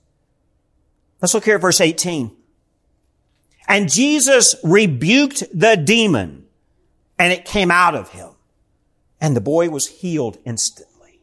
Let's 1.22 1.34
look 1.34 1.46
here 1.46 1.56
at 1.56 1.62
verse 1.62 1.82
18. 1.82 2.32
And 3.68 3.92
Jesus 3.92 4.56
rebuked 4.64 5.44
the 5.54 5.76
demon 5.76 6.46
and 7.20 7.34
it 7.34 7.46
came 7.46 7.72
out 7.72 7.96
of 7.96 8.10
him 8.10 8.30
and 9.20 9.36
the 9.36 9.42
boy 9.42 9.70
was 9.70 9.88
healed 9.88 10.38
instantly. 10.46 11.20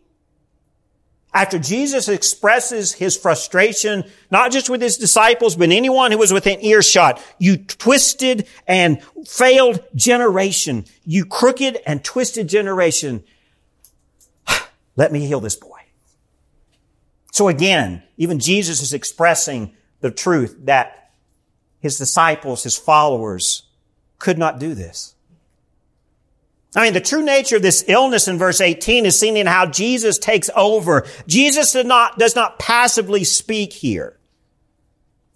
After 1.32 1.58
Jesus 1.58 2.08
expresses 2.08 2.92
his 2.92 3.16
frustration, 3.16 4.04
not 4.30 4.52
just 4.52 4.70
with 4.70 4.80
his 4.80 4.96
disciples, 4.96 5.56
but 5.56 5.70
anyone 5.70 6.12
who 6.12 6.18
was 6.18 6.32
within 6.32 6.64
earshot, 6.64 7.20
you 7.38 7.56
twisted 7.56 8.46
and 8.68 9.02
failed 9.26 9.82
generation, 9.96 10.84
you 11.04 11.24
crooked 11.24 11.78
and 11.86 12.04
twisted 12.04 12.48
generation, 12.48 13.24
let 14.96 15.10
me 15.10 15.26
heal 15.26 15.40
this 15.40 15.56
boy. 15.56 15.70
So 17.32 17.48
again, 17.48 18.04
even 18.16 18.38
Jesus 18.38 18.80
is 18.80 18.92
expressing 18.92 19.74
the 20.04 20.10
truth 20.10 20.54
that 20.64 21.12
his 21.80 21.96
disciples, 21.96 22.62
his 22.62 22.76
followers 22.76 23.62
could 24.18 24.36
not 24.36 24.58
do 24.58 24.74
this. 24.74 25.14
I 26.76 26.82
mean, 26.82 26.92
the 26.92 27.00
true 27.00 27.24
nature 27.24 27.56
of 27.56 27.62
this 27.62 27.82
illness 27.88 28.28
in 28.28 28.36
verse 28.36 28.60
18 28.60 29.06
is 29.06 29.18
seen 29.18 29.38
in 29.38 29.46
how 29.46 29.64
Jesus 29.64 30.18
takes 30.18 30.50
over. 30.54 31.06
Jesus 31.26 31.72
does 31.72 31.86
not, 31.86 32.18
does 32.18 32.36
not 32.36 32.58
passively 32.58 33.24
speak 33.24 33.72
here. 33.72 34.18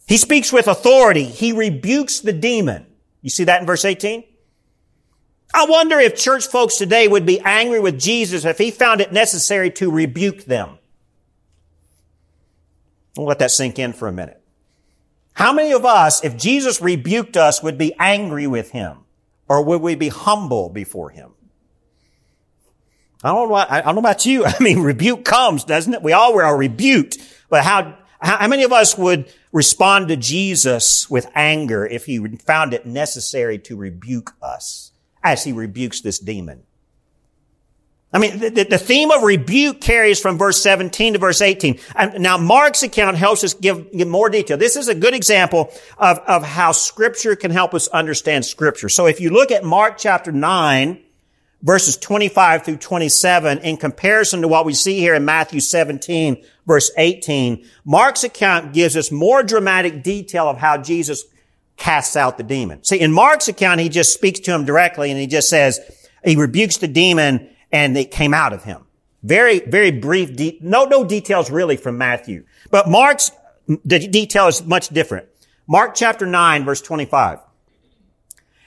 He 0.06 0.18
speaks 0.18 0.52
with 0.52 0.68
authority. 0.68 1.24
He 1.24 1.52
rebukes 1.52 2.20
the 2.20 2.34
demon. 2.34 2.84
You 3.22 3.30
see 3.30 3.44
that 3.44 3.62
in 3.62 3.66
verse 3.66 3.86
18? 3.86 4.22
I 5.54 5.64
wonder 5.64 5.98
if 5.98 6.14
church 6.14 6.46
folks 6.46 6.76
today 6.76 7.08
would 7.08 7.24
be 7.24 7.40
angry 7.40 7.80
with 7.80 7.98
Jesus 7.98 8.44
if 8.44 8.58
he 8.58 8.70
found 8.70 9.00
it 9.00 9.14
necessary 9.14 9.70
to 9.70 9.90
rebuke 9.90 10.44
them. 10.44 10.76
I'll 13.16 13.24
let 13.24 13.38
that 13.38 13.50
sink 13.50 13.78
in 13.78 13.94
for 13.94 14.08
a 14.08 14.12
minute. 14.12 14.37
How 15.38 15.52
many 15.52 15.72
of 15.72 15.84
us, 15.84 16.24
if 16.24 16.36
Jesus 16.36 16.80
rebuked 16.80 17.36
us, 17.36 17.62
would 17.62 17.78
be 17.78 17.94
angry 18.00 18.48
with 18.48 18.72
him? 18.72 19.04
Or 19.48 19.62
would 19.62 19.80
we 19.80 19.94
be 19.94 20.08
humble 20.08 20.68
before 20.68 21.10
him? 21.10 21.30
I 23.22 23.28
don't 23.28 23.48
know, 23.48 23.54
I 23.54 23.82
don't 23.82 23.94
know 23.94 24.00
about 24.00 24.26
you. 24.26 24.44
I 24.46 24.54
mean, 24.58 24.80
rebuke 24.80 25.24
comes, 25.24 25.62
doesn't 25.62 25.94
it? 25.94 26.02
We 26.02 26.12
all 26.12 26.36
are 26.40 26.56
rebuked. 26.56 27.18
But 27.48 27.62
how, 27.62 27.96
how 28.20 28.48
many 28.48 28.64
of 28.64 28.72
us 28.72 28.98
would 28.98 29.32
respond 29.52 30.08
to 30.08 30.16
Jesus 30.16 31.08
with 31.08 31.30
anger 31.36 31.86
if 31.86 32.06
he 32.06 32.18
found 32.38 32.74
it 32.74 32.84
necessary 32.84 33.60
to 33.60 33.76
rebuke 33.76 34.34
us 34.42 34.90
as 35.22 35.44
he 35.44 35.52
rebukes 35.52 36.00
this 36.00 36.18
demon? 36.18 36.64
I 38.10 38.18
mean, 38.18 38.38
the, 38.38 38.64
the, 38.64 38.78
theme 38.78 39.10
of 39.10 39.22
rebuke 39.22 39.82
carries 39.82 40.18
from 40.18 40.38
verse 40.38 40.62
17 40.62 41.12
to 41.12 41.18
verse 41.18 41.42
18. 41.42 41.78
And 41.94 42.22
now 42.22 42.38
Mark's 42.38 42.82
account 42.82 43.18
helps 43.18 43.44
us 43.44 43.52
give, 43.52 43.92
give 43.92 44.08
more 44.08 44.30
detail. 44.30 44.56
This 44.56 44.76
is 44.76 44.88
a 44.88 44.94
good 44.94 45.12
example 45.12 45.70
of, 45.98 46.18
of 46.20 46.42
how 46.42 46.72
scripture 46.72 47.36
can 47.36 47.50
help 47.50 47.74
us 47.74 47.86
understand 47.88 48.46
scripture. 48.46 48.88
So 48.88 49.06
if 49.06 49.20
you 49.20 49.28
look 49.28 49.50
at 49.50 49.62
Mark 49.62 49.98
chapter 49.98 50.32
9, 50.32 51.02
verses 51.62 51.98
25 51.98 52.64
through 52.64 52.76
27 52.76 53.58
in 53.58 53.76
comparison 53.76 54.40
to 54.40 54.48
what 54.48 54.64
we 54.64 54.72
see 54.72 54.98
here 54.98 55.14
in 55.14 55.24
Matthew 55.26 55.60
17 55.60 56.42
verse 56.66 56.90
18, 56.96 57.66
Mark's 57.84 58.24
account 58.24 58.72
gives 58.72 58.96
us 58.96 59.10
more 59.10 59.42
dramatic 59.42 60.02
detail 60.02 60.48
of 60.48 60.56
how 60.56 60.78
Jesus 60.78 61.24
casts 61.76 62.16
out 62.16 62.38
the 62.38 62.42
demon. 62.42 62.84
See, 62.84 63.00
in 63.00 63.12
Mark's 63.12 63.48
account, 63.48 63.80
he 63.80 63.88
just 63.88 64.14
speaks 64.14 64.40
to 64.40 64.54
him 64.54 64.64
directly 64.64 65.10
and 65.10 65.20
he 65.20 65.26
just 65.26 65.48
says, 65.48 65.80
he 66.24 66.36
rebukes 66.36 66.78
the 66.78 66.88
demon 66.88 67.48
and 67.72 67.96
it 67.96 68.10
came 68.10 68.34
out 68.34 68.52
of 68.52 68.64
him. 68.64 68.84
Very, 69.22 69.60
very 69.60 69.90
brief, 69.90 70.34
de- 70.36 70.58
no, 70.62 70.84
no 70.84 71.04
details 71.04 71.50
really 71.50 71.76
from 71.76 71.98
Matthew. 71.98 72.44
But 72.70 72.88
Mark's, 72.88 73.32
the 73.66 73.98
detail 74.06 74.46
is 74.46 74.64
much 74.64 74.88
different. 74.88 75.28
Mark 75.66 75.94
chapter 75.94 76.24
9 76.24 76.64
verse 76.64 76.80
25. 76.80 77.40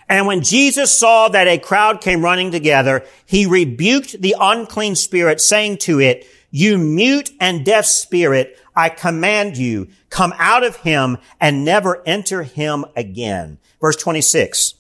And 0.10 0.28
when 0.28 0.42
Jesus 0.42 0.92
saw 0.92 1.30
that 1.30 1.48
a 1.48 1.58
crowd 1.58 2.02
came 2.02 2.22
running 2.22 2.52
together, 2.52 3.06
he 3.26 3.46
rebuked 3.46 4.22
the 4.22 4.36
unclean 4.38 4.96
spirit, 4.96 5.40
saying 5.40 5.78
to 5.78 6.02
it, 6.02 6.28
you 6.52 6.78
mute 6.78 7.32
and 7.40 7.66
deaf 7.66 7.86
spirit, 7.86 8.60
I 8.76 8.90
command 8.90 9.56
you, 9.56 9.88
come 10.10 10.34
out 10.38 10.66
of 10.66 10.76
him 10.76 11.18
and 11.40 11.64
never 11.64 12.06
enter 12.06 12.44
him 12.44 12.86
again. 12.96 13.58
Verse 13.80 13.96
26. 13.96 14.74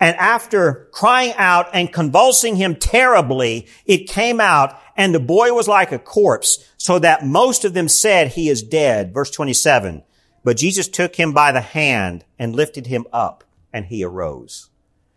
And 0.00 0.16
after 0.16 0.88
crying 0.92 1.34
out 1.36 1.70
and 1.72 1.92
convulsing 1.92 2.56
him 2.56 2.76
terribly, 2.76 3.66
it 3.84 4.08
came 4.08 4.40
out 4.40 4.80
and 4.96 5.14
the 5.14 5.20
boy 5.20 5.52
was 5.52 5.66
like 5.66 5.92
a 5.92 5.98
corpse 5.98 6.64
so 6.76 6.98
that 7.00 7.26
most 7.26 7.64
of 7.64 7.74
them 7.74 7.88
said 7.88 8.28
he 8.28 8.48
is 8.48 8.62
dead. 8.62 9.12
Verse 9.12 9.30
27. 9.30 10.04
But 10.44 10.56
Jesus 10.56 10.88
took 10.88 11.16
him 11.16 11.32
by 11.32 11.52
the 11.52 11.60
hand 11.60 12.24
and 12.38 12.54
lifted 12.54 12.86
him 12.86 13.06
up 13.12 13.44
and 13.72 13.86
he 13.86 14.04
arose. 14.04 14.70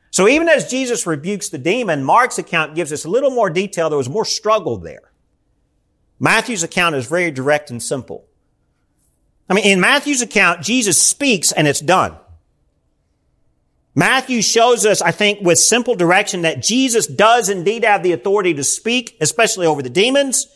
So 0.09 0.27
even 0.27 0.49
as 0.49 0.69
Jesus 0.69 1.07
rebukes 1.07 1.49
the 1.49 1.57
demon, 1.57 2.03
Mark's 2.03 2.37
account 2.37 2.75
gives 2.75 2.91
us 2.91 3.05
a 3.05 3.09
little 3.09 3.31
more 3.31 3.49
detail. 3.49 3.89
There 3.89 3.97
was 3.97 4.09
more 4.09 4.25
struggle 4.25 4.77
there. 4.77 5.11
Matthew's 6.19 6.63
account 6.63 6.95
is 6.95 7.07
very 7.07 7.31
direct 7.31 7.71
and 7.71 7.81
simple. 7.81 8.25
I 9.49 9.53
mean, 9.53 9.65
in 9.65 9.79
Matthew's 9.79 10.21
account, 10.21 10.61
Jesus 10.61 11.01
speaks 11.01 11.51
and 11.51 11.67
it's 11.67 11.79
done. 11.79 12.15
Matthew 13.93 14.41
shows 14.41 14.85
us, 14.85 15.01
I 15.01 15.11
think, 15.11 15.41
with 15.41 15.59
simple 15.59 15.95
direction 15.95 16.43
that 16.43 16.61
Jesus 16.61 17.07
does 17.07 17.49
indeed 17.49 17.83
have 17.83 18.03
the 18.03 18.13
authority 18.13 18.53
to 18.53 18.63
speak, 18.63 19.17
especially 19.19 19.67
over 19.67 19.81
the 19.81 19.89
demons. 19.89 20.47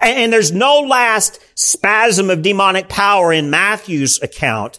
And, 0.00 0.18
and 0.18 0.32
there's 0.32 0.52
no 0.52 0.80
last 0.80 1.40
spasm 1.54 2.30
of 2.30 2.42
demonic 2.42 2.88
power 2.88 3.32
in 3.32 3.50
Matthew's 3.50 4.22
account. 4.22 4.78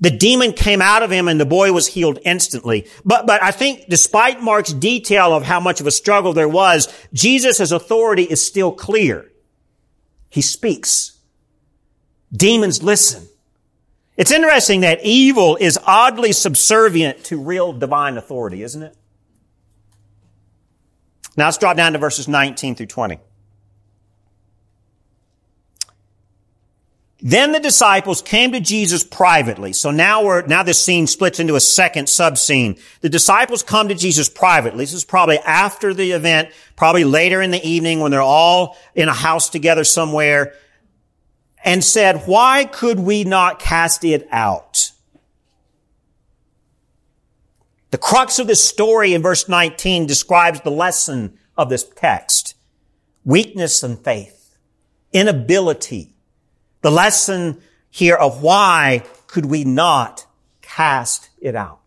The 0.00 0.10
demon 0.10 0.52
came 0.52 0.82
out 0.82 1.02
of 1.02 1.10
him 1.10 1.26
and 1.26 1.40
the 1.40 1.46
boy 1.46 1.72
was 1.72 1.86
healed 1.86 2.18
instantly. 2.24 2.86
But, 3.04 3.26
but 3.26 3.42
I 3.42 3.50
think 3.50 3.86
despite 3.88 4.42
Mark's 4.42 4.72
detail 4.72 5.34
of 5.34 5.42
how 5.42 5.58
much 5.60 5.80
of 5.80 5.86
a 5.86 5.90
struggle 5.90 6.32
there 6.32 6.48
was, 6.48 6.92
Jesus' 7.14 7.70
authority 7.70 8.24
is 8.24 8.46
still 8.46 8.72
clear. 8.72 9.30
He 10.28 10.42
speaks. 10.42 11.18
Demons 12.30 12.82
listen. 12.82 13.26
It's 14.16 14.32
interesting 14.32 14.80
that 14.80 15.04
evil 15.04 15.56
is 15.56 15.78
oddly 15.86 16.32
subservient 16.32 17.24
to 17.24 17.40
real 17.40 17.72
divine 17.72 18.16
authority, 18.16 18.62
isn't 18.62 18.82
it? 18.82 18.96
Now 21.36 21.46
let's 21.46 21.58
drop 21.58 21.76
down 21.76 21.92
to 21.92 21.98
verses 21.98 22.26
19 22.26 22.76
through 22.76 22.86
20. 22.86 23.18
Then 27.20 27.52
the 27.52 27.60
disciples 27.60 28.22
came 28.22 28.52
to 28.52 28.60
Jesus 28.60 29.02
privately. 29.02 29.72
So 29.72 29.90
now 29.90 30.24
we're, 30.24 30.46
now 30.46 30.62
this 30.62 30.82
scene 30.82 31.06
splits 31.06 31.40
into 31.40 31.56
a 31.56 31.60
second 31.60 32.08
sub 32.08 32.38
scene. 32.38 32.76
The 33.00 33.08
disciples 33.08 33.62
come 33.62 33.88
to 33.88 33.94
Jesus 33.94 34.28
privately. 34.28 34.84
This 34.84 34.92
is 34.92 35.04
probably 35.04 35.38
after 35.38 35.92
the 35.92 36.12
event, 36.12 36.50
probably 36.76 37.04
later 37.04 37.42
in 37.42 37.50
the 37.50 37.66
evening 37.66 38.00
when 38.00 38.10
they're 38.10 38.22
all 38.22 38.76
in 38.94 39.08
a 39.08 39.14
house 39.14 39.48
together 39.48 39.82
somewhere 39.82 40.54
and 41.66 41.84
said, 41.84 42.22
why 42.24 42.64
could 42.64 43.00
we 43.00 43.24
not 43.24 43.58
cast 43.58 44.04
it 44.04 44.26
out? 44.30 44.92
The 47.90 47.98
crux 47.98 48.38
of 48.38 48.46
this 48.46 48.66
story 48.66 49.12
in 49.12 49.20
verse 49.20 49.48
19 49.48 50.06
describes 50.06 50.62
the 50.62 50.70
lesson 50.70 51.38
of 51.58 51.68
this 51.68 51.84
text. 51.84 52.54
Weakness 53.24 53.82
and 53.82 53.98
faith. 53.98 54.56
Inability 55.12 56.16
the 56.86 56.90
lesson 56.92 57.60
here 57.90 58.14
of 58.14 58.42
why 58.42 59.02
could 59.26 59.46
we 59.46 59.64
not 59.64 60.24
cast 60.62 61.30
it 61.40 61.56
out? 61.56 61.80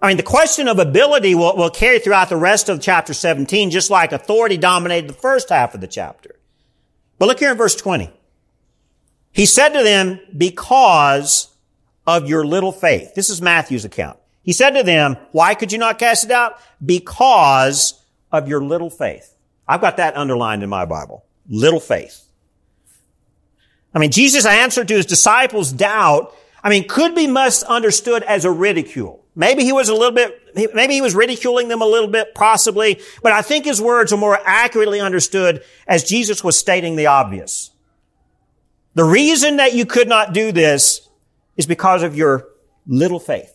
I 0.00 0.08
mean, 0.08 0.16
the 0.16 0.22
question 0.22 0.66
of 0.66 0.78
ability 0.78 1.34
will, 1.34 1.54
will 1.54 1.68
carry 1.68 1.98
throughout 1.98 2.30
the 2.30 2.38
rest 2.38 2.70
of 2.70 2.80
chapter 2.80 3.12
17, 3.12 3.70
just 3.70 3.90
like 3.90 4.12
authority 4.12 4.56
dominated 4.56 5.10
the 5.10 5.14
first 5.14 5.50
half 5.50 5.74
of 5.74 5.82
the 5.82 5.86
chapter. 5.86 6.33
But 7.18 7.26
look 7.26 7.38
here 7.38 7.50
in 7.50 7.56
verse 7.56 7.76
20. 7.76 8.10
He 9.32 9.46
said 9.46 9.70
to 9.70 9.82
them, 9.82 10.20
because 10.36 11.48
of 12.06 12.28
your 12.28 12.44
little 12.44 12.72
faith. 12.72 13.14
This 13.14 13.30
is 13.30 13.40
Matthew's 13.40 13.84
account. 13.84 14.18
He 14.42 14.52
said 14.52 14.70
to 14.70 14.82
them, 14.82 15.16
why 15.32 15.54
could 15.54 15.72
you 15.72 15.78
not 15.78 15.98
cast 15.98 16.24
it 16.24 16.30
out? 16.30 16.60
Because 16.84 18.00
of 18.30 18.46
your 18.46 18.62
little 18.62 18.90
faith. 18.90 19.34
I've 19.66 19.80
got 19.80 19.96
that 19.96 20.16
underlined 20.16 20.62
in 20.62 20.68
my 20.68 20.84
Bible. 20.84 21.24
Little 21.48 21.80
faith. 21.80 22.22
I 23.94 23.98
mean, 23.98 24.10
Jesus' 24.10 24.44
answer 24.44 24.84
to 24.84 24.94
his 24.94 25.06
disciples' 25.06 25.72
doubt, 25.72 26.34
I 26.62 26.68
mean, 26.68 26.86
could 26.88 27.14
be 27.14 27.26
misunderstood 27.26 28.22
as 28.24 28.44
a 28.44 28.50
ridicule. 28.50 29.23
Maybe 29.36 29.64
he 29.64 29.72
was 29.72 29.88
a 29.88 29.94
little 29.94 30.12
bit, 30.12 30.74
maybe 30.74 30.94
he 30.94 31.00
was 31.00 31.14
ridiculing 31.14 31.68
them 31.68 31.82
a 31.82 31.86
little 31.86 32.08
bit, 32.08 32.34
possibly, 32.34 33.00
but 33.22 33.32
I 33.32 33.42
think 33.42 33.64
his 33.64 33.82
words 33.82 34.12
are 34.12 34.16
more 34.16 34.38
accurately 34.44 35.00
understood 35.00 35.64
as 35.88 36.04
Jesus 36.04 36.44
was 36.44 36.56
stating 36.56 36.94
the 36.94 37.06
obvious. 37.06 37.70
The 38.94 39.04
reason 39.04 39.56
that 39.56 39.74
you 39.74 39.86
could 39.86 40.08
not 40.08 40.32
do 40.32 40.52
this 40.52 41.08
is 41.56 41.66
because 41.66 42.04
of 42.04 42.16
your 42.16 42.48
little 42.86 43.18
faith. 43.18 43.50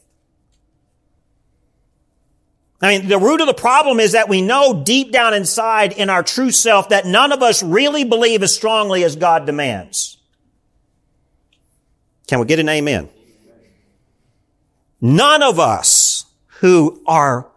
I 2.81 2.97
mean, 2.97 3.07
the 3.07 3.17
root 3.17 3.41
of 3.41 3.47
the 3.47 3.53
problem 3.53 3.99
is 3.99 4.13
that 4.13 4.29
we 4.29 4.41
know 4.41 4.83
deep 4.83 5.11
down 5.11 5.33
inside 5.33 5.93
in 5.93 6.09
our 6.09 6.23
true 6.23 6.51
self 6.51 6.89
that 6.89 7.05
none 7.05 7.31
of 7.31 7.41
us 7.41 7.61
really 7.61 8.03
believe 8.05 8.41
as 8.41 8.55
strongly 8.55 9.03
as 9.03 9.15
God 9.15 9.45
demands. 9.45 10.17
Can 12.27 12.39
we 12.39 12.45
get 12.45 12.59
an 12.59 12.69
amen? 12.69 13.09
None 15.01 15.43
of 15.43 15.59
us 15.59 16.25
who 16.59 17.01
are 17.07 17.49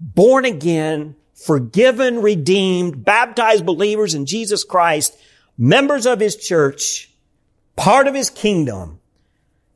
born 0.00 0.44
again, 0.44 1.16
forgiven, 1.34 2.22
redeemed, 2.22 3.04
baptized 3.04 3.64
believers 3.64 4.14
in 4.14 4.26
Jesus 4.26 4.64
Christ, 4.64 5.16
members 5.56 6.06
of 6.06 6.20
His 6.20 6.36
church, 6.36 7.10
part 7.76 8.06
of 8.06 8.14
His 8.14 8.30
kingdom, 8.30 9.00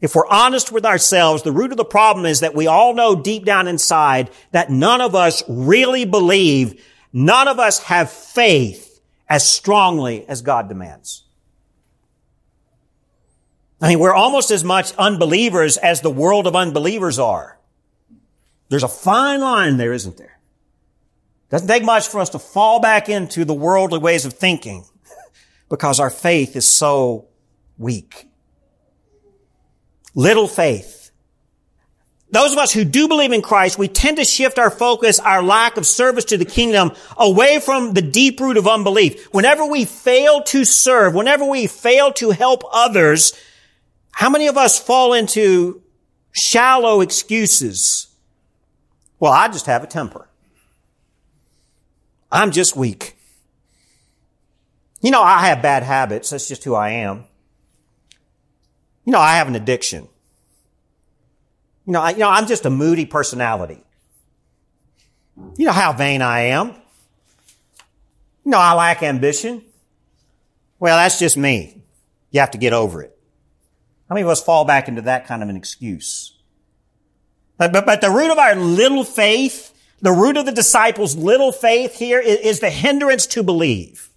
if 0.00 0.14
we're 0.14 0.29
honest 0.29 0.72
with 0.72 0.85
ourselves, 0.85 1.42
the 1.42 1.52
root 1.52 1.70
of 1.70 1.79
the 1.79 1.85
problem 1.85 2.26
is 2.26 2.40
that 2.40 2.55
we 2.55 2.66
all 2.66 2.94
know 2.94 3.16
deep 3.16 3.44
down 3.44 3.66
inside 3.66 4.31
that 4.50 4.70
none 4.70 5.00
of 5.00 5.14
us 5.14 5.42
really 5.48 6.05
believe, 6.05 6.85
none 7.12 7.48
of 7.48 7.59
us 7.59 7.79
have 7.85 8.11
faith 8.11 9.00
as 9.29 9.48
strongly 9.48 10.29
as 10.29 10.42
God 10.42 10.68
demands. 10.68 11.24
I 13.80 13.90
mean, 13.90 13.98
we're 13.98 14.14
almost 14.14 14.50
as 14.50 14.64
much 14.64 14.94
unbelievers 14.96 15.76
as 15.76 16.00
the 16.00 16.10
world 16.10 16.46
of 16.46 16.56
unbelievers 16.56 17.18
are. 17.18 17.58
There's 18.68 18.82
a 18.82 18.88
fine 18.88 19.40
line 19.40 19.76
there, 19.76 19.92
isn't 19.92 20.16
there? 20.16 20.38
Doesn't 21.50 21.68
take 21.68 21.84
much 21.84 22.08
for 22.08 22.20
us 22.20 22.30
to 22.30 22.38
fall 22.38 22.80
back 22.80 23.08
into 23.08 23.44
the 23.44 23.54
worldly 23.54 23.98
ways 23.98 24.24
of 24.24 24.32
thinking 24.32 24.84
because 25.68 26.00
our 26.00 26.10
faith 26.10 26.56
is 26.56 26.66
so 26.66 27.28
weak. 27.78 28.26
Little 30.14 30.48
faith. 30.48 31.10
Those 32.30 32.52
of 32.52 32.58
us 32.58 32.72
who 32.72 32.84
do 32.84 33.06
believe 33.06 33.30
in 33.30 33.42
Christ, 33.42 33.78
we 33.78 33.86
tend 33.86 34.16
to 34.16 34.24
shift 34.24 34.58
our 34.58 34.70
focus, 34.70 35.20
our 35.20 35.42
lack 35.42 35.76
of 35.76 35.86
service 35.86 36.24
to 36.26 36.38
the 36.38 36.44
kingdom 36.44 36.90
away 37.16 37.60
from 37.60 37.94
the 37.94 38.02
deep 38.02 38.40
root 38.40 38.56
of 38.56 38.66
unbelief. 38.66 39.32
Whenever 39.32 39.64
we 39.64 39.84
fail 39.84 40.42
to 40.44 40.64
serve, 40.64 41.14
whenever 41.14 41.44
we 41.44 41.68
fail 41.68 42.12
to 42.14 42.30
help 42.30 42.64
others, 42.72 43.32
how 44.16 44.31
many 44.31 44.46
of 44.46 44.57
us 44.57 44.79
fall 44.79 45.12
into 45.12 45.83
shallow 46.33 47.02
excuses? 47.02 48.07
Well, 49.20 49.31
I 49.31 49.48
just 49.48 49.66
have 49.66 49.85
a 49.85 49.87
temper. 49.87 50.26
I'm 52.33 52.50
just 52.50 52.74
weak. 52.74 53.18
You 55.02 55.11
know, 55.11 55.22
I 55.22 55.48
have 55.48 55.61
bad 55.61 55.83
habits. 55.83 56.31
That's 56.31 56.48
just 56.48 56.64
who 56.64 56.74
I 56.74 56.92
am. 56.92 57.24
You 59.05 59.12
know, 59.12 59.18
I 59.18 59.37
have 59.37 59.48
an 59.48 59.55
addiction. 59.55 60.09
You 61.85 61.92
know, 61.92 62.00
I, 62.00 62.12
you 62.12 62.20
know, 62.20 62.31
I'm 62.31 62.46
just 62.46 62.64
a 62.64 62.70
moody 62.70 63.05
personality. 63.05 63.85
You 65.59 65.66
know 65.66 65.72
how 65.72 65.92
vain 65.92 66.22
I 66.22 66.40
am. 66.40 66.68
You 68.46 68.52
know, 68.52 68.59
I 68.59 68.72
lack 68.72 69.02
ambition. 69.02 69.62
Well, 70.79 70.96
that's 70.96 71.18
just 71.18 71.37
me. 71.37 71.83
You 72.31 72.40
have 72.40 72.52
to 72.52 72.59
get 72.59 72.72
over 72.72 73.02
it. 73.02 73.15
How 74.08 74.14
many 74.14 74.22
of 74.22 74.28
us 74.28 74.42
fall 74.42 74.64
back 74.64 74.88
into 74.88 75.02
that 75.02 75.26
kind 75.26 75.42
of 75.42 75.48
an 75.48 75.56
excuse? 75.56 76.36
But, 77.58 77.72
but, 77.72 77.86
but 77.86 78.00
the 78.00 78.10
root 78.10 78.30
of 78.30 78.38
our 78.38 78.54
little 78.54 79.04
faith, 79.04 79.72
The 80.00 80.12
root 80.12 80.36
of 80.36 80.44
the 80.44 80.52
disciples' 80.52 81.16
little 81.16 81.52
faith 81.52 81.98
here 81.98 82.20
is 82.20 82.60
the 82.60 82.70
hindrance 82.70 83.26
to 83.28 83.42
believe. 83.42 84.10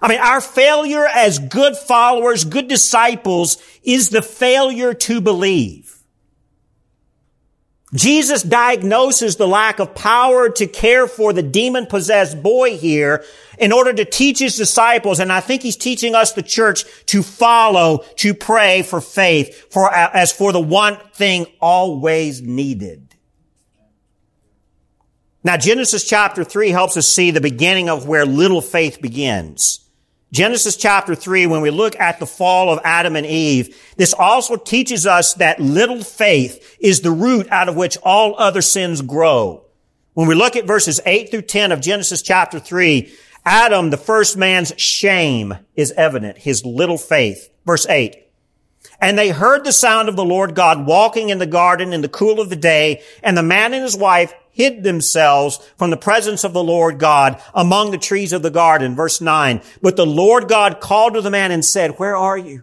I 0.00 0.08
mean, 0.08 0.18
our 0.18 0.40
failure 0.40 1.06
as 1.06 1.38
good 1.38 1.76
followers, 1.76 2.44
good 2.44 2.68
disciples 2.68 3.58
is 3.82 4.10
the 4.10 4.22
failure 4.22 4.94
to 4.94 5.20
believe. 5.20 5.95
Jesus 7.96 8.42
diagnoses 8.42 9.36
the 9.36 9.48
lack 9.48 9.78
of 9.78 9.94
power 9.94 10.50
to 10.50 10.66
care 10.66 11.06
for 11.06 11.32
the 11.32 11.42
demon 11.42 11.86
possessed 11.86 12.42
boy 12.42 12.76
here 12.76 13.24
in 13.58 13.72
order 13.72 13.92
to 13.92 14.04
teach 14.04 14.38
his 14.38 14.56
disciples. 14.56 15.18
And 15.18 15.32
I 15.32 15.40
think 15.40 15.62
he's 15.62 15.76
teaching 15.76 16.14
us, 16.14 16.32
the 16.32 16.42
church, 16.42 16.84
to 17.06 17.22
follow, 17.22 18.04
to 18.16 18.34
pray 18.34 18.82
for 18.82 19.00
faith, 19.00 19.72
for, 19.72 19.92
as 19.92 20.30
for 20.30 20.52
the 20.52 20.60
one 20.60 20.98
thing 21.14 21.46
always 21.60 22.42
needed. 22.42 23.14
Now, 25.42 25.56
Genesis 25.56 26.06
chapter 26.06 26.44
3 26.44 26.70
helps 26.70 26.96
us 26.96 27.08
see 27.08 27.30
the 27.30 27.40
beginning 27.40 27.88
of 27.88 28.06
where 28.06 28.26
little 28.26 28.60
faith 28.60 29.00
begins. 29.00 29.85
Genesis 30.36 30.76
chapter 30.76 31.14
3, 31.14 31.46
when 31.46 31.62
we 31.62 31.70
look 31.70 31.98
at 31.98 32.18
the 32.18 32.26
fall 32.26 32.70
of 32.70 32.78
Adam 32.84 33.16
and 33.16 33.24
Eve, 33.24 33.74
this 33.96 34.12
also 34.12 34.56
teaches 34.56 35.06
us 35.06 35.32
that 35.32 35.60
little 35.60 36.04
faith 36.04 36.76
is 36.78 37.00
the 37.00 37.10
root 37.10 37.48
out 37.50 37.70
of 37.70 37.76
which 37.76 37.96
all 38.02 38.38
other 38.38 38.60
sins 38.60 39.00
grow. 39.00 39.64
When 40.12 40.28
we 40.28 40.34
look 40.34 40.54
at 40.54 40.66
verses 40.66 41.00
8 41.06 41.30
through 41.30 41.40
10 41.40 41.72
of 41.72 41.80
Genesis 41.80 42.20
chapter 42.20 42.60
3, 42.60 43.10
Adam, 43.46 43.88
the 43.88 43.96
first 43.96 44.36
man's 44.36 44.74
shame 44.76 45.54
is 45.74 45.90
evident, 45.92 46.36
his 46.36 46.66
little 46.66 46.98
faith. 46.98 47.48
Verse 47.64 47.86
8. 47.86 48.25
And 49.00 49.18
they 49.18 49.30
heard 49.30 49.64
the 49.64 49.72
sound 49.72 50.08
of 50.08 50.16
the 50.16 50.24
Lord 50.24 50.54
God 50.54 50.86
walking 50.86 51.28
in 51.28 51.38
the 51.38 51.46
garden 51.46 51.92
in 51.92 52.00
the 52.00 52.08
cool 52.08 52.40
of 52.40 52.48
the 52.48 52.56
day, 52.56 53.02
and 53.22 53.36
the 53.36 53.42
man 53.42 53.74
and 53.74 53.82
his 53.82 53.96
wife 53.96 54.32
hid 54.50 54.82
themselves 54.82 55.58
from 55.76 55.90
the 55.90 55.96
presence 55.98 56.42
of 56.42 56.54
the 56.54 56.64
Lord 56.64 56.98
God 56.98 57.42
among 57.54 57.90
the 57.90 57.98
trees 57.98 58.32
of 58.32 58.42
the 58.42 58.50
garden. 58.50 58.96
Verse 58.96 59.20
9. 59.20 59.60
But 59.82 59.96
the 59.96 60.06
Lord 60.06 60.48
God 60.48 60.80
called 60.80 61.14
to 61.14 61.20
the 61.20 61.30
man 61.30 61.52
and 61.52 61.64
said, 61.64 61.98
Where 61.98 62.16
are 62.16 62.38
you? 62.38 62.62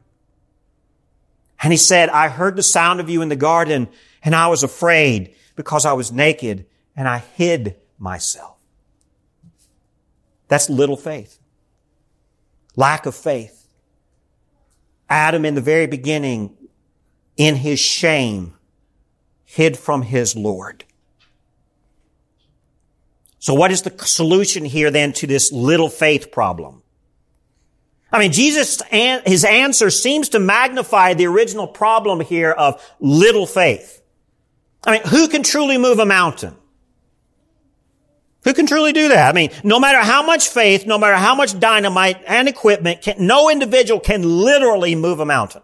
And 1.62 1.72
he 1.72 1.78
said, 1.78 2.10
I 2.10 2.30
heard 2.30 2.56
the 2.56 2.64
sound 2.64 3.00
of 3.00 3.10
you 3.10 3.22
in 3.22 3.30
the 3.30 3.36
garden, 3.36 3.88
and 4.24 4.36
I 4.36 4.48
was 4.48 4.64
afraid 4.64 5.36
because 5.56 5.86
I 5.86 5.94
was 5.94 6.12
naked, 6.12 6.66
and 6.96 7.08
I 7.08 7.20
hid 7.20 7.76
myself. 8.00 8.58
That's 10.48 10.70
little 10.70 10.98
faith. 10.98 11.40
Lack 12.76 13.06
of 13.06 13.16
faith. 13.16 13.63
Adam 15.10 15.46
in 15.46 15.56
the 15.56 15.62
very 15.62 15.88
beginning, 15.88 16.56
in 17.38 17.56
his 17.56 17.80
shame, 17.80 18.54
hid 19.44 19.78
from 19.78 20.02
his 20.02 20.36
Lord. 20.36 20.84
So 23.40 23.54
what 23.54 23.72
is 23.72 23.82
the 23.82 23.94
solution 24.06 24.64
here 24.64 24.90
then 24.90 25.12
to 25.14 25.28
this 25.28 25.52
little 25.52 25.90
faith 25.90 26.32
problem? 26.32 26.82
I 28.12 28.20
mean, 28.20 28.32
Jesus, 28.32 28.82
and 28.92 29.26
his 29.26 29.44
answer 29.44 29.90
seems 29.90 30.30
to 30.30 30.40
magnify 30.40 31.16
the 31.16 31.26
original 31.26 31.68
problem 31.68 32.20
here 32.20 32.52
of 32.52 32.82
little 33.00 33.48
faith. 33.48 34.02
I 34.86 34.92
mean, 34.94 35.08
who 35.08 35.28
can 35.28 35.44
truly 35.44 35.78
move 35.78 36.00
a 36.00 36.06
mountain? 36.06 36.56
Who 38.44 38.54
can 38.54 38.66
truly 38.66 38.92
do 38.92 39.10
that? 39.10 39.30
I 39.30 39.34
mean, 39.34 39.52
no 39.64 39.80
matter 39.80 40.00
how 40.00 40.26
much 40.26 40.50
faith, 40.50 40.86
no 40.86 40.98
matter 40.98 41.16
how 41.16 41.34
much 41.34 41.58
dynamite 41.60 42.22
and 42.28 42.50
equipment, 42.50 43.02
can, 43.02 43.26
no 43.26 43.50
individual 43.50 44.00
can 44.00 44.24
literally 44.24 44.96
move 44.96 45.20
a 45.20 45.26
mountain. 45.26 45.62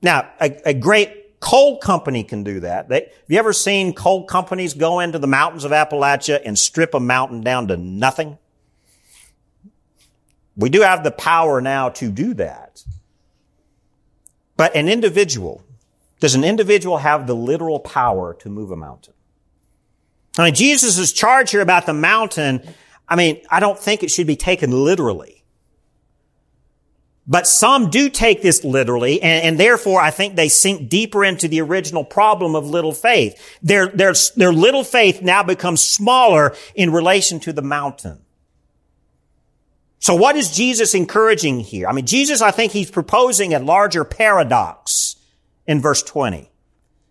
Now, 0.00 0.30
a, 0.40 0.70
a 0.70 0.74
great 0.74 1.40
coal 1.40 1.78
company 1.78 2.24
can 2.24 2.42
do 2.42 2.60
that. 2.60 2.88
They, 2.88 3.00
have 3.00 3.28
you 3.28 3.38
ever 3.38 3.52
seen 3.52 3.92
coal 3.92 4.24
companies 4.24 4.72
go 4.72 5.00
into 5.00 5.18
the 5.18 5.26
mountains 5.26 5.64
of 5.64 5.72
Appalachia 5.72 6.40
and 6.44 6.58
strip 6.58 6.94
a 6.94 7.00
mountain 7.00 7.42
down 7.42 7.68
to 7.68 7.76
nothing? 7.76 8.38
We 10.56 10.70
do 10.70 10.80
have 10.80 11.04
the 11.04 11.10
power 11.10 11.60
now 11.60 11.90
to 11.90 12.10
do 12.10 12.32
that. 12.34 12.82
But 14.56 14.74
an 14.74 14.88
individual, 14.88 15.62
does 16.18 16.34
an 16.34 16.44
individual 16.44 16.96
have 16.96 17.26
the 17.26 17.36
literal 17.36 17.78
power 17.78 18.32
to 18.34 18.48
move 18.48 18.70
a 18.70 18.76
mountain? 18.76 19.12
I 20.38 20.44
mean, 20.44 20.54
Jesus' 20.54 21.12
charge 21.12 21.50
here 21.50 21.60
about 21.60 21.86
the 21.86 21.94
mountain, 21.94 22.62
I 23.08 23.16
mean, 23.16 23.40
I 23.50 23.60
don't 23.60 23.78
think 23.78 24.02
it 24.02 24.10
should 24.10 24.26
be 24.26 24.36
taken 24.36 24.70
literally. 24.70 25.36
But 27.28 27.48
some 27.48 27.90
do 27.90 28.08
take 28.08 28.40
this 28.40 28.62
literally, 28.62 29.20
and, 29.20 29.44
and, 29.44 29.60
therefore 29.60 30.00
I 30.00 30.12
think 30.12 30.36
they 30.36 30.48
sink 30.48 30.88
deeper 30.88 31.24
into 31.24 31.48
the 31.48 31.60
original 31.60 32.04
problem 32.04 32.54
of 32.54 32.68
little 32.68 32.92
faith. 32.92 33.58
Their, 33.62 33.88
their, 33.88 34.14
their 34.36 34.52
little 34.52 34.84
faith 34.84 35.22
now 35.22 35.42
becomes 35.42 35.82
smaller 35.82 36.54
in 36.76 36.92
relation 36.92 37.40
to 37.40 37.52
the 37.52 37.62
mountain. 37.62 38.20
So 39.98 40.14
what 40.14 40.36
is 40.36 40.52
Jesus 40.52 40.94
encouraging 40.94 41.60
here? 41.60 41.88
I 41.88 41.92
mean, 41.92 42.06
Jesus, 42.06 42.40
I 42.40 42.52
think 42.52 42.70
he's 42.70 42.92
proposing 42.92 43.54
a 43.54 43.58
larger 43.58 44.04
paradox 44.04 45.16
in 45.66 45.80
verse 45.80 46.04
20. 46.04 46.48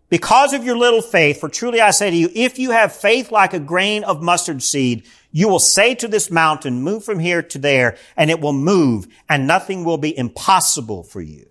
Because 0.09 0.53
of 0.53 0.63
your 0.63 0.77
little 0.77 1.01
faith, 1.01 1.39
for 1.39 1.49
truly 1.49 1.81
I 1.81 1.91
say 1.91 2.11
to 2.11 2.15
you, 2.15 2.29
if 2.35 2.59
you 2.59 2.71
have 2.71 2.95
faith 2.95 3.31
like 3.31 3.53
a 3.53 3.59
grain 3.59 4.03
of 4.03 4.21
mustard 4.21 4.61
seed, 4.61 5.05
you 5.31 5.47
will 5.47 5.59
say 5.59 5.95
to 5.95 6.07
this 6.07 6.29
mountain, 6.29 6.81
move 6.81 7.03
from 7.03 7.19
here 7.19 7.41
to 7.41 7.57
there, 7.57 7.97
and 8.15 8.29
it 8.29 8.39
will 8.39 8.53
move, 8.53 9.07
and 9.27 9.47
nothing 9.47 9.83
will 9.83 9.97
be 9.97 10.17
impossible 10.17 11.03
for 11.03 11.21
you. 11.21 11.47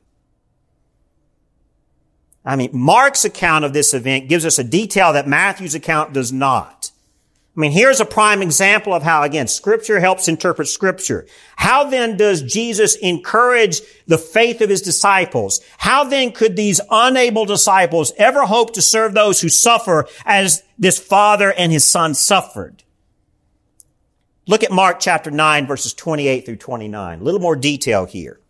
I 2.44 2.56
mean, 2.56 2.70
Mark's 2.72 3.24
account 3.24 3.64
of 3.64 3.72
this 3.72 3.92
event 3.92 4.28
gives 4.28 4.46
us 4.46 4.58
a 4.58 4.64
detail 4.64 5.12
that 5.14 5.26
Matthew's 5.26 5.74
account 5.74 6.12
does 6.12 6.32
not. 6.32 6.90
I 7.56 7.60
mean, 7.60 7.70
here's 7.70 8.00
a 8.00 8.04
prime 8.04 8.42
example 8.42 8.92
of 8.92 9.04
how, 9.04 9.22
again, 9.22 9.46
scripture 9.46 10.00
helps 10.00 10.26
interpret 10.26 10.66
scripture. 10.66 11.24
How 11.54 11.84
then 11.84 12.16
does 12.16 12.42
Jesus 12.42 12.96
encourage 12.96 13.80
the 14.08 14.18
faith 14.18 14.60
of 14.60 14.70
his 14.70 14.82
disciples? 14.82 15.60
How 15.78 16.02
then 16.02 16.32
could 16.32 16.56
these 16.56 16.80
unable 16.90 17.44
disciples 17.44 18.12
ever 18.16 18.44
hope 18.44 18.72
to 18.74 18.82
serve 18.82 19.14
those 19.14 19.40
who 19.40 19.48
suffer 19.48 20.06
as 20.24 20.64
this 20.80 20.98
father 20.98 21.52
and 21.52 21.70
his 21.70 21.86
son 21.86 22.14
suffered? 22.14 22.82
Look 24.48 24.64
at 24.64 24.72
Mark 24.72 24.98
chapter 24.98 25.30
9 25.30 25.66
verses 25.68 25.94
28 25.94 26.44
through 26.44 26.56
29. 26.56 27.20
A 27.20 27.22
little 27.22 27.40
more 27.40 27.56
detail 27.56 28.04
here. 28.04 28.40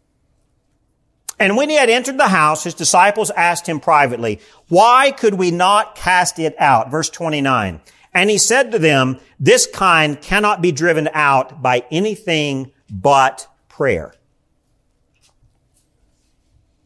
And 1.38 1.56
when 1.56 1.68
he 1.68 1.76
had 1.76 1.90
entered 1.90 2.16
the 2.16 2.28
house, 2.28 2.64
his 2.64 2.74
disciples 2.74 3.30
asked 3.30 3.68
him 3.68 3.80
privately, 3.80 4.40
why 4.68 5.10
could 5.10 5.34
we 5.34 5.50
not 5.50 5.94
cast 5.94 6.38
it 6.38 6.54
out? 6.58 6.90
Verse 6.90 7.10
29. 7.10 7.80
And 8.14 8.30
he 8.30 8.38
said 8.38 8.70
to 8.70 8.78
them, 8.78 9.18
this 9.40 9.66
kind 9.66 10.20
cannot 10.20 10.62
be 10.62 10.70
driven 10.70 11.08
out 11.12 11.60
by 11.60 11.84
anything 11.90 12.72
but 12.88 13.48
prayer. 13.68 14.14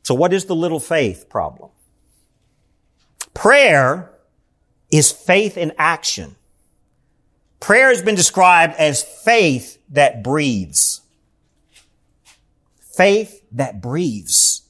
So 0.02 0.14
what 0.14 0.32
is 0.32 0.46
the 0.46 0.56
little 0.56 0.80
faith 0.80 1.28
problem? 1.28 1.70
Prayer 3.34 4.10
is 4.90 5.12
faith 5.12 5.58
in 5.58 5.74
action. 5.76 6.36
Prayer 7.60 7.90
has 7.90 8.00
been 8.00 8.14
described 8.14 8.74
as 8.78 9.02
faith 9.02 9.78
that 9.90 10.24
breathes. 10.24 11.02
Faith 12.80 13.42
that 13.52 13.82
breathes. 13.82 14.62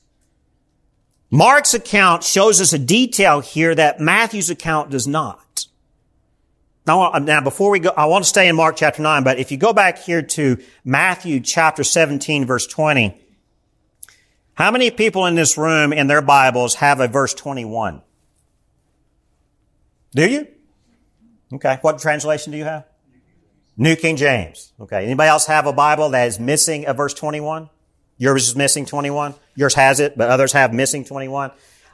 Mark's 1.31 1.73
account 1.73 2.25
shows 2.25 2.61
us 2.61 2.73
a 2.73 2.79
detail 2.79 3.41
here 3.41 3.75
that 3.77 4.01
Matthew's 4.01 4.51
account 4.51 4.91
does 4.91 5.07
not. 5.07 5.68
Now, 6.89 7.13
now, 7.21 7.43
before 7.43 7.71
we 7.71 7.81
go, 7.81 7.91
I 7.95 8.07
want 8.07 8.25
to 8.25 8.29
stay 8.29 8.49
in 8.49 8.57
Mark 8.57 8.77
chapter 8.77 9.03
9, 9.03 9.23
but 9.23 9.39
if 9.39 9.53
you 9.53 9.59
go 9.59 9.75
back 9.75 9.99
here 9.99 10.23
to 10.23 10.57
Matthew 10.87 11.39
chapter 11.41 11.85
17 11.85 12.47
verse 12.47 12.67
20, 12.67 13.15
how 14.55 14.71
many 14.71 14.91
people 14.91 15.27
in 15.27 15.35
this 15.35 15.59
room 15.59 15.93
in 15.93 16.07
their 16.07 16.23
Bibles 16.23 16.77
have 16.77 17.01
a 17.01 17.07
verse 17.07 17.35
21? 17.35 18.01
Do 20.13 20.31
you? 20.31 20.49
Okay. 21.53 21.79
What 21.83 21.99
translation 21.99 22.53
do 22.53 22.59
you 22.59 22.65
have? 22.65 22.87
New 23.77 23.95
King 23.95 24.17
James. 24.17 24.73
Okay. 24.81 25.05
Anybody 25.05 25.29
else 25.29 25.45
have 25.45 25.67
a 25.67 25.75
Bible 25.75 26.09
that 26.09 26.27
is 26.27 26.41
missing 26.41 26.87
a 26.87 26.95
verse 26.95 27.13
21? 27.13 27.69
Yours 28.17 28.49
is 28.49 28.57
missing 28.57 28.87
21? 28.87 29.35
Yours 29.55 29.75
has 29.75 30.01
it, 30.01 30.17
but 30.17 30.31
others 30.31 30.53
have 30.53 30.73
missing 30.73 31.05
21? 31.05 31.51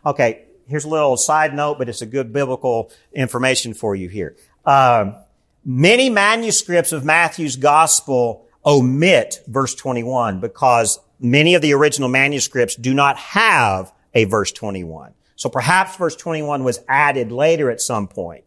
Okay. 0.07 0.44
Here's 0.66 0.85
a 0.85 0.88
little 0.88 1.16
side 1.16 1.52
note, 1.52 1.78
but 1.78 1.88
it's 1.88 2.00
a 2.00 2.07
good 2.07 2.33
biblical 2.33 2.90
information 3.12 3.74
for 3.74 3.94
you 3.96 4.09
here. 4.09 4.37
Um, 4.66 5.16
many 5.64 6.11
manuscripts 6.11 6.92
of 6.92 7.05
Matthew's 7.05 7.57
gospel 7.57 8.46
omit 8.64 9.40
verse 9.46 9.74
21 9.74 10.40
because 10.40 10.98
many 11.20 11.55
of 11.55 11.62
the 11.62 11.74
original 11.74 12.09
manuscripts 12.09 12.74
do 12.77 12.94
not 12.94 13.16
have 13.18 13.92
a 14.14 14.24
verse 14.24 14.53
21. 14.53 15.12
So 15.37 15.48
perhaps 15.48 15.96
verse 15.96 16.16
21 16.16 16.64
was 16.64 16.81
added 16.88 17.33
later 17.33 17.70
at 17.70 17.81
some 17.81 18.09
point. 18.09 18.44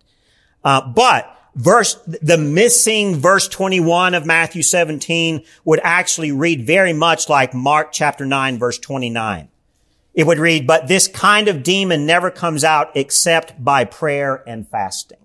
Uh, 0.64 0.88
but 0.88 1.38
verse, 1.56 1.96
the 2.06 2.38
missing 2.38 3.16
verse 3.18 3.48
21 3.48 4.14
of 4.16 4.26
Matthew 4.26 4.62
17 4.62 5.44
would 5.66 5.80
actually 5.84 6.32
read 6.32 6.66
very 6.66 6.94
much 6.94 7.30
like 7.30 7.54
Mark 7.54 7.92
chapter 7.92 8.26
9 8.26 8.58
verse 8.58 8.80
29. 8.80 9.50
It 10.14 10.26
would 10.26 10.40
read, 10.40 10.66
but 10.66 10.88
this 10.88 11.08
kind 11.08 11.48
of 11.48 11.62
demon 11.62 12.08
never 12.08 12.32
comes 12.32 12.64
out 12.64 12.90
except 12.96 13.64
by 13.64 13.86
prayer 13.86 14.44
and 14.48 14.68
fasting. 14.68 15.20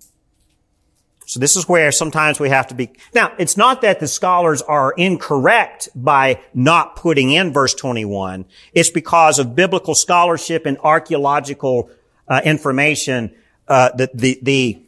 So 1.26 1.40
this 1.40 1.56
is 1.56 1.68
where 1.68 1.92
sometimes 1.92 2.40
we 2.40 2.48
have 2.48 2.68
to 2.68 2.74
be. 2.74 2.90
Now, 3.14 3.32
it's 3.38 3.56
not 3.56 3.82
that 3.82 4.00
the 4.00 4.08
scholars 4.08 4.60
are 4.62 4.92
incorrect 4.92 5.88
by 5.94 6.40
not 6.52 6.96
putting 6.96 7.30
in 7.30 7.52
verse 7.52 7.74
21. 7.74 8.44
It's 8.72 8.90
because 8.90 9.38
of 9.38 9.54
biblical 9.54 9.94
scholarship 9.94 10.66
and 10.66 10.78
archaeological 10.78 11.90
uh, 12.28 12.40
information 12.44 13.34
uh, 13.68 13.90
that 13.96 14.16
the 14.16 14.38
the 14.42 14.82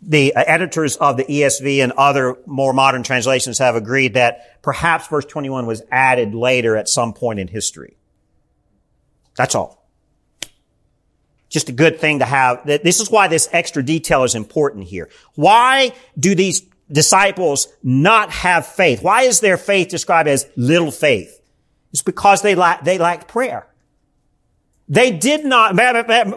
the 0.00 0.34
uh, 0.34 0.44
editors 0.46 0.96
of 0.96 1.16
the 1.16 1.24
ESV 1.24 1.82
and 1.82 1.92
other 1.92 2.36
more 2.46 2.72
modern 2.72 3.02
translations 3.02 3.58
have 3.58 3.74
agreed 3.74 4.14
that 4.14 4.62
perhaps 4.62 5.08
verse 5.08 5.24
21 5.24 5.66
was 5.66 5.82
added 5.90 6.34
later 6.34 6.76
at 6.76 6.88
some 6.88 7.12
point 7.12 7.40
in 7.40 7.48
history. 7.48 7.96
That's 9.36 9.54
all. 9.54 9.77
Just 11.48 11.68
a 11.68 11.72
good 11.72 11.98
thing 11.98 12.18
to 12.18 12.24
have. 12.24 12.66
This 12.66 13.00
is 13.00 13.10
why 13.10 13.28
this 13.28 13.48
extra 13.52 13.82
detail 13.82 14.24
is 14.24 14.34
important 14.34 14.84
here. 14.84 15.08
Why 15.34 15.92
do 16.18 16.34
these 16.34 16.62
disciples 16.90 17.68
not 17.82 18.30
have 18.30 18.66
faith? 18.66 19.02
Why 19.02 19.22
is 19.22 19.40
their 19.40 19.56
faith 19.56 19.88
described 19.88 20.28
as 20.28 20.46
little 20.56 20.90
faith? 20.90 21.40
It's 21.92 22.02
because 22.02 22.42
they 22.42 22.54
lack, 22.54 22.84
they 22.84 22.98
prayer. 23.28 23.66
They 24.90 25.10
did 25.10 25.44
not, 25.44 25.74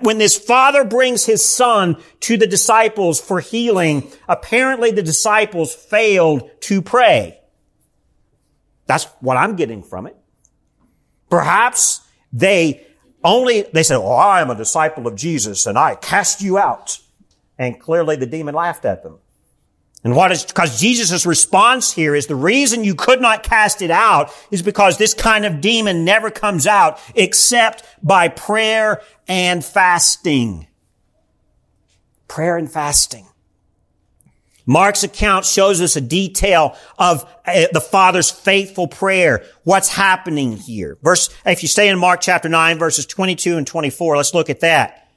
when 0.02 0.18
this 0.18 0.38
father 0.38 0.84
brings 0.84 1.26
his 1.26 1.44
son 1.44 1.96
to 2.22 2.36
the 2.36 2.48
disciples 2.48 3.20
for 3.22 3.40
healing, 3.40 4.12
apparently 4.28 4.92
the 4.92 5.04
disciples 5.04 5.74
failed 5.74 6.50
to 6.62 6.82
pray. 6.82 7.40
That's 8.88 9.06
what 9.22 9.38
I'm 9.38 9.56
getting 9.56 9.84
from 9.84 10.06
it. 10.08 10.18
Perhaps 11.30 12.02
they 12.34 12.86
only, 13.24 13.64
they 13.74 13.84
said, 13.84 13.98
oh, 13.98 14.12
I 14.12 14.42
am 14.42 14.50
a 14.50 14.56
disciple 14.56 15.08
of 15.08 15.16
Jesus 15.16 15.66
and 15.66 15.78
I 15.78 15.96
cast 15.96 16.42
you 16.42 16.58
out. 16.58 17.00
And 17.58 17.80
clearly 17.80 18.16
the 18.16 18.26
demon 18.26 18.56
laughed 18.56 18.86
at 18.86 19.04
them. 19.04 19.20
And 20.04 20.16
what 20.16 20.32
is, 20.32 20.44
because 20.44 20.80
Jesus' 20.80 21.28
response 21.28 21.94
here 21.94 22.16
is 22.16 22.26
the 22.26 22.36
reason 22.36 22.84
you 22.84 22.96
could 22.96 23.22
not 23.22 23.44
cast 23.44 23.84
it 23.84 23.92
out 23.92 24.32
is 24.50 24.64
because 24.64 24.98
this 24.98 25.14
kind 25.14 25.46
of 25.46 25.62
demon 25.62 26.04
never 26.04 26.32
comes 26.32 26.66
out 26.66 27.00
except 27.14 27.84
by 28.02 28.28
prayer 28.28 29.02
and 29.28 29.64
fasting. 29.64 30.66
Prayer 32.28 32.58
and 32.58 32.72
fasting. 32.72 33.28
Mark's 34.66 35.04
account 35.04 35.46
shows 35.46 35.82
us 35.82 35.96
a 35.96 36.02
detail 36.02 36.76
of 36.98 37.26
uh, 37.46 37.66
the 37.74 37.82
Father's 37.82 38.30
faithful 38.30 38.88
prayer. 38.88 39.44
What's 39.64 39.90
happening 39.90 40.58
here? 40.58 40.98
Verse, 41.02 41.30
if 41.46 41.62
you 41.62 41.68
stay 41.68 41.90
in 41.90 41.98
Mark 41.98 42.22
chapter 42.22 42.50
9, 42.50 42.78
verses 42.78 43.06
22 43.06 43.58
and 43.58 43.66
24, 43.66 44.18
let's 44.18 44.34
look 44.34 44.50
at 44.50 44.62
that. 44.62 45.10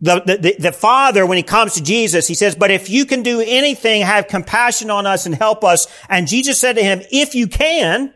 The, 0.00 0.20
the, 0.20 0.56
the, 0.58 0.72
Father, 0.72 1.24
when 1.24 1.38
He 1.38 1.42
comes 1.42 1.74
to 1.74 1.82
Jesus, 1.82 2.28
He 2.28 2.34
says, 2.34 2.54
but 2.54 2.70
if 2.70 2.90
you 2.90 3.06
can 3.06 3.22
do 3.22 3.40
anything, 3.44 4.02
have 4.02 4.28
compassion 4.28 4.90
on 4.90 5.06
us 5.06 5.26
and 5.26 5.34
help 5.34 5.64
us. 5.64 5.86
And 6.08 6.28
Jesus 6.28 6.60
said 6.60 6.74
to 6.76 6.82
him, 6.82 7.00
if 7.10 7.34
you 7.34 7.46
can, 7.46 8.12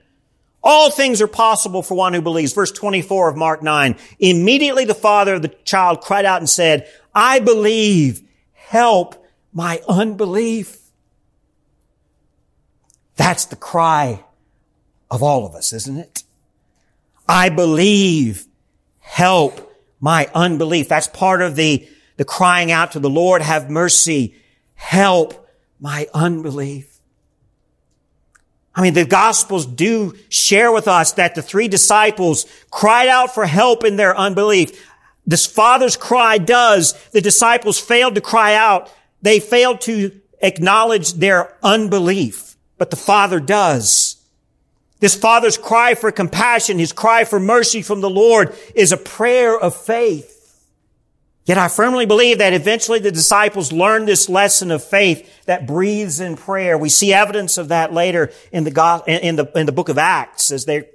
all 0.62 0.90
things 0.90 1.22
are 1.22 1.26
possible 1.26 1.82
for 1.82 1.94
one 1.94 2.12
who 2.12 2.20
believes. 2.20 2.52
Verse 2.52 2.70
24 2.70 3.30
of 3.30 3.36
Mark 3.36 3.62
9. 3.62 3.96
Immediately 4.18 4.84
the 4.84 4.94
father 4.94 5.34
of 5.34 5.42
the 5.42 5.48
child 5.48 6.02
cried 6.02 6.26
out 6.26 6.40
and 6.40 6.50
said, 6.50 6.86
I 7.14 7.40
believe, 7.40 8.22
help 8.52 9.19
my 9.52 9.80
unbelief. 9.88 10.78
That's 13.16 13.44
the 13.46 13.56
cry 13.56 14.24
of 15.10 15.22
all 15.22 15.46
of 15.46 15.54
us, 15.54 15.72
isn't 15.72 15.98
it? 15.98 16.22
I 17.28 17.48
believe, 17.48 18.46
help 18.98 19.72
my 20.00 20.28
unbelief. 20.34 20.88
That's 20.88 21.06
part 21.06 21.42
of 21.42 21.56
the, 21.56 21.86
the 22.16 22.24
crying 22.24 22.72
out 22.72 22.92
to 22.92 23.00
the 23.00 23.10
Lord, 23.10 23.42
have 23.42 23.70
mercy, 23.70 24.34
help 24.74 25.48
my 25.78 26.06
unbelief. 26.14 26.98
I 28.74 28.82
mean, 28.82 28.94
the 28.94 29.04
Gospels 29.04 29.66
do 29.66 30.14
share 30.28 30.72
with 30.72 30.88
us 30.88 31.12
that 31.12 31.34
the 31.34 31.42
three 31.42 31.68
disciples 31.68 32.46
cried 32.70 33.08
out 33.08 33.34
for 33.34 33.44
help 33.44 33.84
in 33.84 33.96
their 33.96 34.16
unbelief. 34.16 34.88
This 35.26 35.44
Father's 35.44 35.96
cry 35.96 36.38
does. 36.38 36.94
The 37.10 37.20
disciples 37.20 37.78
failed 37.78 38.14
to 38.14 38.20
cry 38.20 38.54
out. 38.54 38.90
They 39.22 39.40
fail 39.40 39.76
to 39.78 40.20
acknowledge 40.40 41.14
their 41.14 41.54
unbelief, 41.62 42.56
but 42.78 42.90
the 42.90 42.96
Father 42.96 43.40
does. 43.40 44.16
This 45.00 45.14
father's 45.14 45.56
cry 45.56 45.94
for 45.94 46.12
compassion, 46.12 46.78
his 46.78 46.92
cry 46.92 47.24
for 47.24 47.40
mercy 47.40 47.80
from 47.80 48.02
the 48.02 48.10
Lord 48.10 48.54
is 48.74 48.92
a 48.92 48.98
prayer 48.98 49.58
of 49.58 49.74
faith. 49.74 50.36
Yet 51.46 51.56
I 51.56 51.68
firmly 51.68 52.04
believe 52.04 52.38
that 52.38 52.52
eventually 52.52 52.98
the 52.98 53.10
disciples 53.10 53.72
learned 53.72 54.06
this 54.06 54.28
lesson 54.28 54.70
of 54.70 54.84
faith 54.84 55.46
that 55.46 55.66
breathes 55.66 56.20
in 56.20 56.36
prayer. 56.36 56.76
We 56.76 56.90
see 56.90 57.14
evidence 57.14 57.56
of 57.56 57.68
that 57.68 57.94
later 57.94 58.30
in 58.52 58.64
the, 58.64 59.02
in 59.06 59.36
the, 59.36 59.50
in 59.58 59.66
the 59.66 59.72
book 59.72 59.88
of 59.88 59.96
Acts 59.98 60.52
as 60.52 60.66
they're 60.66 60.86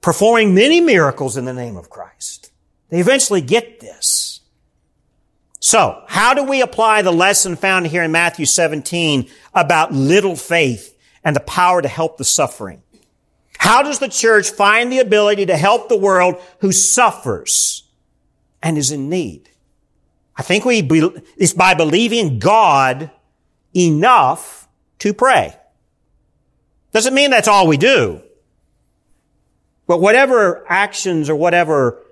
performing 0.00 0.54
many 0.54 0.80
miracles 0.80 1.36
in 1.36 1.44
the 1.44 1.52
name 1.52 1.76
of 1.76 1.90
Christ. 1.90 2.52
They 2.88 3.00
eventually 3.00 3.40
get 3.40 3.80
this. 3.80 4.27
So, 5.68 6.02
how 6.06 6.32
do 6.32 6.44
we 6.44 6.62
apply 6.62 7.02
the 7.02 7.12
lesson 7.12 7.54
found 7.54 7.88
here 7.88 8.02
in 8.02 8.10
Matthew 8.10 8.46
17 8.46 9.28
about 9.52 9.92
little 9.92 10.34
faith 10.34 10.96
and 11.22 11.36
the 11.36 11.40
power 11.40 11.82
to 11.82 11.88
help 11.88 12.16
the 12.16 12.24
suffering? 12.24 12.82
How 13.58 13.82
does 13.82 13.98
the 13.98 14.08
church 14.08 14.50
find 14.50 14.90
the 14.90 15.00
ability 15.00 15.44
to 15.44 15.58
help 15.58 15.90
the 15.90 15.96
world 15.98 16.36
who 16.60 16.72
suffers 16.72 17.82
and 18.62 18.78
is 18.78 18.92
in 18.92 19.10
need? 19.10 19.50
I 20.34 20.42
think 20.42 20.64
we, 20.64 20.80
be, 20.80 21.06
it's 21.36 21.52
by 21.52 21.74
believing 21.74 22.38
God 22.38 23.10
enough 23.76 24.66
to 25.00 25.12
pray. 25.12 25.54
Doesn't 26.92 27.12
mean 27.12 27.28
that's 27.28 27.46
all 27.46 27.66
we 27.66 27.76
do. 27.76 28.22
But 29.86 30.00
whatever 30.00 30.64
actions 30.66 31.28
or 31.28 31.36
whatever 31.36 32.02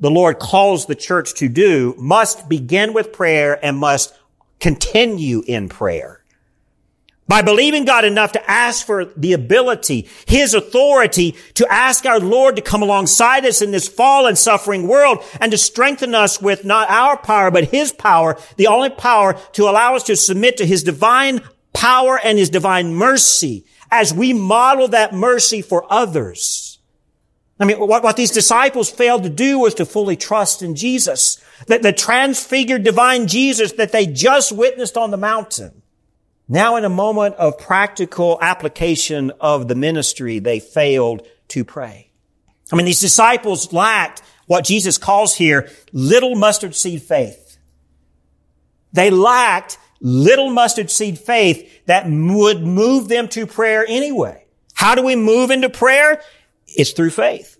the 0.00 0.10
Lord 0.10 0.38
calls 0.38 0.86
the 0.86 0.94
church 0.94 1.34
to 1.34 1.48
do 1.48 1.94
must 1.98 2.48
begin 2.48 2.92
with 2.92 3.12
prayer 3.12 3.58
and 3.64 3.78
must 3.78 4.14
continue 4.60 5.42
in 5.46 5.68
prayer. 5.68 6.22
By 7.28 7.42
believing 7.42 7.84
God 7.84 8.04
enough 8.04 8.32
to 8.32 8.50
ask 8.50 8.86
for 8.86 9.04
the 9.04 9.32
ability, 9.32 10.08
His 10.26 10.54
authority 10.54 11.34
to 11.54 11.66
ask 11.68 12.06
our 12.06 12.20
Lord 12.20 12.54
to 12.54 12.62
come 12.62 12.82
alongside 12.82 13.44
us 13.44 13.62
in 13.62 13.72
this 13.72 13.88
fallen, 13.88 14.36
suffering 14.36 14.86
world 14.86 15.24
and 15.40 15.50
to 15.50 15.58
strengthen 15.58 16.14
us 16.14 16.40
with 16.40 16.64
not 16.64 16.88
our 16.88 17.16
power, 17.16 17.50
but 17.50 17.64
His 17.64 17.90
power, 17.90 18.38
the 18.56 18.68
only 18.68 18.90
power 18.90 19.34
to 19.52 19.64
allow 19.64 19.96
us 19.96 20.04
to 20.04 20.14
submit 20.14 20.56
to 20.58 20.66
His 20.66 20.84
divine 20.84 21.40
power 21.72 22.20
and 22.22 22.38
His 22.38 22.50
divine 22.50 22.94
mercy 22.94 23.64
as 23.90 24.14
we 24.14 24.32
model 24.32 24.86
that 24.88 25.12
mercy 25.12 25.62
for 25.62 25.84
others. 25.92 26.65
I 27.58 27.64
mean, 27.64 27.78
what, 27.78 28.02
what 28.02 28.16
these 28.16 28.30
disciples 28.30 28.90
failed 28.90 29.22
to 29.22 29.30
do 29.30 29.58
was 29.58 29.74
to 29.74 29.86
fully 29.86 30.16
trust 30.16 30.62
in 30.62 30.74
Jesus. 30.74 31.42
That 31.68 31.82
the 31.82 31.92
transfigured 31.92 32.84
divine 32.84 33.26
Jesus 33.26 33.72
that 33.72 33.92
they 33.92 34.06
just 34.06 34.52
witnessed 34.52 34.96
on 34.96 35.10
the 35.10 35.16
mountain. 35.16 35.82
Now 36.48 36.76
in 36.76 36.84
a 36.84 36.90
moment 36.90 37.34
of 37.36 37.58
practical 37.58 38.38
application 38.40 39.32
of 39.40 39.68
the 39.68 39.74
ministry, 39.74 40.38
they 40.38 40.60
failed 40.60 41.26
to 41.48 41.64
pray. 41.64 42.10
I 42.72 42.76
mean, 42.76 42.86
these 42.86 43.00
disciples 43.00 43.72
lacked 43.72 44.22
what 44.46 44.64
Jesus 44.64 44.98
calls 44.98 45.34
here 45.34 45.70
little 45.92 46.34
mustard 46.36 46.74
seed 46.74 47.02
faith. 47.02 47.58
They 48.92 49.10
lacked 49.10 49.78
little 50.00 50.50
mustard 50.50 50.90
seed 50.90 51.18
faith 51.18 51.84
that 51.86 52.04
would 52.06 52.62
move 52.62 53.08
them 53.08 53.28
to 53.28 53.46
prayer 53.46 53.84
anyway. 53.86 54.46
How 54.74 54.94
do 54.94 55.02
we 55.02 55.16
move 55.16 55.50
into 55.50 55.70
prayer? 55.70 56.22
It's 56.76 56.92
through 56.92 57.10
faith. 57.10 57.58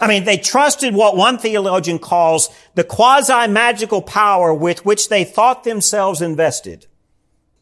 I 0.00 0.06
mean, 0.06 0.24
they 0.24 0.38
trusted 0.38 0.94
what 0.94 1.16
one 1.16 1.38
theologian 1.38 1.98
calls 1.98 2.48
the 2.74 2.84
quasi-magical 2.84 4.02
power 4.02 4.54
with 4.54 4.86
which 4.86 5.08
they 5.08 5.24
thought 5.24 5.64
themselves 5.64 6.22
invested. 6.22 6.86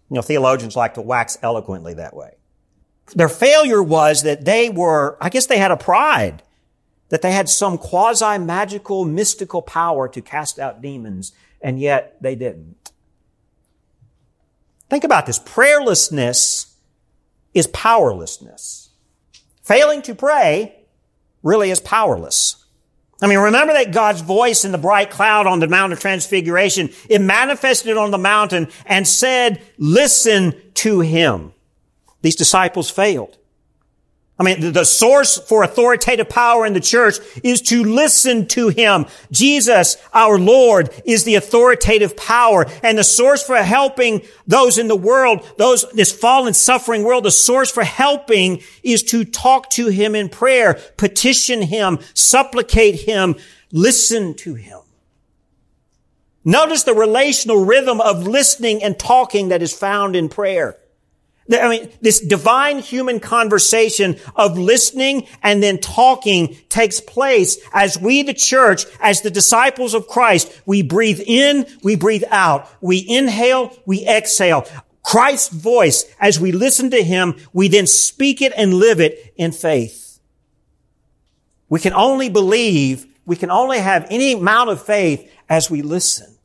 You 0.09 0.17
know, 0.17 0.23
theologians 0.23 0.77
like 0.77 0.95
to 0.95 1.01
wax 1.01 1.39
eloquently 1.43 1.95
that 1.95 2.15
way. 2.15 2.37
Their 3.15 3.29
failure 3.29 3.83
was 3.83 4.23
that 4.23 4.45
they 4.45 4.71
were, 4.71 5.17
I 5.21 5.29
guess 5.29 5.47
they 5.47 5.59
had 5.59 5.73
a 5.73 5.77
pride 5.77 6.43
that 7.09 7.23
they 7.23 7.33
had 7.33 7.49
some 7.49 7.77
quasi-magical, 7.77 9.05
mystical 9.05 9.63
power 9.63 10.09
to 10.09 10.21
cast 10.21 10.61
out 10.61 10.81
demons, 10.81 11.33
and 11.61 11.81
yet 11.81 12.17
they 12.21 12.37
didn't. 12.37 12.77
Think 14.89 15.03
about 15.03 15.27
this. 15.27 15.41
Prayerlessness 15.41 16.73
is 17.53 17.67
powerlessness. 17.69 18.90
Failing 19.71 20.03
to 20.03 20.17
pray 20.17 20.75
really 21.45 21.71
is 21.71 21.79
powerless. 21.79 22.57
I 23.23 23.29
mean, 23.29 23.39
remember 23.39 23.73
that 23.73 23.93
God's 23.93 24.21
voice 24.21 24.65
in 24.65 24.73
the 24.73 24.79
bright 24.79 25.11
cloud 25.11 25.47
on 25.47 25.61
the 25.61 25.69
Mount 25.69 25.93
of 25.93 26.01
Transfiguration, 26.01 26.91
it 27.09 27.21
manifested 27.21 27.97
on 27.97 28.11
the 28.11 28.19
mountain 28.19 28.67
and 28.85 29.07
said, 29.07 29.63
listen 29.79 30.61
to 30.75 30.99
him. 31.03 31.53
These 32.21 32.35
disciples 32.35 32.91
failed. 32.91 33.39
I 34.41 34.43
mean, 34.43 34.73
the 34.73 34.87
source 34.87 35.37
for 35.37 35.63
authoritative 35.63 36.31
power 36.31 36.65
in 36.65 36.73
the 36.73 36.81
church 36.81 37.17
is 37.45 37.61
to 37.63 37.85
listen 37.85 38.47
to 38.49 38.69
Him. 38.69 39.05
Jesus, 39.31 39.99
our 40.15 40.39
Lord, 40.39 40.89
is 41.05 41.25
the 41.25 41.35
authoritative 41.35 42.17
power. 42.17 42.65
And 42.83 42.97
the 42.97 43.05
source 43.05 43.43
for 43.43 43.57
helping 43.57 44.23
those 44.47 44.79
in 44.79 44.89
the 44.89 44.97
world, 44.97 45.47
those, 45.59 45.85
this 45.93 46.11
fallen, 46.11 46.55
suffering 46.55 47.03
world, 47.05 47.25
the 47.25 47.31
source 47.31 47.71
for 47.71 47.85
helping 47.85 48.63
is 48.83 49.03
to 49.05 49.27
talk 49.27 49.69
to 49.73 49.89
Him 49.89 50.15
in 50.15 50.31
prayer, 50.31 50.81
petition 50.97 51.61
Him, 51.61 51.99
supplicate 52.15 53.03
Him, 53.03 53.37
listen 53.73 54.33
to 54.37 54.55
Him. 54.55 54.81
Notice 56.47 56.85
the 56.85 56.95
relational 56.95 57.67
rhythm 57.67 58.01
of 58.01 58.27
listening 58.27 58.83
and 58.83 58.99
talking 58.99 59.51
that 59.51 59.61
is 59.61 59.75
found 59.75 60.17
in 60.17 60.31
prayer. 60.31 60.80
I 61.53 61.69
mean, 61.69 61.91
this 62.01 62.21
divine 62.21 62.79
human 62.79 63.19
conversation 63.19 64.17
of 64.37 64.59
listening 64.59 65.27
and 65.43 65.63
then 65.63 65.79
talking 65.79 66.57
takes 66.69 67.01
place 67.01 67.59
as 67.73 67.99
we, 67.99 68.23
the 68.23 68.35
church, 68.35 68.85
as 69.01 69.23
the 69.23 69.31
disciples 69.31 69.95
of 69.95 70.07
Christ, 70.07 70.61
we 70.67 70.83
breathe 70.83 71.21
in, 71.27 71.67
we 71.83 71.97
breathe 71.97 72.25
out. 72.31 72.69
We 72.81 73.05
inhale, 73.09 73.77
we 73.87 74.07
exhale. 74.07 74.67
Christ's 75.03 75.49
voice, 75.49 76.05
as 76.21 76.39
we 76.39 76.53
listen 76.53 76.91
to 76.91 77.03
Him, 77.03 77.37
we 77.53 77.69
then 77.69 77.87
speak 77.87 78.43
it 78.43 78.53
and 78.57 78.75
live 78.75 79.01
it 79.01 79.33
in 79.37 79.53
faith. 79.53 80.21
We 81.69 81.81
can 81.81 81.95
only 81.95 82.29
believe, 82.29 83.07
we 83.25 83.37
can 83.37 83.51
only 83.51 83.79
have 83.79 84.07
any 84.11 84.33
amount 84.33 84.71
of 84.71 84.85
faith 84.85 85.31
as 85.49 85.71
we 85.71 85.83
listen. 85.83 86.37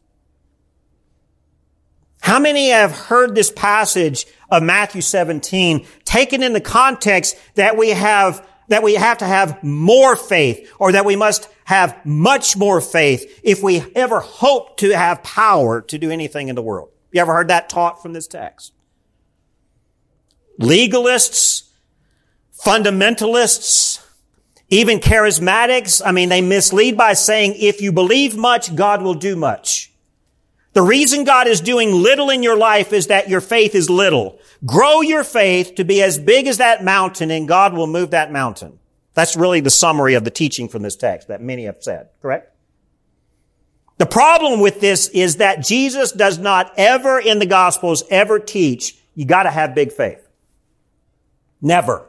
How 2.22 2.40
many 2.40 2.70
have 2.70 2.92
heard 2.92 3.36
this 3.36 3.52
passage 3.52 4.26
of 4.50 4.64
Matthew 4.64 5.02
17 5.02 5.86
taken 6.04 6.44
in 6.44 6.54
the 6.54 6.62
context 6.62 7.38
that 7.56 7.78
we 7.78 7.90
have, 7.90 8.48
that 8.68 8.84
we 8.84 8.96
have 8.96 9.20
to 9.20 9.26
have 9.26 9.64
more 9.64 10.16
faith 10.16 10.72
or 10.80 10.92
that 10.92 11.06
we 11.06 11.16
must 11.16 11.50
have 11.66 12.06
much 12.06 12.56
more 12.56 12.80
faith 12.80 13.40
if 13.44 13.62
we 13.64 13.84
ever 13.96 14.20
hope 14.20 14.78
to 14.78 14.92
have 14.92 15.24
power 15.24 15.82
to 15.82 15.98
do 15.98 16.12
anything 16.12 16.48
in 16.48 16.56
the 16.56 16.62
world? 16.62 16.90
You 17.12 17.22
ever 17.22 17.34
heard 17.34 17.48
that 17.48 17.70
taught 17.70 18.02
from 18.02 18.14
this 18.14 18.28
text? 18.28 18.74
Legalists, 20.60 21.70
fundamentalists, 22.64 24.06
even 24.70 25.00
charismatics, 25.00 26.02
I 26.04 26.12
mean, 26.12 26.30
they 26.30 26.42
mislead 26.42 26.98
by 26.98 27.14
saying, 27.14 27.56
if 27.58 27.82
you 27.82 27.92
believe 27.92 28.36
much, 28.36 28.76
God 28.76 29.02
will 29.02 29.14
do 29.14 29.36
much. 29.36 29.92
The 30.76 30.82
reason 30.82 31.24
God 31.24 31.48
is 31.48 31.62
doing 31.62 31.94
little 31.94 32.30
in 32.30 32.44
your 32.44 32.58
life 32.58 32.92
is 32.92 33.08
that 33.08 33.30
your 33.30 33.40
faith 33.40 33.76
is 33.76 33.90
little. 33.90 34.40
Grow 34.66 35.00
your 35.00 35.24
faith 35.24 35.76
to 35.76 35.86
be 35.86 36.04
as 36.04 36.20
big 36.20 36.48
as 36.48 36.58
that 36.58 36.84
mountain 36.84 37.32
and 37.32 37.48
God 37.48 37.74
will 37.74 37.88
move 37.88 38.12
that 38.12 38.30
mountain. 38.30 38.78
That's 39.14 39.38
really 39.38 39.62
the 39.62 39.70
summary 39.70 40.16
of 40.16 40.26
the 40.26 40.30
teaching 40.30 40.68
from 40.68 40.82
this 40.82 40.98
text 40.98 41.30
that 41.30 41.42
many 41.42 41.64
have 41.64 41.78
said, 41.80 42.10
correct? 42.22 42.54
The 44.00 44.06
problem 44.06 44.60
with 44.60 44.82
this 44.82 45.08
is 45.08 45.38
that 45.38 45.64
Jesus 45.64 46.12
does 46.12 46.38
not 46.38 46.74
ever 46.76 47.22
in 47.22 47.40
the 47.40 47.46
Gospels 47.46 48.04
ever 48.10 48.38
teach 48.38 48.98
you 49.14 49.24
gotta 49.24 49.52
have 49.52 49.76
big 49.76 49.94
faith. 49.94 50.28
Never. 51.62 52.06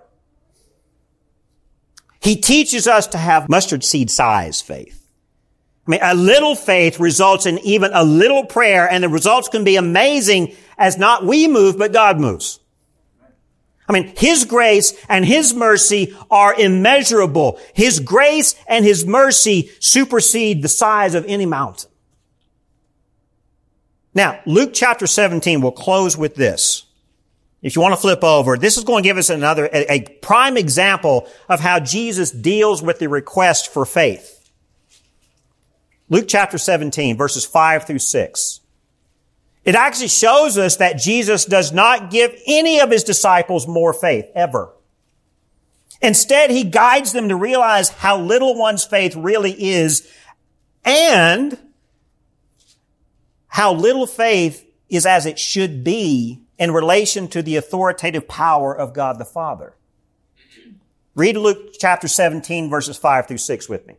He 2.21 2.35
teaches 2.35 2.89
us 2.89 3.07
to 3.09 3.19
have 3.19 3.49
mustard 3.49 3.85
seed 3.85 4.11
size 4.11 4.61
faith. 4.61 5.06
I 5.87 5.91
mean, 5.91 6.01
a 6.03 6.15
little 6.15 6.57
faith 6.57 6.99
results 6.99 7.47
in 7.47 7.59
even 7.61 7.91
a 7.95 8.03
little 8.03 8.45
prayer 8.45 8.91
and 8.91 9.05
the 9.05 9.09
results 9.09 9.49
can 9.49 9.63
be 9.63 9.77
amazing 9.77 10.57
as 10.77 10.99
not 10.99 11.25
we 11.25 11.47
move, 11.47 11.79
but 11.79 11.93
God 11.93 12.19
moves. 12.19 12.59
I 13.89 13.93
mean, 13.93 14.13
His 14.17 14.45
grace 14.45 14.95
and 15.09 15.25
His 15.25 15.55
mercy 15.55 16.17
are 16.29 16.59
immeasurable. 16.59 17.61
His 17.73 18.01
grace 18.01 18.57
and 18.67 18.85
His 18.85 19.07
mercy 19.07 19.71
supersede 19.79 20.63
the 20.63 20.69
size 20.69 21.15
of 21.15 21.25
any 21.29 21.47
mountain. 21.47 21.91
Now, 24.13 24.41
Luke 24.45 24.71
chapter 24.73 25.07
17 25.07 25.61
will 25.61 25.73
close 25.73 26.17
with 26.17 26.35
this. 26.35 26.85
If 27.63 27.77
you 27.77 27.83
want 27.83 27.95
to 27.95 28.01
flip 28.01 28.25
over, 28.25 28.57
this 28.57 28.77
is 28.77 28.85
going 28.85 29.03
to 29.03 29.09
give 29.09 29.19
us 29.19 29.31
another, 29.31 29.67
a, 29.67 29.93
a 29.93 30.01
prime 30.01 30.57
example 30.57 31.29
of 31.49 31.61
how 31.61 31.79
Jesus 31.81 32.31
deals 32.31 32.83
with 32.83 32.99
the 32.99 33.09
request 33.09 33.73
for 33.73 33.85
faith. 33.85 34.36
Luke 36.09 36.27
chapter 36.29 36.59
17, 36.59 37.17
verses 37.17 37.45
5 37.45 37.85
through 37.85 37.99
6. 37.99 38.61
It 39.65 39.75
actually 39.75 40.09
shows 40.09 40.57
us 40.57 40.77
that 40.77 40.99
Jesus 40.99 41.45
does 41.45 41.73
not 41.73 42.11
give 42.11 42.41
any 42.47 42.81
of 42.81 42.91
his 42.91 43.03
disciples 43.03 43.67
more 43.67 43.93
faith, 43.93 44.27
ever. 44.35 44.71
Instead, 46.01 46.51
he 46.51 46.63
guides 46.63 47.13
them 47.13 47.29
to 47.29 47.37
realize 47.37 47.89
how 47.89 48.19
little 48.19 48.57
one's 48.57 48.85
faith 48.85 49.17
really 49.17 49.51
is 49.53 50.09
and 50.85 51.59
how 53.49 53.73
little 53.73 54.07
faith 54.07 54.65
is 54.89 55.05
as 55.05 55.27
it 55.27 55.39
should 55.39 55.83
be 55.83 56.43
in 56.59 56.71
relation 56.71 57.27
to 57.29 57.43
the 57.43 57.57
authoritative 57.57 58.29
power 58.29 58.73
of 58.77 58.95
God 58.95 59.19
the 59.19 59.25
Father. 59.25 59.75
Read 61.17 61.37
Luke 61.37 61.75
chapter 61.79 62.07
17 62.07 62.71
verses 62.71 62.97
5 62.97 63.27
through 63.27 63.39
6 63.39 63.69
with 63.69 63.87
me. 63.87 63.97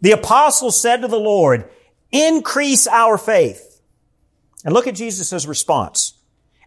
The 0.00 0.12
apostles 0.12 0.80
said 0.80 1.02
to 1.02 1.08
the 1.08 1.18
Lord, 1.18 1.68
increase 2.12 2.86
our 2.86 3.18
faith. 3.18 3.80
And 4.64 4.74
look 4.74 4.86
at 4.86 4.94
Jesus' 4.94 5.46
response. 5.46 6.14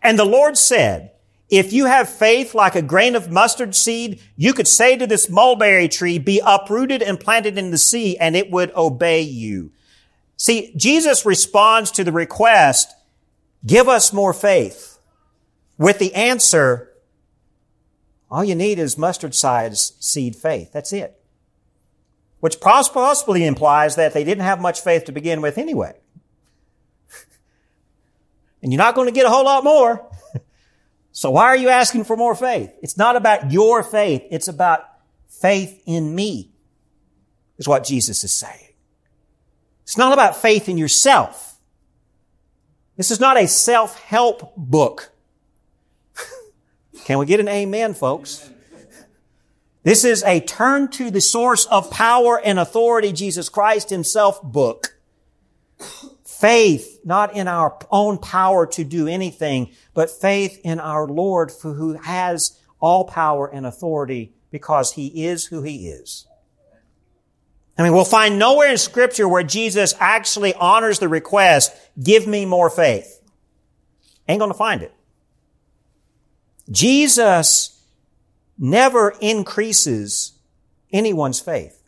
And 0.02 0.18
the 0.18 0.26
Lord 0.26 0.58
said, 0.58 1.12
if 1.50 1.74
you 1.74 1.86
have 1.86 2.10
faith 2.10 2.56
like 2.56 2.76
a 2.76 2.82
grain 2.82 3.16
of 3.16 3.30
mustard 3.30 3.76
seed, 3.76 4.22
you 4.38 4.54
could 4.54 4.68
say 4.68 4.98
to 4.98 5.06
this 5.06 5.30
mulberry 5.30 5.90
tree, 5.90 6.18
be 6.18 6.42
uprooted 6.44 7.02
and 7.02 7.20
planted 7.20 7.58
in 7.58 7.72
the 7.72 7.78
sea, 7.78 8.18
and 8.18 8.36
it 8.36 8.50
would 8.50 8.74
obey 8.74 9.22
you. 9.22 9.72
See, 10.38 10.74
Jesus 10.76 11.26
responds 11.26 11.92
to 11.92 12.04
the 12.04 12.12
request, 12.12 12.94
give 13.66 13.90
us 13.90 14.14
more 14.14 14.34
faith, 14.34 14.98
with 15.78 16.00
the 16.00 16.14
answer, 16.16 16.92
all 18.30 18.44
you 18.44 18.56
need 18.56 18.80
is 18.80 18.98
mustard 18.98 19.36
sized 19.36 20.02
seed 20.02 20.36
faith. 20.36 20.72
That's 20.72 20.94
it 20.94 21.21
which 22.42 22.60
possibly 22.60 23.46
implies 23.46 23.96
that 23.96 24.14
they 24.14 24.24
didn't 24.24 24.44
have 24.44 24.60
much 24.60 24.82
faith 24.82 25.06
to 25.06 25.12
begin 25.12 25.42
with 25.42 25.58
anyway. 25.58 25.94
and 28.62 28.74
you're 28.74 28.78
not 28.78 28.96
going 28.96 29.08
to 29.08 29.14
get 29.14 29.26
a 29.26 29.30
whole 29.30 29.46
lot 29.46 29.64
more. 29.64 30.12
so 31.12 31.30
why 31.30 31.46
are 31.46 31.56
you 31.56 31.70
asking 31.70 32.04
for 32.04 32.18
more 32.18 32.36
faith? 32.36 32.74
It's 32.82 32.98
not 32.98 33.16
about 33.16 33.52
your 33.52 33.84
faith. 33.84 34.24
It's 34.32 34.48
about 34.48 34.84
faith 35.30 35.82
in 35.86 36.14
me, 36.14 36.52
is 37.58 37.68
what 37.68 37.84
Jesus 37.84 38.24
is 38.24 38.34
saying. 38.34 38.74
It's 39.84 39.98
not 39.98 40.12
about 40.12 40.36
faith 40.36 40.68
in 40.68 40.78
yourself. 40.78 41.60
This 42.98 43.12
is 43.12 43.20
not 43.20 43.38
a 43.38 43.48
self-help 43.48 44.56
book. 44.58 45.12
Can 47.06 47.20
we 47.20 47.26
get 47.28 47.40
an 47.40 47.48
amen, 47.48 47.94
folks? 47.94 48.50
This 49.84 50.04
is 50.04 50.24
a 50.24 50.40
turn 50.40 50.90
to 50.90 51.10
the 51.10 51.22
source 51.22 51.66
of 51.66 51.90
power 51.90 52.40
and 52.44 52.60
authority, 52.60 53.12
Jesus 53.12 53.50
Christ 53.50 53.90
himself 53.90 54.42
book. 54.44 54.96
Faith, 56.24 57.00
not 57.04 57.36
in 57.36 57.48
our 57.48 57.78
own 57.90 58.18
power 58.18 58.68
to 58.68 58.84
do 58.84 59.08
anything, 59.08 59.72
but 59.94 60.10
faith 60.10 60.60
in 60.64 60.80
our 60.80 61.08
Lord 61.08 61.52
who 61.62 61.94
has 61.94 62.60
all 62.80 63.06
power 63.06 63.48
and 63.48 63.66
authority 63.66 64.34
because 64.52 64.94
he 64.94 65.26
is 65.26 65.46
who 65.46 65.64
he 65.64 65.88
is. 65.88 66.28
I 67.78 67.84
mean, 67.84 67.94
we'll 67.94 68.06
find 68.06 68.38
nowhere 68.38 68.70
in 68.70 68.78
scripture 68.78 69.28
where 69.28 69.44
Jesus 69.44 69.96
actually 70.00 70.54
honors 70.54 71.00
the 71.00 71.08
request, 71.08 71.74
give 72.02 72.28
me 72.28 72.46
more 72.46 72.70
faith. 72.70 73.22
Ain't 74.28 74.40
gonna 74.40 74.54
find 74.54 74.84
it. 74.84 74.94
Jesus 76.70 77.81
never 78.62 79.16
increases 79.20 80.34
anyone's 80.94 81.40
faith. 81.40 81.82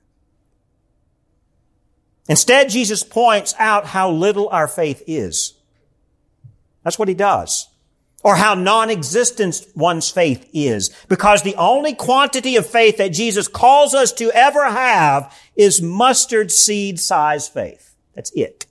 Instead, 2.27 2.69
Jesus 2.69 3.03
points 3.03 3.53
out 3.59 3.85
how 3.85 4.09
little 4.09 4.49
our 4.49 4.67
faith 4.67 5.03
is. 5.05 5.53
That's 6.83 6.97
what 6.97 7.07
he 7.07 7.13
does. 7.13 7.69
Or 8.23 8.37
how 8.37 8.53
non-existent 8.55 9.67
one's 9.75 10.09
faith 10.09 10.49
is. 10.53 10.89
Because 11.09 11.43
the 11.43 11.55
only 11.55 11.93
quantity 11.93 12.55
of 12.55 12.65
faith 12.65 12.97
that 12.97 13.09
Jesus 13.09 13.49
calls 13.49 13.93
us 13.93 14.13
to 14.13 14.31
ever 14.31 14.65
have 14.65 15.37
is 15.55 15.81
mustard 15.81 16.49
seed 16.49 16.99
size 16.99 17.49
faith. 17.49 17.93
That's 18.15 18.31
it. 18.31 18.65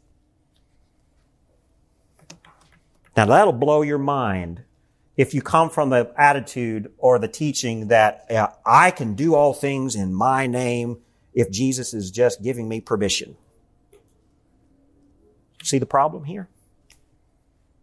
Now 3.14 3.26
that'll 3.26 3.52
blow 3.52 3.82
your 3.82 3.98
mind 3.98 4.62
if 5.22 5.32
you 5.32 5.40
come 5.40 5.70
from 5.70 5.90
the 5.90 6.12
attitude 6.16 6.92
or 6.98 7.16
the 7.16 7.28
teaching 7.28 7.86
that 7.86 8.26
uh, 8.28 8.48
I 8.66 8.90
can 8.90 9.14
do 9.14 9.36
all 9.36 9.54
things 9.54 9.94
in 9.94 10.12
my 10.12 10.48
name 10.48 10.98
if 11.32 11.48
Jesus 11.48 11.94
is 11.94 12.10
just 12.10 12.42
giving 12.42 12.68
me 12.68 12.80
permission. 12.80 13.36
See 15.62 15.78
the 15.78 15.86
problem 15.86 16.24
here? 16.24 16.48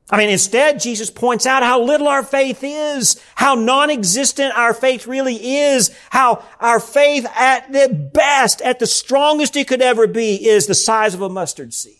I 0.10 0.18
mean, 0.18 0.30
instead, 0.30 0.82
Jesus 0.82 1.10
points 1.10 1.46
out 1.46 1.64
how 1.64 1.82
little 1.82 2.10
our 2.10 2.24
faith 2.24 2.60
is, 2.62 3.24
how 3.36 3.56
non-existent 3.56 4.54
our 4.58 4.74
faith 4.74 5.08
really 5.08 5.36
is, 5.36 5.96
how 6.10 6.44
our 6.60 6.82
faith 6.82 7.26
at 7.38 7.72
the 7.72 7.88
best, 8.14 8.62
at 8.64 8.80
the 8.80 8.88
strongest 8.88 9.56
it 9.56 9.70
could 9.70 9.82
ever 9.82 10.08
be, 10.08 10.46
is 10.46 10.68
the 10.68 10.76
size 10.76 11.14
of 11.14 11.22
a 11.22 11.30
mustard 11.30 11.74
seed. 11.74 11.99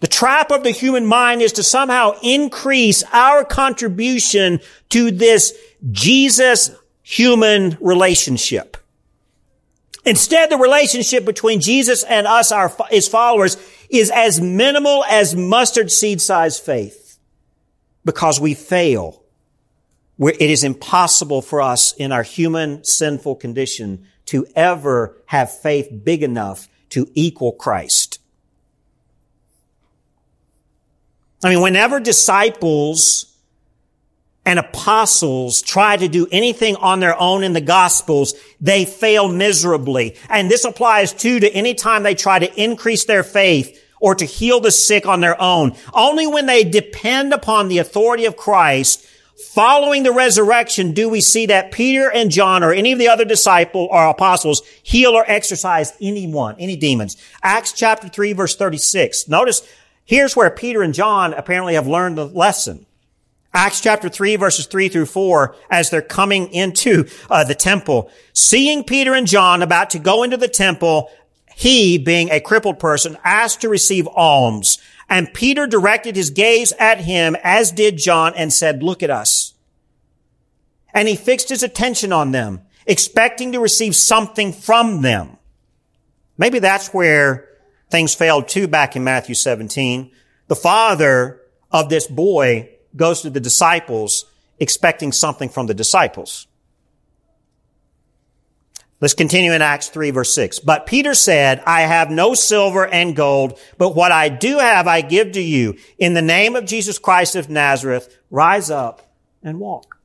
The 0.00 0.08
trap 0.08 0.50
of 0.50 0.62
the 0.62 0.70
human 0.70 1.06
mind 1.06 1.42
is 1.42 1.52
to 1.52 1.62
somehow 1.62 2.14
increase 2.22 3.04
our 3.12 3.44
contribution 3.44 4.60
to 4.90 5.10
this 5.10 5.56
Jesus 5.90 6.70
human 7.02 7.76
relationship. 7.80 8.76
Instead, 10.04 10.50
the 10.50 10.56
relationship 10.56 11.26
between 11.26 11.60
Jesus 11.60 12.02
and 12.04 12.26
us, 12.26 12.50
our, 12.50 12.74
his 12.90 13.06
followers, 13.06 13.58
is 13.90 14.10
as 14.10 14.40
minimal 14.40 15.04
as 15.04 15.36
mustard 15.36 15.90
seed 15.90 16.22
size 16.22 16.58
faith 16.58 17.18
because 18.04 18.40
we 18.40 18.54
fail. 18.54 19.22
Where 20.16 20.34
it 20.34 20.50
is 20.50 20.64
impossible 20.64 21.40
for 21.40 21.62
us 21.62 21.92
in 21.92 22.12
our 22.12 22.22
human 22.22 22.84
sinful 22.84 23.36
condition 23.36 24.06
to 24.26 24.46
ever 24.54 25.16
have 25.26 25.50
faith 25.50 25.88
big 26.04 26.22
enough 26.22 26.68
to 26.90 27.10
equal 27.14 27.52
Christ. 27.52 27.99
I 31.42 31.50
mean, 31.50 31.62
whenever 31.62 32.00
disciples 32.00 33.26
and 34.44 34.58
apostles 34.58 35.62
try 35.62 35.96
to 35.96 36.08
do 36.08 36.26
anything 36.30 36.76
on 36.76 37.00
their 37.00 37.18
own 37.18 37.44
in 37.44 37.52
the 37.52 37.60
gospels, 37.60 38.34
they 38.60 38.84
fail 38.84 39.28
miserably. 39.28 40.16
And 40.28 40.50
this 40.50 40.64
applies 40.64 41.12
too 41.12 41.40
to 41.40 41.50
any 41.52 41.74
time 41.74 42.02
they 42.02 42.14
try 42.14 42.38
to 42.38 42.62
increase 42.62 43.04
their 43.04 43.22
faith 43.22 43.82
or 44.00 44.14
to 44.14 44.24
heal 44.24 44.60
the 44.60 44.70
sick 44.70 45.06
on 45.06 45.20
their 45.20 45.40
own. 45.40 45.76
Only 45.92 46.26
when 46.26 46.46
they 46.46 46.64
depend 46.64 47.32
upon 47.32 47.68
the 47.68 47.78
authority 47.78 48.24
of 48.24 48.36
Christ 48.36 49.06
following 49.54 50.02
the 50.02 50.12
resurrection 50.12 50.92
do 50.92 51.08
we 51.08 51.20
see 51.20 51.46
that 51.46 51.72
Peter 51.72 52.10
and 52.10 52.30
John 52.30 52.62
or 52.62 52.72
any 52.72 52.92
of 52.92 52.98
the 52.98 53.08
other 53.08 53.24
disciples 53.24 53.88
or 53.90 54.08
apostles 54.08 54.62
heal 54.82 55.12
or 55.12 55.24
exorcise 55.30 55.92
anyone, 56.00 56.56
any 56.58 56.76
demons. 56.76 57.16
Acts 57.42 57.72
chapter 57.72 58.08
3 58.08 58.32
verse 58.34 58.56
36. 58.56 59.28
Notice 59.28 59.62
here's 60.10 60.34
where 60.34 60.50
Peter 60.50 60.82
and 60.82 60.92
John 60.92 61.32
apparently 61.34 61.74
have 61.74 61.86
learned 61.86 62.18
the 62.18 62.26
lesson. 62.26 62.84
Acts 63.54 63.80
chapter 63.80 64.08
3 64.08 64.34
verses 64.34 64.66
3 64.66 64.88
through 64.88 65.06
4 65.06 65.54
as 65.70 65.88
they're 65.88 66.02
coming 66.02 66.52
into 66.52 67.06
uh, 67.30 67.44
the 67.44 67.54
temple. 67.54 68.10
Seeing 68.32 68.82
Peter 68.82 69.14
and 69.14 69.28
John 69.28 69.62
about 69.62 69.90
to 69.90 70.00
go 70.00 70.24
into 70.24 70.36
the 70.36 70.48
temple, 70.48 71.12
he, 71.54 71.96
being 71.96 72.28
a 72.28 72.40
crippled 72.40 72.80
person, 72.80 73.18
asked 73.22 73.60
to 73.60 73.68
receive 73.68 74.08
alms. 74.08 74.78
And 75.08 75.32
Peter 75.32 75.68
directed 75.68 76.16
his 76.16 76.30
gaze 76.30 76.72
at 76.72 77.02
him 77.02 77.36
as 77.44 77.70
did 77.70 77.96
John 77.96 78.34
and 78.34 78.52
said, 78.52 78.82
look 78.82 79.04
at 79.04 79.10
us. 79.10 79.54
And 80.92 81.06
he 81.06 81.14
fixed 81.14 81.50
his 81.50 81.62
attention 81.62 82.12
on 82.12 82.32
them, 82.32 82.62
expecting 82.84 83.52
to 83.52 83.60
receive 83.60 83.94
something 83.94 84.52
from 84.52 85.02
them. 85.02 85.36
Maybe 86.36 86.58
that's 86.58 86.92
where 86.92 87.49
things 87.90 88.14
failed 88.14 88.48
too 88.48 88.68
back 88.68 88.96
in 88.96 89.04
Matthew 89.04 89.34
17. 89.34 90.10
The 90.48 90.56
father 90.56 91.40
of 91.70 91.88
this 91.88 92.06
boy 92.06 92.70
goes 92.96 93.22
to 93.22 93.30
the 93.30 93.40
disciples 93.40 94.26
expecting 94.58 95.12
something 95.12 95.48
from 95.48 95.66
the 95.66 95.74
disciples. 95.74 96.46
Let's 99.00 99.14
continue 99.14 99.52
in 99.52 99.62
Acts 99.62 99.88
3 99.88 100.10
verse 100.10 100.34
6. 100.34 100.58
But 100.58 100.86
Peter 100.86 101.14
said, 101.14 101.62
I 101.66 101.82
have 101.82 102.10
no 102.10 102.34
silver 102.34 102.86
and 102.86 103.16
gold, 103.16 103.58
but 103.78 103.94
what 103.94 104.12
I 104.12 104.28
do 104.28 104.58
have 104.58 104.86
I 104.86 105.00
give 105.00 105.32
to 105.32 105.40
you. 105.40 105.76
In 105.98 106.12
the 106.12 106.22
name 106.22 106.54
of 106.54 106.66
Jesus 106.66 106.98
Christ 106.98 107.34
of 107.34 107.48
Nazareth, 107.48 108.14
rise 108.30 108.70
up 108.70 109.14
and 109.42 109.58
walk. 109.58 109.96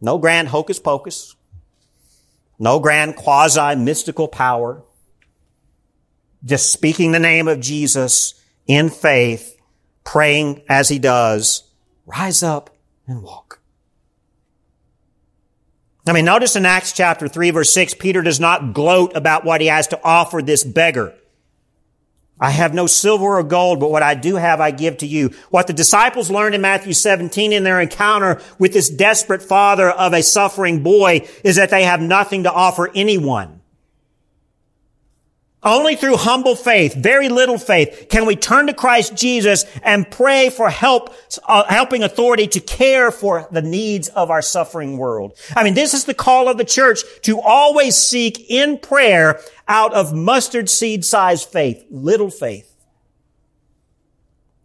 No 0.00 0.18
grand 0.18 0.48
hocus 0.48 0.78
pocus. 0.78 1.34
No 2.58 2.78
grand 2.78 3.16
quasi 3.16 3.74
mystical 3.74 4.28
power. 4.28 4.82
Just 6.46 6.72
speaking 6.72 7.10
the 7.10 7.18
name 7.18 7.48
of 7.48 7.60
Jesus 7.60 8.40
in 8.66 8.88
faith 8.88 9.60
praying 10.04 10.62
as 10.68 10.88
he 10.88 11.00
does, 11.00 11.64
rise 12.06 12.42
up 12.42 12.70
and 13.06 13.22
walk. 13.22 13.60
I 16.06 16.12
mean, 16.12 16.24
notice 16.24 16.54
in 16.54 16.64
Acts 16.64 16.92
chapter 16.92 17.26
3 17.26 17.50
verse 17.50 17.72
6, 17.74 17.94
Peter 17.94 18.22
does 18.22 18.38
not 18.38 18.72
gloat 18.72 19.16
about 19.16 19.44
what 19.44 19.60
he 19.60 19.66
has 19.66 19.88
to 19.88 20.00
offer 20.04 20.40
this 20.40 20.62
beggar. 20.62 21.12
I 22.38 22.50
have 22.50 22.74
no 22.74 22.86
silver 22.86 23.38
or 23.38 23.42
gold, 23.42 23.80
but 23.80 23.90
what 23.90 24.04
I 24.04 24.14
do 24.14 24.36
have 24.36 24.60
I 24.60 24.70
give 24.70 24.98
to 24.98 25.06
you. 25.06 25.30
What 25.50 25.66
the 25.66 25.72
disciples 25.72 26.30
learned 26.30 26.54
in 26.54 26.60
Matthew 26.60 26.92
17 26.92 27.52
in 27.52 27.64
their 27.64 27.80
encounter 27.80 28.40
with 28.58 28.72
this 28.72 28.90
desperate 28.90 29.42
father 29.42 29.90
of 29.90 30.12
a 30.12 30.22
suffering 30.22 30.84
boy 30.84 31.26
is 31.42 31.56
that 31.56 31.70
they 31.70 31.82
have 31.84 32.00
nothing 32.00 32.44
to 32.44 32.52
offer 32.52 32.88
anyone. 32.94 33.55
Only 35.66 35.96
through 35.96 36.18
humble 36.18 36.54
faith, 36.54 36.94
very 36.94 37.28
little 37.28 37.58
faith, 37.58 38.06
can 38.08 38.24
we 38.24 38.36
turn 38.36 38.68
to 38.68 38.72
Christ 38.72 39.16
Jesus 39.16 39.64
and 39.82 40.08
pray 40.08 40.48
for 40.48 40.70
help, 40.70 41.12
uh, 41.44 41.64
helping 41.64 42.04
authority 42.04 42.46
to 42.46 42.60
care 42.60 43.10
for 43.10 43.48
the 43.50 43.62
needs 43.62 44.06
of 44.06 44.30
our 44.30 44.42
suffering 44.42 44.96
world. 44.96 45.36
I 45.56 45.64
mean, 45.64 45.74
this 45.74 45.92
is 45.92 46.04
the 46.04 46.14
call 46.14 46.48
of 46.48 46.56
the 46.56 46.64
church 46.64 47.00
to 47.22 47.40
always 47.40 47.96
seek 47.96 48.48
in 48.48 48.78
prayer 48.78 49.40
out 49.66 49.92
of 49.92 50.14
mustard 50.14 50.70
seed 50.70 51.04
sized 51.04 51.48
faith, 51.48 51.84
little 51.90 52.30
faith. 52.30 52.72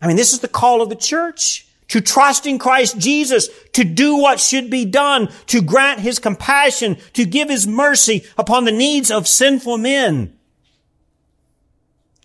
I 0.04 0.08
mean, 0.08 0.18
this 0.18 0.34
is 0.34 0.42
the 0.42 0.48
call 0.48 0.84
of 0.84 0.90
the 0.90 0.96
church 0.96 1.66
to 1.88 2.00
trust 2.00 2.46
in 2.46 2.60
Christ 2.60 3.00
Jesus, 3.00 3.50
to 3.74 3.84
do 3.84 4.18
what 4.18 4.40
should 4.40 4.70
be 4.70 4.86
done, 4.86 5.30
to 5.48 5.64
grant 5.64 6.02
his 6.02 6.20
compassion, 6.20 6.98
to 7.14 7.26
give 7.26 7.50
his 7.50 7.66
mercy 7.66 8.24
upon 8.38 8.66
the 8.66 8.72
needs 8.72 9.10
of 9.10 9.28
sinful 9.28 9.80
men. 9.80 10.38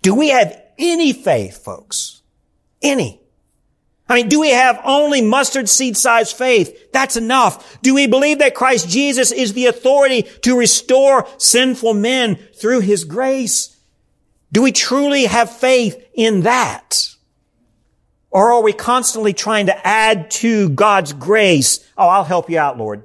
Do 0.06 0.14
we 0.14 0.28
have 0.28 0.62
any 0.78 1.12
faith, 1.12 1.64
folks? 1.64 2.22
Any? 2.80 3.20
I 4.08 4.14
mean, 4.14 4.28
do 4.28 4.38
we 4.38 4.50
have 4.50 4.80
only 4.84 5.20
mustard 5.20 5.68
seed 5.68 5.96
sized 5.96 6.36
faith? 6.36 6.92
That's 6.92 7.16
enough. 7.16 7.82
Do 7.82 7.92
we 7.92 8.06
believe 8.06 8.38
that 8.38 8.54
Christ 8.54 8.88
Jesus 8.88 9.32
is 9.32 9.52
the 9.52 9.66
authority 9.66 10.22
to 10.42 10.56
restore 10.56 11.26
sinful 11.38 11.94
men 11.94 12.36
through 12.36 12.82
his 12.82 13.02
grace? 13.02 13.76
Do 14.52 14.62
we 14.62 14.70
truly 14.70 15.24
have 15.24 15.50
faith 15.50 16.00
in 16.14 16.42
that? 16.42 17.08
Or 18.30 18.52
are 18.52 18.62
we 18.62 18.72
constantly 18.72 19.32
trying 19.32 19.66
to 19.66 19.86
add 19.86 20.30
to 20.42 20.68
God's 20.68 21.14
grace? 21.14 21.80
Oh, 21.98 22.06
I'll 22.06 22.22
help 22.22 22.48
you 22.48 22.60
out, 22.60 22.78
Lord. 22.78 23.02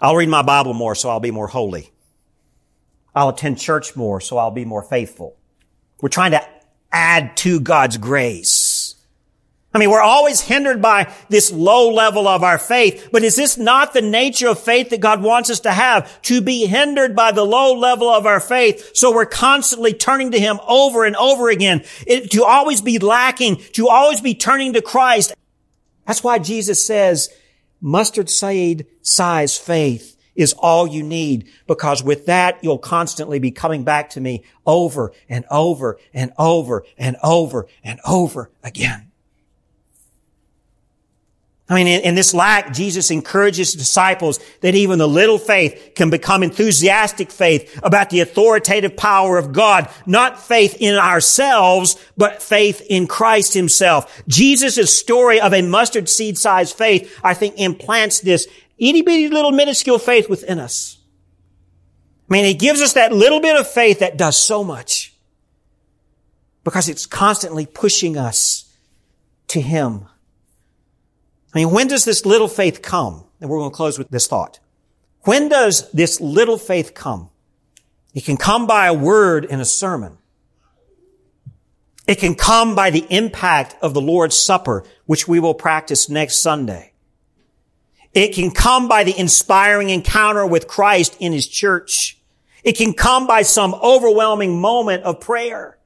I'll 0.00 0.16
read 0.16 0.30
my 0.30 0.40
Bible 0.40 0.72
more 0.72 0.94
so 0.94 1.10
I'll 1.10 1.20
be 1.20 1.30
more 1.30 1.48
holy. 1.48 1.91
I'll 3.14 3.30
attend 3.30 3.58
church 3.58 3.94
more, 3.94 4.20
so 4.20 4.38
I'll 4.38 4.50
be 4.50 4.64
more 4.64 4.82
faithful. 4.82 5.36
We're 6.00 6.08
trying 6.08 6.32
to 6.32 6.46
add 6.90 7.36
to 7.38 7.60
God's 7.60 7.96
grace. 7.96 8.94
I 9.74 9.78
mean, 9.78 9.90
we're 9.90 10.02
always 10.02 10.40
hindered 10.40 10.82
by 10.82 11.10
this 11.30 11.50
low 11.50 11.88
level 11.90 12.28
of 12.28 12.42
our 12.42 12.58
faith, 12.58 13.08
but 13.10 13.22
is 13.22 13.36
this 13.36 13.56
not 13.56 13.94
the 13.94 14.02
nature 14.02 14.48
of 14.48 14.58
faith 14.58 14.90
that 14.90 15.00
God 15.00 15.22
wants 15.22 15.48
us 15.48 15.60
to 15.60 15.70
have? 15.70 16.20
To 16.22 16.42
be 16.42 16.66
hindered 16.66 17.16
by 17.16 17.32
the 17.32 17.44
low 17.44 17.72
level 17.74 18.10
of 18.10 18.26
our 18.26 18.40
faith, 18.40 18.90
so 18.94 19.14
we're 19.14 19.24
constantly 19.24 19.94
turning 19.94 20.32
to 20.32 20.40
Him 20.40 20.60
over 20.68 21.04
and 21.06 21.16
over 21.16 21.48
again, 21.48 21.84
it, 22.06 22.30
to 22.32 22.44
always 22.44 22.82
be 22.82 22.98
lacking, 22.98 23.56
to 23.72 23.88
always 23.88 24.20
be 24.20 24.34
turning 24.34 24.74
to 24.74 24.82
Christ. 24.82 25.34
That's 26.06 26.22
why 26.22 26.38
Jesus 26.38 26.84
says, 26.84 27.30
mustard 27.80 28.28
seed 28.28 28.86
size 29.00 29.56
faith 29.56 30.12
is 30.34 30.54
all 30.54 30.86
you 30.86 31.02
need 31.02 31.48
because 31.66 32.02
with 32.02 32.26
that, 32.26 32.58
you'll 32.62 32.78
constantly 32.78 33.38
be 33.38 33.50
coming 33.50 33.84
back 33.84 34.10
to 34.10 34.20
me 34.20 34.42
over 34.66 35.12
and 35.28 35.44
over 35.50 35.98
and 36.14 36.32
over 36.38 36.84
and 36.96 37.16
over 37.22 37.66
and 37.84 38.00
over 38.06 38.50
again. 38.62 39.12
I 41.68 41.76
mean, 41.76 41.86
in, 41.86 42.00
in, 42.02 42.14
this 42.14 42.34
lack, 42.34 42.74
Jesus 42.74 43.10
encourages 43.10 43.72
disciples 43.72 44.40
that 44.60 44.74
even 44.74 44.98
the 44.98 45.08
little 45.08 45.38
faith 45.38 45.92
can 45.94 46.10
become 46.10 46.42
enthusiastic 46.42 47.30
faith 47.30 47.80
about 47.82 48.10
the 48.10 48.20
authoritative 48.20 48.94
power 48.94 49.38
of 49.38 49.52
God, 49.52 49.88
not 50.04 50.38
faith 50.38 50.76
in 50.80 50.96
ourselves, 50.96 51.96
but 52.16 52.42
faith 52.42 52.84
in 52.90 53.06
Christ 53.06 53.54
himself. 53.54 54.22
Jesus' 54.28 54.98
story 54.98 55.40
of 55.40 55.54
a 55.54 55.62
mustard 55.62 56.10
seed 56.10 56.36
sized 56.36 56.76
faith, 56.76 57.18
I 57.24 57.32
think, 57.32 57.54
implants 57.56 58.20
this 58.20 58.48
itty 58.88 59.02
bitty 59.02 59.28
little 59.28 59.52
minuscule 59.52 59.98
faith 59.98 60.28
within 60.28 60.58
us. 60.58 60.98
I 62.28 62.32
mean, 62.32 62.44
he 62.44 62.54
gives 62.54 62.80
us 62.80 62.94
that 62.94 63.12
little 63.12 63.40
bit 63.40 63.56
of 63.56 63.68
faith 63.68 64.00
that 64.00 64.16
does 64.16 64.36
so 64.36 64.64
much 64.64 65.14
because 66.64 66.88
it's 66.88 67.06
constantly 67.06 67.66
pushing 67.66 68.16
us 68.16 68.74
to 69.48 69.60
him. 69.60 70.06
I 71.54 71.58
mean, 71.58 71.70
when 71.70 71.88
does 71.88 72.04
this 72.04 72.24
little 72.24 72.48
faith 72.48 72.80
come? 72.80 73.24
And 73.40 73.50
we're 73.50 73.58
going 73.58 73.70
to 73.70 73.76
close 73.76 73.98
with 73.98 74.08
this 74.08 74.26
thought. 74.26 74.60
When 75.22 75.48
does 75.48 75.90
this 75.90 76.20
little 76.20 76.56
faith 76.56 76.94
come? 76.94 77.28
It 78.14 78.24
can 78.24 78.36
come 78.36 78.66
by 78.66 78.86
a 78.86 78.94
word 78.94 79.44
in 79.44 79.60
a 79.60 79.64
sermon. 79.64 80.18
It 82.06 82.18
can 82.18 82.34
come 82.34 82.74
by 82.74 82.90
the 82.90 83.06
impact 83.10 83.76
of 83.80 83.94
the 83.94 84.00
Lord's 84.00 84.36
Supper, 84.36 84.84
which 85.06 85.28
we 85.28 85.38
will 85.38 85.54
practice 85.54 86.08
next 86.08 86.40
Sunday. 86.40 86.91
It 88.14 88.34
can 88.34 88.50
come 88.50 88.88
by 88.88 89.04
the 89.04 89.18
inspiring 89.18 89.90
encounter 89.90 90.46
with 90.46 90.68
Christ 90.68 91.16
in 91.18 91.32
His 91.32 91.48
church. 91.48 92.18
It 92.62 92.76
can 92.76 92.92
come 92.92 93.26
by 93.26 93.42
some 93.42 93.74
overwhelming 93.74 94.60
moment 94.60 95.02
of 95.04 95.20
prayer. 95.20 95.78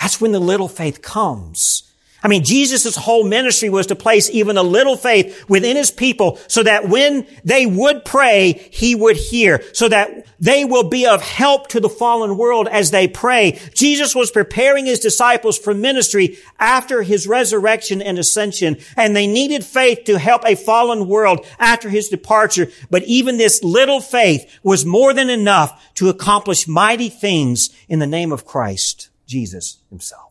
That's 0.00 0.20
when 0.20 0.32
the 0.32 0.40
little 0.40 0.68
faith 0.68 1.02
comes. 1.02 1.92
I 2.22 2.28
mean, 2.28 2.44
Jesus' 2.44 2.96
whole 2.96 3.24
ministry 3.24 3.68
was 3.68 3.86
to 3.88 3.94
place 3.94 4.30
even 4.30 4.56
a 4.56 4.62
little 4.62 4.96
faith 4.96 5.48
within 5.48 5.76
his 5.76 5.90
people 5.90 6.38
so 6.48 6.62
that 6.62 6.88
when 6.88 7.26
they 7.44 7.66
would 7.66 8.04
pray, 8.04 8.68
he 8.72 8.94
would 8.94 9.16
hear, 9.16 9.62
so 9.72 9.88
that 9.88 10.26
they 10.40 10.64
will 10.64 10.88
be 10.88 11.06
of 11.06 11.22
help 11.22 11.68
to 11.68 11.80
the 11.80 11.88
fallen 11.88 12.36
world 12.36 12.68
as 12.68 12.90
they 12.90 13.06
pray. 13.06 13.60
Jesus 13.74 14.14
was 14.14 14.30
preparing 14.30 14.86
his 14.86 14.98
disciples 14.98 15.58
for 15.58 15.74
ministry 15.74 16.38
after 16.58 17.02
his 17.02 17.26
resurrection 17.26 18.00
and 18.00 18.18
ascension, 18.18 18.78
and 18.96 19.14
they 19.14 19.26
needed 19.26 19.64
faith 19.64 20.04
to 20.04 20.18
help 20.18 20.42
a 20.44 20.56
fallen 20.56 21.06
world 21.08 21.46
after 21.58 21.88
his 21.90 22.08
departure. 22.08 22.68
But 22.90 23.04
even 23.04 23.36
this 23.36 23.62
little 23.62 24.00
faith 24.00 24.58
was 24.62 24.84
more 24.84 25.12
than 25.12 25.30
enough 25.30 25.94
to 25.96 26.08
accomplish 26.08 26.66
mighty 26.66 27.08
things 27.08 27.70
in 27.88 27.98
the 27.98 28.06
name 28.06 28.32
of 28.32 28.46
Christ, 28.46 29.10
Jesus 29.26 29.78
himself. 29.90 30.25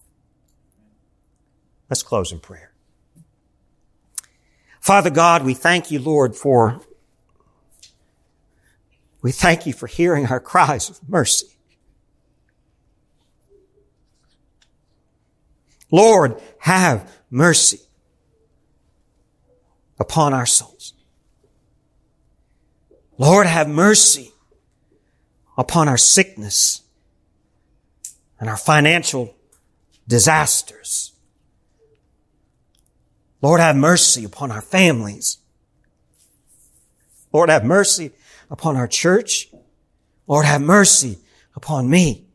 Let's 1.89 2.03
close 2.03 2.31
in 2.31 2.39
prayer. 2.39 2.71
Father 4.79 5.09
God, 5.09 5.43
we 5.43 5.53
thank 5.53 5.89
you, 5.89 5.99
Lord, 5.99 6.35
for, 6.35 6.79
we 9.21 9.31
thank 9.31 9.65
you 9.65 9.73
for 9.73 9.87
hearing 9.87 10.27
our 10.27 10.39
cries 10.39 10.89
of 10.89 10.99
mercy. 11.09 11.47
Lord, 15.91 16.39
have 16.59 17.11
mercy 17.29 17.79
upon 19.99 20.33
our 20.33 20.45
souls. 20.45 20.93
Lord, 23.17 23.47
have 23.47 23.69
mercy 23.69 24.33
upon 25.57 25.87
our 25.87 25.97
sickness 25.97 26.83
and 28.39 28.49
our 28.49 28.57
financial 28.57 29.35
disasters. 30.07 31.14
Lord, 33.45 33.61
have 33.61 33.75
mercy 33.75 34.25
upon 34.25 34.49
our 34.49 34.59
families. 34.59 35.37
Lord, 37.31 37.51
have 37.51 37.63
mercy 37.63 38.11
upon 38.49 38.75
our 38.75 38.87
church. 38.87 39.51
Lord, 40.25 40.47
have 40.47 40.63
mercy 40.63 41.19
upon 41.55 41.87
me. 41.87 42.25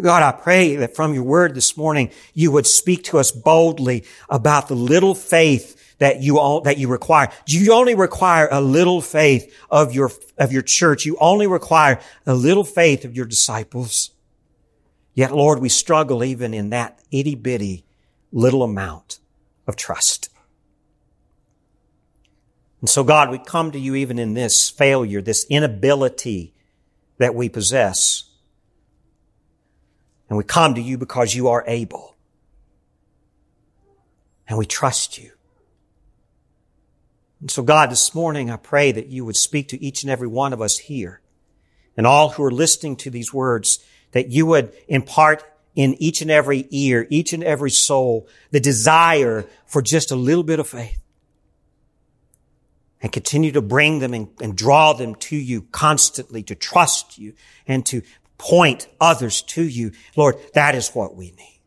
God, 0.00 0.24
I 0.24 0.32
pray 0.32 0.74
that 0.74 0.96
from 0.96 1.14
your 1.14 1.22
word 1.22 1.54
this 1.54 1.76
morning, 1.76 2.10
you 2.34 2.50
would 2.50 2.66
speak 2.66 3.04
to 3.04 3.18
us 3.18 3.30
boldly 3.30 4.04
about 4.28 4.66
the 4.66 4.74
little 4.74 5.14
faith 5.14 5.96
that 5.98 6.20
you 6.20 6.40
all, 6.40 6.62
that 6.62 6.78
you 6.78 6.88
require. 6.88 7.30
You 7.46 7.72
only 7.74 7.94
require 7.94 8.48
a 8.50 8.60
little 8.60 9.02
faith 9.02 9.56
of 9.70 9.94
your, 9.94 10.10
of 10.36 10.50
your 10.50 10.62
church. 10.62 11.06
You 11.06 11.16
only 11.20 11.46
require 11.46 12.00
a 12.26 12.34
little 12.34 12.64
faith 12.64 13.04
of 13.04 13.14
your 13.14 13.26
disciples. 13.26 14.10
Yet, 15.14 15.30
Lord, 15.30 15.60
we 15.60 15.68
struggle 15.68 16.24
even 16.24 16.54
in 16.54 16.70
that 16.70 16.98
itty 17.12 17.36
bitty 17.36 17.85
little 18.36 18.62
amount 18.62 19.18
of 19.66 19.76
trust. 19.76 20.28
And 22.82 22.90
so 22.90 23.02
God, 23.02 23.30
we 23.30 23.38
come 23.38 23.72
to 23.72 23.78
you 23.78 23.94
even 23.94 24.18
in 24.18 24.34
this 24.34 24.68
failure, 24.68 25.22
this 25.22 25.46
inability 25.48 26.52
that 27.16 27.34
we 27.34 27.48
possess. 27.48 28.24
And 30.28 30.36
we 30.36 30.44
come 30.44 30.74
to 30.74 30.82
you 30.82 30.98
because 30.98 31.34
you 31.34 31.48
are 31.48 31.64
able. 31.66 32.14
And 34.46 34.58
we 34.58 34.66
trust 34.66 35.16
you. 35.16 35.32
And 37.40 37.50
so 37.50 37.62
God, 37.62 37.90
this 37.90 38.14
morning 38.14 38.50
I 38.50 38.56
pray 38.56 38.92
that 38.92 39.06
you 39.06 39.24
would 39.24 39.36
speak 39.36 39.68
to 39.68 39.82
each 39.82 40.02
and 40.02 40.12
every 40.12 40.28
one 40.28 40.52
of 40.52 40.60
us 40.60 40.76
here 40.76 41.22
and 41.96 42.06
all 42.06 42.28
who 42.28 42.44
are 42.44 42.50
listening 42.50 42.96
to 42.96 43.10
these 43.10 43.32
words, 43.32 43.82
that 44.12 44.28
you 44.28 44.44
would 44.44 44.74
impart 44.88 45.42
in 45.76 45.94
each 46.02 46.22
and 46.22 46.30
every 46.30 46.66
ear, 46.70 47.06
each 47.10 47.34
and 47.34 47.44
every 47.44 47.70
soul, 47.70 48.26
the 48.50 48.58
desire 48.58 49.44
for 49.66 49.82
just 49.82 50.10
a 50.10 50.16
little 50.16 50.42
bit 50.42 50.58
of 50.58 50.66
faith. 50.66 50.98
And 53.02 53.12
continue 53.12 53.52
to 53.52 53.60
bring 53.60 53.98
them 53.98 54.14
and, 54.14 54.28
and 54.40 54.56
draw 54.56 54.94
them 54.94 55.14
to 55.16 55.36
you 55.36 55.62
constantly 55.70 56.42
to 56.44 56.54
trust 56.54 57.18
you 57.18 57.34
and 57.68 57.84
to 57.86 58.00
point 58.38 58.88
others 59.00 59.42
to 59.42 59.62
you. 59.62 59.92
Lord, 60.16 60.36
that 60.54 60.74
is 60.74 60.88
what 60.88 61.14
we 61.14 61.26
need. 61.32 61.60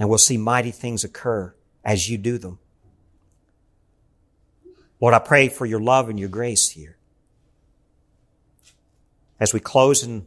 And 0.00 0.08
we'll 0.08 0.18
see 0.18 0.36
mighty 0.36 0.72
things 0.72 1.04
occur 1.04 1.54
as 1.84 2.10
you 2.10 2.18
do 2.18 2.38
them. 2.38 2.58
Lord, 5.00 5.14
I 5.14 5.20
pray 5.20 5.48
for 5.48 5.64
your 5.64 5.80
love 5.80 6.08
and 6.08 6.18
your 6.18 6.28
grace 6.28 6.70
here. 6.70 6.96
As 9.38 9.52
we 9.52 9.60
close 9.60 10.02
in 10.02 10.26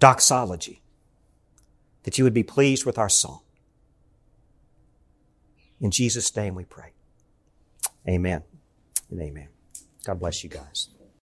doxology, 0.00 0.82
that 2.02 2.18
you 2.18 2.24
would 2.24 2.34
be 2.34 2.42
pleased 2.42 2.84
with 2.84 2.98
our 2.98 3.08
song. 3.08 3.42
In 5.80 5.90
Jesus' 5.90 6.34
name 6.34 6.54
we 6.54 6.64
pray. 6.64 6.92
Amen 8.08 8.42
and 9.10 9.20
amen. 9.20 9.48
God 10.04 10.18
bless 10.18 10.42
you 10.42 10.50
guys. 10.50 10.88